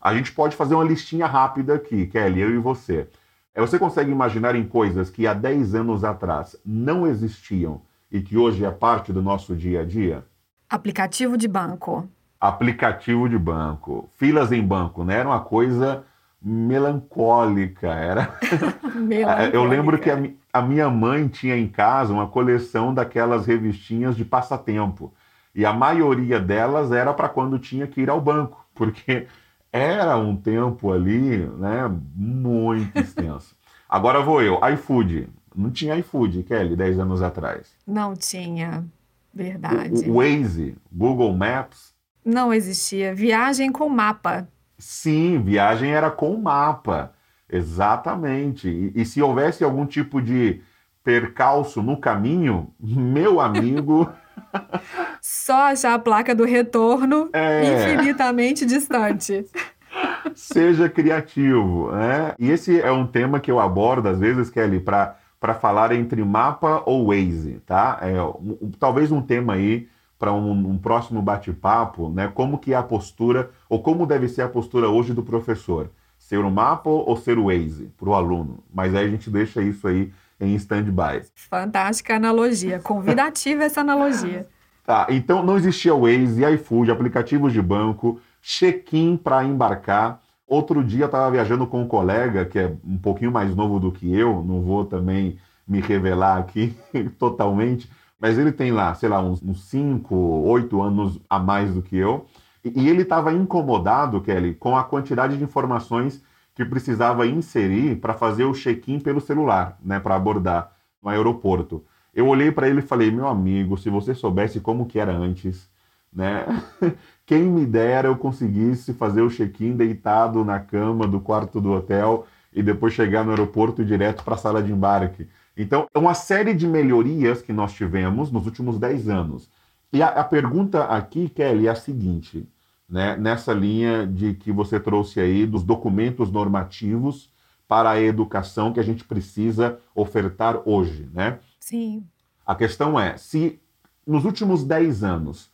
A 0.00 0.14
gente 0.14 0.32
pode 0.32 0.54
fazer 0.54 0.74
uma 0.74 0.84
listinha 0.84 1.26
rápida 1.26 1.74
aqui, 1.74 2.06
Kelly, 2.06 2.40
eu 2.40 2.50
e 2.50 2.58
você. 2.58 3.08
É, 3.54 3.60
você 3.60 3.78
consegue 3.78 4.10
imaginar 4.10 4.54
em 4.54 4.66
coisas 4.66 5.08
que 5.08 5.26
há 5.26 5.32
10 5.32 5.74
anos 5.74 6.04
atrás 6.04 6.56
não 6.64 7.06
existiam 7.06 7.82
e 8.10 8.20
que 8.20 8.36
hoje 8.36 8.64
é 8.64 8.70
parte 8.70 9.12
do 9.12 9.22
nosso 9.22 9.54
dia 9.54 9.80
a 9.80 9.84
dia? 9.84 10.24
Aplicativo 10.68 11.36
de 11.36 11.46
banco. 11.48 12.08
Aplicativo 12.42 13.28
de 13.28 13.38
banco. 13.38 14.08
Filas 14.16 14.50
em 14.50 14.60
banco, 14.60 15.04
né? 15.04 15.18
Era 15.18 15.28
uma 15.28 15.40
coisa 15.40 16.04
melancólica. 16.42 17.88
Era. 17.88 18.36
melancólica. 18.96 19.56
Eu 19.56 19.64
lembro 19.64 19.96
que 19.96 20.10
a, 20.10 20.18
a 20.52 20.60
minha 20.60 20.90
mãe 20.90 21.28
tinha 21.28 21.56
em 21.56 21.68
casa 21.68 22.12
uma 22.12 22.26
coleção 22.26 22.92
daquelas 22.92 23.46
revistinhas 23.46 24.16
de 24.16 24.24
passatempo. 24.24 25.14
E 25.54 25.64
a 25.64 25.72
maioria 25.72 26.40
delas 26.40 26.90
era 26.90 27.14
para 27.14 27.28
quando 27.28 27.60
tinha 27.60 27.86
que 27.86 28.00
ir 28.00 28.10
ao 28.10 28.20
banco, 28.20 28.66
porque 28.74 29.28
era 29.72 30.16
um 30.16 30.34
tempo 30.34 30.92
ali, 30.92 31.46
né, 31.58 31.90
muito 32.14 32.98
extenso. 32.98 33.54
Agora 33.88 34.20
vou 34.20 34.42
eu, 34.42 34.58
iFood. 34.74 35.28
Não 35.54 35.70
tinha 35.70 35.96
iFood, 35.96 36.42
Kelly, 36.42 36.74
10 36.74 36.98
anos 36.98 37.22
atrás. 37.22 37.70
Não 37.86 38.14
tinha, 38.14 38.84
verdade. 39.32 40.08
O, 40.08 40.12
o 40.12 40.16
Waze, 40.16 40.74
Google 40.90 41.32
Maps. 41.34 41.91
Não 42.24 42.52
existia. 42.52 43.14
Viagem 43.14 43.70
com 43.70 43.88
mapa. 43.88 44.48
Sim, 44.78 45.42
viagem 45.42 45.92
era 45.92 46.10
com 46.10 46.36
mapa. 46.36 47.12
Exatamente. 47.48 48.68
E, 48.68 49.02
e 49.02 49.04
se 49.04 49.20
houvesse 49.20 49.62
algum 49.62 49.84
tipo 49.84 50.20
de 50.20 50.60
percalço 51.04 51.82
no 51.82 51.96
caminho, 51.96 52.72
meu 52.80 53.40
amigo. 53.40 54.08
Só 55.20 55.70
achar 55.70 55.94
a 55.94 55.98
placa 55.98 56.34
do 56.34 56.44
retorno 56.44 57.28
é... 57.32 57.94
infinitamente 57.94 58.64
distante. 58.64 59.44
Seja 60.34 60.88
criativo, 60.88 61.92
né? 61.92 62.34
E 62.38 62.50
esse 62.50 62.80
é 62.80 62.90
um 62.90 63.06
tema 63.06 63.40
que 63.40 63.50
eu 63.50 63.60
abordo 63.60 64.08
às 64.08 64.18
vezes, 64.18 64.48
Kelly, 64.48 64.80
para 64.80 65.54
falar 65.60 65.92
entre 65.92 66.24
mapa 66.24 66.82
ou 66.86 67.08
Waze, 67.08 67.60
tá? 67.66 67.98
É, 68.00 68.22
um, 68.22 68.70
talvez 68.78 69.12
um 69.12 69.20
tema 69.20 69.54
aí 69.54 69.88
para 70.22 70.32
um, 70.32 70.52
um, 70.52 70.78
próximo 70.78 71.20
bate-papo, 71.20 72.08
né? 72.08 72.30
Como 72.32 72.56
que 72.56 72.72
é 72.72 72.76
a 72.76 72.82
postura 72.84 73.50
ou 73.68 73.82
como 73.82 74.06
deve 74.06 74.28
ser 74.28 74.42
a 74.42 74.48
postura 74.48 74.88
hoje 74.88 75.12
do 75.12 75.20
professor? 75.20 75.90
Ser 76.16 76.38
o 76.38 76.48
mapa 76.48 76.88
ou 76.88 77.16
ser 77.16 77.38
o 77.38 77.46
Waze 77.46 77.90
para 77.98 78.08
o 78.08 78.14
aluno? 78.14 78.62
Mas 78.72 78.94
aí 78.94 79.04
a 79.04 79.10
gente 79.10 79.28
deixa 79.28 79.60
isso 79.60 79.88
aí 79.88 80.12
em 80.40 80.54
stand-by. 80.54 81.24
Fantástica 81.34 82.14
analogia, 82.14 82.78
convidativa 82.78 83.64
essa 83.64 83.80
analogia. 83.80 84.46
Tá, 84.86 85.08
então 85.10 85.42
não 85.42 85.56
existia 85.56 85.92
Waze, 85.92 86.44
iFood, 86.54 86.92
aplicativos 86.92 87.52
de 87.52 87.60
banco, 87.60 88.20
check-in 88.40 89.16
para 89.16 89.42
embarcar. 89.42 90.20
Outro 90.46 90.84
dia 90.84 91.02
eu 91.02 91.06
estava 91.06 91.32
viajando 91.32 91.66
com 91.66 91.82
um 91.82 91.88
colega 91.88 92.44
que 92.44 92.60
é 92.60 92.72
um 92.86 92.96
pouquinho 92.96 93.32
mais 93.32 93.56
novo 93.56 93.80
do 93.80 93.90
que 93.90 94.16
eu, 94.16 94.40
não 94.46 94.62
vou 94.62 94.84
também 94.84 95.36
me 95.66 95.80
revelar 95.80 96.38
aqui 96.38 96.76
totalmente, 97.18 97.90
mas 98.22 98.38
ele 98.38 98.52
tem 98.52 98.70
lá, 98.70 98.94
sei 98.94 99.08
lá, 99.08 99.20
uns 99.20 99.68
5, 99.68 100.14
8 100.14 100.80
anos 100.80 101.20
a 101.28 101.40
mais 101.40 101.74
do 101.74 101.82
que 101.82 101.96
eu, 101.96 102.24
e, 102.64 102.88
ele 102.88 103.02
estava 103.02 103.32
incomodado, 103.32 104.20
Kelly, 104.20 104.54
com 104.54 104.76
a 104.76 104.84
quantidade 104.84 105.36
de 105.36 105.42
informações 105.42 106.22
que 106.54 106.64
precisava 106.64 107.26
inserir 107.26 107.96
para 107.96 108.14
fazer 108.14 108.44
o 108.44 108.54
check-in 108.54 109.00
pelo 109.00 109.20
celular, 109.20 109.76
né, 109.84 109.98
para 109.98 110.14
abordar 110.14 110.70
no 111.02 111.08
aeroporto. 111.08 111.84
Eu 112.14 112.28
olhei 112.28 112.52
para 112.52 112.68
ele 112.68 112.78
e 112.78 112.82
falei: 112.82 113.10
"Meu 113.10 113.26
amigo, 113.26 113.76
se 113.76 113.90
você 113.90 114.14
soubesse 114.14 114.60
como 114.60 114.86
que 114.86 115.00
era 115.00 115.12
antes, 115.12 115.68
né? 116.12 116.46
Quem 117.26 117.42
me 117.42 117.66
dera 117.66 118.06
eu 118.06 118.16
conseguisse 118.16 118.92
fazer 118.92 119.22
o 119.22 119.30
check-in 119.30 119.74
deitado 119.74 120.44
na 120.44 120.60
cama 120.60 121.08
do 121.08 121.18
quarto 121.20 121.60
do 121.60 121.72
hotel 121.72 122.26
e 122.52 122.62
depois 122.62 122.92
chegar 122.92 123.24
no 123.24 123.30
aeroporto 123.30 123.84
direto 123.84 124.22
para 124.22 124.34
a 124.34 124.38
sala 124.38 124.62
de 124.62 124.70
embarque. 124.70 125.26
Então, 125.56 125.86
é 125.92 125.98
uma 125.98 126.14
série 126.14 126.54
de 126.54 126.66
melhorias 126.66 127.42
que 127.42 127.52
nós 127.52 127.72
tivemos 127.72 128.30
nos 128.30 128.46
últimos 128.46 128.78
10 128.78 129.08
anos. 129.08 129.50
E 129.92 130.02
a, 130.02 130.08
a 130.08 130.24
pergunta 130.24 130.84
aqui, 130.84 131.28
Kelly, 131.28 131.66
é 131.66 131.70
a 131.70 131.74
seguinte: 131.74 132.48
né, 132.88 133.16
nessa 133.16 133.52
linha 133.52 134.06
de 134.06 134.34
que 134.34 134.50
você 134.50 134.80
trouxe 134.80 135.20
aí 135.20 135.46
dos 135.46 135.62
documentos 135.62 136.30
normativos 136.30 137.30
para 137.68 137.90
a 137.90 138.00
educação 138.00 138.72
que 138.72 138.80
a 138.80 138.82
gente 138.82 139.04
precisa 139.04 139.78
ofertar 139.94 140.60
hoje, 140.68 141.08
né? 141.12 141.38
Sim. 141.58 142.04
A 142.44 142.54
questão 142.54 142.98
é, 142.98 143.16
se 143.16 143.60
nos 144.06 144.24
últimos 144.24 144.64
10 144.64 145.04
anos, 145.04 145.50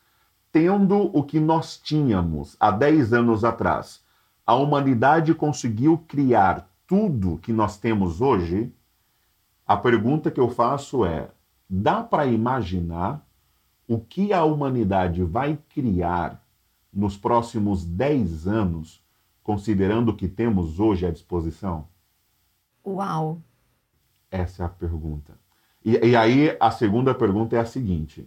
tendo 0.50 1.16
o 1.16 1.22
que 1.22 1.38
nós 1.38 1.76
tínhamos 1.76 2.56
há 2.58 2.70
10 2.70 3.12
anos 3.12 3.44
atrás, 3.44 4.02
a 4.46 4.54
humanidade 4.54 5.34
conseguiu 5.34 5.98
criar 6.08 6.68
tudo 6.86 7.38
que 7.38 7.52
nós 7.52 7.78
temos 7.78 8.20
hoje, 8.20 8.72
A 9.68 9.76
pergunta 9.76 10.30
que 10.30 10.40
eu 10.40 10.48
faço 10.48 11.04
é: 11.04 11.28
dá 11.68 12.02
para 12.02 12.24
imaginar 12.24 13.22
o 13.86 14.00
que 14.00 14.32
a 14.32 14.42
humanidade 14.42 15.22
vai 15.22 15.58
criar 15.68 16.42
nos 16.90 17.18
próximos 17.18 17.84
10 17.84 18.48
anos, 18.48 19.04
considerando 19.42 20.08
o 20.08 20.16
que 20.16 20.26
temos 20.26 20.80
hoje 20.80 21.04
à 21.04 21.10
disposição? 21.10 21.86
Uau! 22.84 23.42
Essa 24.30 24.62
é 24.62 24.66
a 24.66 24.70
pergunta. 24.70 25.38
E, 25.84 25.98
e 25.98 26.16
aí 26.16 26.56
a 26.58 26.70
segunda 26.70 27.14
pergunta 27.14 27.54
é 27.54 27.60
a 27.60 27.66
seguinte: 27.66 28.26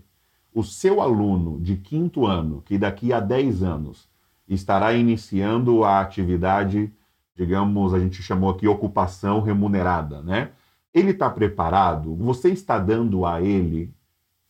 o 0.53 0.63
seu 0.63 1.01
aluno 1.01 1.59
de 1.59 1.75
quinto 1.75 2.27
ano, 2.27 2.61
que 2.61 2.77
daqui 2.77 3.11
a 3.11 3.19
10 3.19 3.63
anos 3.63 4.07
estará 4.47 4.93
iniciando 4.93 5.83
a 5.83 6.01
atividade, 6.01 6.93
digamos, 7.35 7.95
a 7.95 7.99
gente 7.99 8.21
chamou 8.21 8.51
aqui 8.51 8.67
ocupação 8.67 9.41
remunerada, 9.41 10.21
né? 10.21 10.51
Ele 10.93 11.11
está 11.11 11.29
preparado? 11.29 12.15
Você 12.15 12.49
está 12.49 12.77
dando 12.77 13.25
a 13.25 13.41
ele 13.41 13.93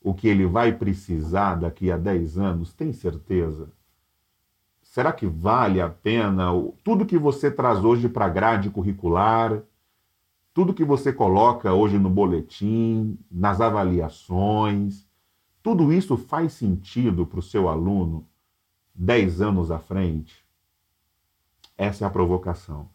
o 0.01 0.13
que 0.13 0.27
ele 0.27 0.45
vai 0.45 0.73
precisar 0.73 1.55
daqui 1.55 1.91
a 1.91 1.97
10 1.97 2.37
anos? 2.37 2.73
Tem 2.73 2.91
certeza? 2.91 3.69
Será 4.81 5.13
que 5.13 5.25
vale 5.25 5.79
a 5.79 5.87
pena 5.87 6.47
tudo 6.83 7.05
que 7.05 7.17
você 7.17 7.49
traz 7.49 7.83
hoje 7.83 8.09
para 8.09 8.25
a 8.25 8.29
grade 8.29 8.69
curricular, 8.69 9.61
tudo 10.53 10.73
que 10.73 10.83
você 10.83 11.13
coloca 11.13 11.71
hoje 11.71 11.97
no 11.97 12.09
boletim, 12.09 13.17
nas 13.31 13.61
avaliações, 13.61 15.07
tudo 15.63 15.93
isso 15.93 16.17
faz 16.17 16.53
sentido 16.53 17.25
para 17.25 17.39
o 17.39 17.43
seu 17.43 17.69
aluno 17.69 18.27
10 18.95 19.41
anos 19.41 19.71
à 19.71 19.79
frente? 19.79 20.43
Essa 21.77 22.03
é 22.03 22.07
a 22.07 22.11
provocação. 22.11 22.89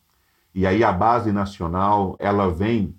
E 0.55 0.67
aí 0.67 0.85
a 0.85 0.93
base 0.93 1.33
nacional, 1.33 2.17
ela 2.19 2.51
vem 2.51 2.95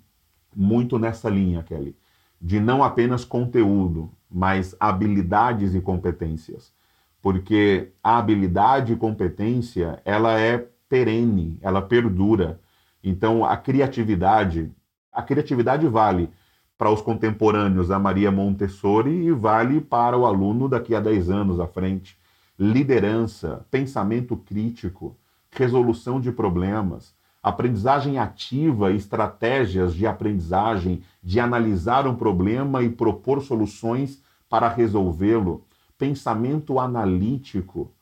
muito 0.54 0.98
nessa 0.98 1.28
linha, 1.28 1.62
Kelly, 1.62 1.96
de 2.40 2.60
não 2.60 2.82
apenas 2.82 3.24
conteúdo, 3.24 4.10
mas 4.30 4.76
habilidades 4.78 5.74
e 5.74 5.80
competências. 5.80 6.72
Porque 7.20 7.90
a 8.02 8.18
habilidade 8.18 8.92
e 8.92 8.96
competência, 8.96 10.00
ela 10.04 10.38
é 10.38 10.66
perene, 10.88 11.58
ela 11.60 11.82
perdura. 11.82 12.60
Então, 13.02 13.44
a 13.44 13.56
criatividade, 13.56 14.70
a 15.12 15.22
criatividade 15.22 15.86
vale 15.86 16.30
para 16.76 16.90
os 16.90 17.02
contemporâneos 17.02 17.88
da 17.88 17.98
Maria 17.98 18.30
Montessori 18.30 19.10
e 19.10 19.32
vale 19.32 19.80
para 19.80 20.16
o 20.16 20.24
aluno 20.24 20.68
daqui 20.68 20.94
a 20.94 21.00
10 21.00 21.28
anos 21.28 21.58
à 21.58 21.66
frente. 21.66 22.16
Liderança, 22.56 23.66
pensamento 23.70 24.36
crítico, 24.36 25.16
resolução 25.50 26.20
de 26.20 26.30
problemas, 26.30 27.14
aprendizagem 27.48 28.18
ativa, 28.18 28.92
estratégias 28.92 29.94
de 29.94 30.06
aprendizagem, 30.06 31.02
de 31.22 31.40
analisar 31.40 32.06
um 32.06 32.14
problema 32.14 32.82
e 32.82 32.88
propor 32.88 33.42
soluções 33.42 34.22
para 34.48 34.68
resolvê-lo, 34.68 35.64
pensamento 35.96 36.78
analítico, 36.78 37.92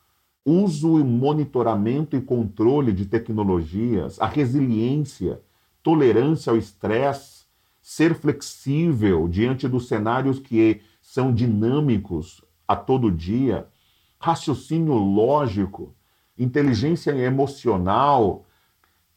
uso 0.45 0.99
e 0.99 1.03
monitoramento 1.03 2.15
e 2.15 2.21
controle 2.21 2.93
de 2.93 3.05
tecnologias, 3.05 4.19
a 4.21 4.27
resiliência, 4.27 5.41
tolerância 5.83 6.51
ao 6.51 6.57
estresse, 6.57 7.45
ser 7.81 8.15
flexível 8.15 9.27
diante 9.27 9.67
dos 9.67 9.87
cenários 9.87 10.39
que 10.39 10.81
são 11.01 11.33
dinâmicos 11.33 12.43
a 12.67 12.75
todo 12.75 13.11
dia, 13.11 13.67
raciocínio 14.19 14.93
lógico, 14.93 15.93
inteligência 16.37 17.11
emocional, 17.11 18.45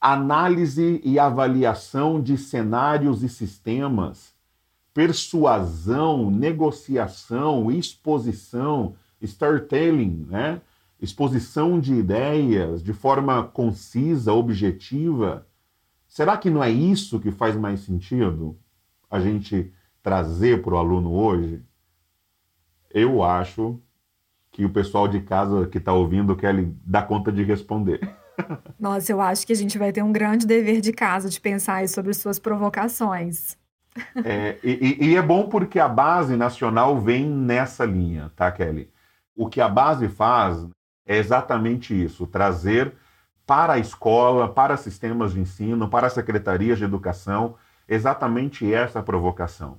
análise 0.00 1.00
e 1.04 1.18
avaliação 1.18 2.20
de 2.22 2.38
cenários 2.38 3.22
e 3.22 3.28
sistemas, 3.28 4.32
persuasão, 4.94 6.30
negociação, 6.30 7.70
exposição, 7.70 8.94
storytelling, 9.20 10.26
né? 10.28 10.62
exposição 11.00 11.78
de 11.78 11.94
ideias 11.94 12.82
de 12.82 12.92
forma 12.92 13.44
concisa, 13.44 14.32
objetiva, 14.32 15.46
será 16.06 16.36
que 16.36 16.50
não 16.50 16.62
é 16.62 16.70
isso 16.70 17.20
que 17.20 17.30
faz 17.30 17.56
mais 17.56 17.80
sentido 17.80 18.58
a 19.10 19.20
gente 19.20 19.72
trazer 20.02 20.62
para 20.62 20.74
o 20.74 20.78
aluno 20.78 21.12
hoje? 21.12 21.62
Eu 22.90 23.22
acho 23.22 23.80
que 24.50 24.64
o 24.64 24.70
pessoal 24.70 25.06
de 25.06 25.20
casa 25.20 25.66
que 25.66 25.78
está 25.78 25.92
ouvindo 25.92 26.34
quer 26.36 26.54
dar 26.84 27.02
conta 27.02 27.30
de 27.30 27.42
responder. 27.44 28.19
Nossa, 28.78 29.12
eu 29.12 29.20
acho 29.20 29.46
que 29.46 29.52
a 29.52 29.56
gente 29.56 29.78
vai 29.78 29.92
ter 29.92 30.02
um 30.02 30.12
grande 30.12 30.46
dever 30.46 30.80
de 30.80 30.92
casa 30.92 31.28
de 31.28 31.40
pensar 31.40 31.88
sobre 31.88 32.12
suas 32.14 32.38
provocações. 32.38 33.56
É, 34.24 34.56
e, 34.62 35.08
e, 35.08 35.16
é 35.16 35.22
bom 35.22 35.48
porque 35.48 35.78
a 35.78 35.88
base 35.88 36.36
nacional 36.36 37.00
vem 37.00 37.26
nessa 37.26 37.84
linha, 37.84 38.30
tá, 38.36 38.50
Kelly? 38.50 38.88
O 39.34 39.48
que 39.48 39.60
a 39.60 39.68
base 39.68 40.08
faz 40.08 40.64
é 41.06 41.16
exatamente 41.16 41.92
isso: 41.92 42.26
trazer 42.26 42.92
para 43.46 43.72
a 43.72 43.78
escola, 43.78 44.48
para 44.48 44.76
sistemas 44.76 45.32
de 45.32 45.40
ensino, 45.40 45.88
para 45.88 46.06
as 46.06 46.12
secretarias 46.12 46.78
de 46.78 46.84
educação, 46.84 47.56
exatamente 47.88 48.72
essa 48.72 49.02
provocação. 49.02 49.78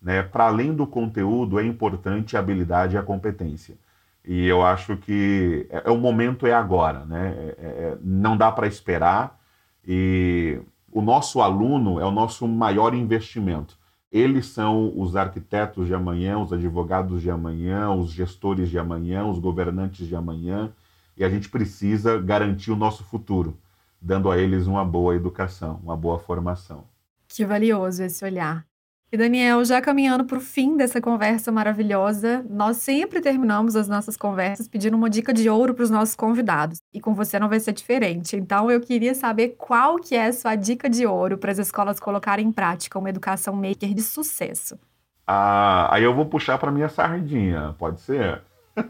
Né? 0.00 0.22
Para 0.24 0.46
além 0.46 0.74
do 0.74 0.86
conteúdo, 0.86 1.60
é 1.60 1.64
importante 1.64 2.36
a 2.36 2.40
habilidade 2.40 2.96
e 2.96 2.98
a 2.98 3.02
competência. 3.02 3.76
E 4.24 4.46
eu 4.46 4.62
acho 4.62 4.96
que 4.96 5.66
é, 5.70 5.82
é 5.86 5.90
o 5.90 5.98
momento 5.98 6.46
é 6.46 6.52
agora, 6.52 7.04
né? 7.04 7.34
É, 7.36 7.42
é, 7.42 7.66
é 7.66 7.98
não 8.02 8.36
dá 8.36 8.50
para 8.52 8.66
esperar. 8.66 9.40
E 9.86 10.60
o 10.92 11.00
nosso 11.00 11.40
aluno 11.40 11.98
é 11.98 12.04
o 12.04 12.10
nosso 12.10 12.46
maior 12.46 12.94
investimento. 12.94 13.76
Eles 14.12 14.46
são 14.46 14.92
os 14.94 15.16
arquitetos 15.16 15.86
de 15.86 15.94
amanhã, 15.94 16.38
os 16.38 16.52
advogados 16.52 17.22
de 17.22 17.30
amanhã, 17.30 17.90
os 17.90 18.10
gestores 18.10 18.68
de 18.68 18.78
amanhã, 18.78 19.24
os 19.24 19.38
governantes 19.38 20.06
de 20.06 20.14
amanhã, 20.14 20.70
e 21.16 21.24
a 21.24 21.30
gente 21.30 21.48
precisa 21.48 22.20
garantir 22.20 22.70
o 22.70 22.76
nosso 22.76 23.04
futuro, 23.04 23.56
dando 24.00 24.30
a 24.30 24.36
eles 24.36 24.66
uma 24.66 24.84
boa 24.84 25.14
educação, 25.16 25.80
uma 25.82 25.96
boa 25.96 26.18
formação. 26.18 26.84
Que 27.26 27.46
valioso 27.46 28.02
esse 28.02 28.22
olhar. 28.22 28.66
E 29.14 29.16
Daniel, 29.18 29.62
já 29.62 29.78
caminhando 29.82 30.24
para 30.24 30.38
o 30.38 30.40
fim 30.40 30.74
dessa 30.74 30.98
conversa 30.98 31.52
maravilhosa, 31.52 32.42
nós 32.48 32.78
sempre 32.78 33.20
terminamos 33.20 33.76
as 33.76 33.86
nossas 33.86 34.16
conversas 34.16 34.66
pedindo 34.66 34.96
uma 34.96 35.10
dica 35.10 35.34
de 35.34 35.50
ouro 35.50 35.74
para 35.74 35.82
os 35.82 35.90
nossos 35.90 36.16
convidados. 36.16 36.78
E 36.94 36.98
com 36.98 37.12
você 37.12 37.38
não 37.38 37.46
vai 37.46 37.60
ser 37.60 37.74
diferente. 37.74 38.36
Então 38.36 38.70
eu 38.70 38.80
queria 38.80 39.14
saber 39.14 39.50
qual 39.58 39.96
que 39.98 40.14
é 40.14 40.28
a 40.28 40.32
sua 40.32 40.56
dica 40.56 40.88
de 40.88 41.04
ouro 41.04 41.36
para 41.36 41.52
as 41.52 41.58
escolas 41.58 42.00
colocarem 42.00 42.46
em 42.46 42.50
prática 42.50 42.98
uma 42.98 43.10
educação 43.10 43.54
maker 43.54 43.92
de 43.92 44.00
sucesso. 44.00 44.78
Ah, 45.26 45.94
aí 45.94 46.04
eu 46.04 46.14
vou 46.14 46.24
puxar 46.24 46.56
para 46.56 46.72
minha 46.72 46.88
sardinha, 46.88 47.74
pode 47.78 48.00
ser? 48.00 48.40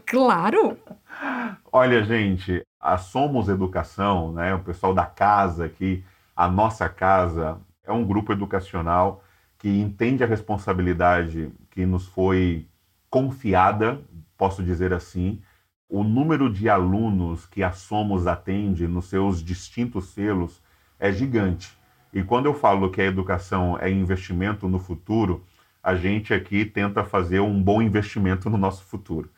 Claro! 0.05 0.77
Olha, 1.69 2.01
gente, 2.01 2.61
a 2.79 2.97
Somos 2.97 3.49
Educação, 3.49 4.31
né, 4.31 4.55
o 4.55 4.59
pessoal 4.59 4.93
da 4.93 5.05
casa 5.05 5.65
aqui, 5.65 6.01
a 6.33 6.47
nossa 6.47 6.87
casa, 6.87 7.57
é 7.85 7.91
um 7.91 8.05
grupo 8.05 8.31
educacional 8.31 9.21
que 9.63 9.69
entende 9.69 10.21
a 10.25 10.27
responsabilidade 10.27 11.49
que 11.71 11.85
nos 11.85 12.05
foi 12.05 12.67
confiada, 13.09 14.01
posso 14.37 14.61
dizer 14.61 14.91
assim, 14.91 15.41
o 15.87 16.03
número 16.03 16.51
de 16.51 16.67
alunos 16.67 17.45
que 17.45 17.63
a 17.63 17.71
Somos 17.71 18.27
atende 18.27 18.89
nos 18.89 19.05
seus 19.05 19.41
distintos 19.41 20.09
selos 20.09 20.61
é 20.99 21.13
gigante. 21.13 21.77
E 22.11 22.21
quando 22.21 22.47
eu 22.47 22.53
falo 22.53 22.91
que 22.91 22.99
a 22.99 23.05
educação 23.05 23.77
é 23.79 23.89
investimento 23.89 24.67
no 24.67 24.79
futuro, 24.79 25.45
a 25.81 25.95
gente 25.95 26.33
aqui 26.33 26.65
tenta 26.65 27.05
fazer 27.05 27.39
um 27.39 27.63
bom 27.63 27.81
investimento 27.81 28.49
no 28.49 28.57
nosso 28.57 28.83
futuro. 28.83 29.31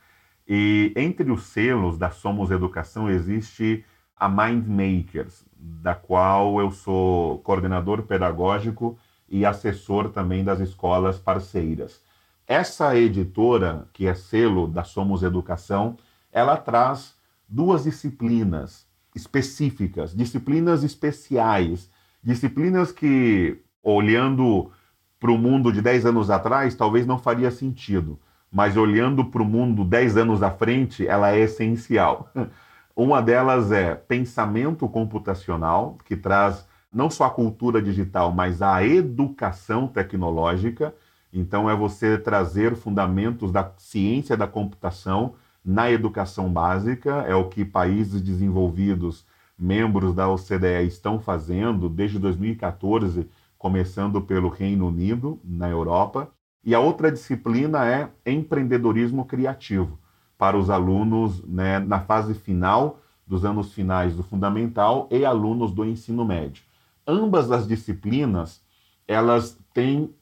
E 0.48 0.92
entre 0.96 1.32
os 1.32 1.44
selos 1.44 2.00
da 2.00 2.10
Somos 2.10 2.50
Educação 2.50 3.08
existe 3.12 3.86
a 4.18 4.28
Mind 4.28 4.66
Makers, 4.66 5.46
da 5.56 5.94
qual 5.94 6.60
eu 6.60 6.72
sou 6.72 7.38
coordenador 7.42 8.02
pedagógico 8.02 8.98
e 9.30 9.46
assessor 9.46 10.10
também 10.10 10.44
das 10.44 10.60
escolas 10.60 11.18
parceiras. 11.18 12.02
Essa 12.48 12.96
editora, 12.96 13.88
que 13.92 14.06
é 14.06 14.14
selo 14.14 14.68
da 14.68 14.84
Somos 14.84 15.24
Educação, 15.24 15.98
ela 16.32 16.58
traz 16.58 17.16
duas 17.48 17.84
disciplinas 17.84 18.86
específicas, 19.16 20.16
disciplinas 20.16 20.84
especiais, 20.84 21.90
disciplinas 22.22 22.92
que, 22.92 23.62
olhando 23.82 24.72
para 25.20 25.32
o 25.32 25.38
mundo 25.38 25.72
de 25.72 25.82
10 25.82 26.06
anos 26.08 26.30
atrás, 26.30 26.76
talvez 26.76 27.08
não 27.08 27.18
faria 27.18 27.50
sentido, 27.50 28.20
mas 28.52 28.78
olhando 28.78 29.26
para 29.26 29.42
o 29.42 29.46
mundo 29.46 29.84
10 29.84 30.18
anos 30.18 30.44
à 30.44 30.52
frente, 30.52 31.08
ela 31.08 31.32
é 31.32 31.40
essencial. 31.40 32.30
Uma 32.96 33.22
delas 33.22 33.72
é 33.72 33.96
pensamento 33.96 34.88
computacional, 34.88 35.98
que 36.06 36.16
traz 36.16 36.66
não 36.96 37.10
só 37.10 37.26
a 37.26 37.30
cultura 37.30 37.82
digital, 37.82 38.32
mas 38.32 38.62
a 38.62 38.82
educação 38.82 39.86
tecnológica. 39.86 40.96
Então, 41.34 41.70
é 41.70 41.76
você 41.76 42.18
trazer 42.18 42.74
fundamentos 42.74 43.52
da 43.52 43.70
ciência 43.78 44.38
da 44.38 44.48
computação 44.48 45.34
na 45.64 45.92
educação 45.92 46.50
básica, 46.50 47.26
é 47.28 47.36
o 47.36 47.50
que 47.50 47.66
países 47.66 48.22
desenvolvidos, 48.22 49.26
membros 49.60 50.16
da 50.16 50.30
OCDE, 50.30 50.88
estão 50.88 51.20
fazendo 51.20 51.90
desde 51.90 52.18
2014 52.18 53.28
começando 53.58 54.22
pelo 54.22 54.48
Reino 54.48 54.88
Unido, 54.88 55.40
na 55.44 55.68
Europa, 55.68 56.30
e 56.64 56.74
a 56.74 56.80
outra 56.80 57.12
disciplina 57.12 57.86
é 57.86 58.10
empreendedorismo 58.26 59.26
criativo, 59.26 60.00
para 60.38 60.56
os 60.56 60.70
alunos 60.70 61.44
né, 61.44 61.80
na 61.80 62.00
fase 62.00 62.36
final 62.36 63.00
dos 63.28 63.44
anos 63.44 63.74
finais 63.74 64.16
do 64.16 64.24
fundamental 64.24 65.10
e 65.12 65.26
alunos 65.26 65.72
do 65.72 65.84
ensino 65.84 66.24
médio. 66.24 66.64
Ambas 67.08 67.52
as 67.52 67.68
disciplinas, 67.68 68.64
elas 69.08 69.60
têm 69.74 70.14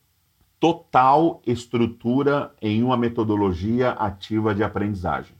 total 0.59 1.41
estrutura 1.45 2.53
em 2.61 2.83
uma 2.83 2.97
metodologia 2.97 3.91
ativa 3.91 4.53
de 4.53 4.63
aprendizagem. 4.63 5.35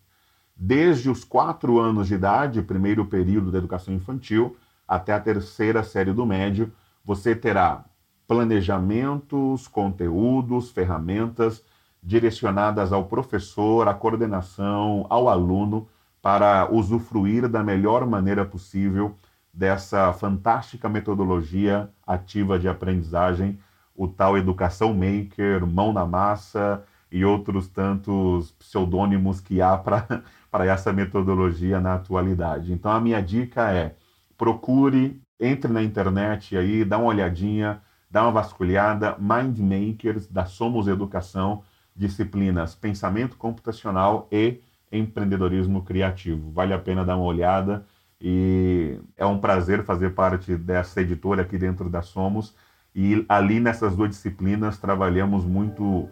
Desde 0.55 1.09
os 1.09 1.23
quatro 1.23 1.79
anos 1.79 2.07
de 2.07 2.15
idade, 2.15 2.61
primeiro 2.61 3.05
período 3.05 3.51
da 3.51 3.57
educação 3.57 3.93
infantil, 3.93 4.55
até 4.87 5.13
a 5.13 5.19
terceira 5.19 5.83
série 5.83 6.13
do 6.13 6.25
médio, 6.25 6.71
você 7.03 7.35
terá 7.35 7.85
planejamentos, 8.27 9.67
conteúdos, 9.67 10.71
ferramentas 10.71 11.63
direcionadas 12.01 12.91
ao 12.91 13.05
professor, 13.05 13.87
à 13.87 13.93
coordenação, 13.93 15.05
ao 15.09 15.29
aluno, 15.29 15.87
para 16.21 16.69
usufruir 16.71 17.47
da 17.47 17.63
melhor 17.63 18.05
maneira 18.05 18.45
possível 18.45 19.15
dessa 19.53 20.11
fantástica 20.13 20.89
metodologia 20.89 21.89
ativa 22.05 22.57
de 22.57 22.67
aprendizagem, 22.67 23.59
o 23.95 24.07
tal 24.07 24.37
Educação 24.37 24.93
Maker, 24.93 25.65
Mão 25.67 25.93
na 25.93 26.05
Massa 26.05 26.83
e 27.11 27.23
outros 27.23 27.67
tantos 27.67 28.51
pseudônimos 28.53 29.39
que 29.39 29.61
há 29.61 29.77
para 29.77 30.25
essa 30.65 30.91
metodologia 30.91 31.79
na 31.79 31.93
atualidade. 31.95 32.73
Então, 32.73 32.91
a 32.91 32.99
minha 32.99 33.21
dica 33.21 33.71
é 33.71 33.95
procure, 34.35 35.21
entre 35.39 35.71
na 35.71 35.83
internet 35.83 36.57
aí, 36.57 36.83
dá 36.83 36.97
uma 36.97 37.07
olhadinha, 37.07 37.81
dá 38.09 38.23
uma 38.23 38.31
vasculhada, 38.31 39.15
Mind 39.19 39.59
Makers 39.59 40.27
da 40.27 40.45
Somos 40.45 40.87
Educação, 40.87 41.63
disciplinas 41.95 42.73
pensamento 42.73 43.37
computacional 43.37 44.27
e 44.31 44.59
empreendedorismo 44.91 45.83
criativo. 45.83 46.51
Vale 46.51 46.73
a 46.73 46.79
pena 46.79 47.05
dar 47.05 47.15
uma 47.15 47.25
olhada 47.25 47.85
e 48.25 48.97
é 49.17 49.25
um 49.25 49.37
prazer 49.37 49.83
fazer 49.83 50.11
parte 50.11 50.55
dessa 50.55 51.01
editora 51.01 51.41
aqui 51.41 51.57
dentro 51.57 51.89
da 51.89 52.01
Somos. 52.01 52.55
E 52.95 53.25
ali 53.27 53.59
nessas 53.59 53.97
duas 53.97 54.11
disciplinas 54.11 54.77
trabalhamos 54.77 55.43
muito 55.43 56.07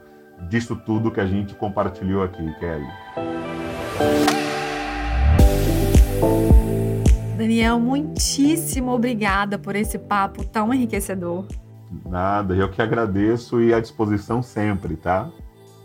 disso 0.49 0.75
tudo 0.75 1.09
que 1.09 1.21
a 1.21 1.25
gente 1.25 1.55
compartilhou 1.55 2.21
aqui, 2.21 2.43
Kelly. 2.59 2.87
Daniel, 7.37 7.79
muitíssimo 7.79 8.91
obrigada 8.91 9.57
por 9.57 9.75
esse 9.77 9.97
papo 9.97 10.43
tão 10.43 10.73
enriquecedor. 10.73 11.47
Nada, 12.05 12.53
eu 12.55 12.69
que 12.69 12.81
agradeço 12.81 13.61
e 13.61 13.73
à 13.73 13.79
disposição 13.79 14.43
sempre, 14.43 14.97
tá? 14.97 15.31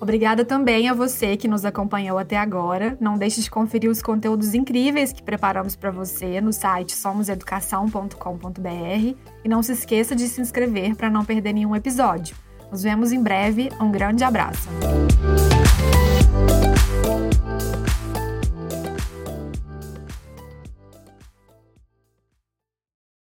Obrigada 0.07 0.45
também 0.45 0.89
a 0.89 0.95
você 0.95 1.37
que 1.37 1.49
nos 1.49 1.65
acompanhou 1.65 2.17
até 2.17 2.37
agora. 2.37 2.97
Não 3.01 3.19
deixe 3.19 3.41
de 3.41 3.51
conferir 3.51 3.91
os 3.91 4.01
conteúdos 4.01 4.55
incríveis 4.55 5.13
que 5.13 5.21
preparamos 5.21 5.75
para 5.75 5.91
você 5.91 6.41
no 6.41 6.53
site 6.53 6.93
somoseducação.com.br 6.93 9.17
e 9.45 9.49
não 9.49 9.65
se 9.65 9.73
esqueça 9.73 10.15
de 10.15 10.29
se 10.29 10.41
inscrever 10.41 10.95
para 10.95 11.11
não 11.11 11.25
perder 11.25 11.55
nenhum 11.55 11.75
episódio. 11.75 12.37
Nos 12.71 12.85
vemos 12.85 13.11
em 13.11 13.21
breve. 13.21 13.69
Um 13.81 13.91
grande 13.91 14.23
abraço. 14.23 14.69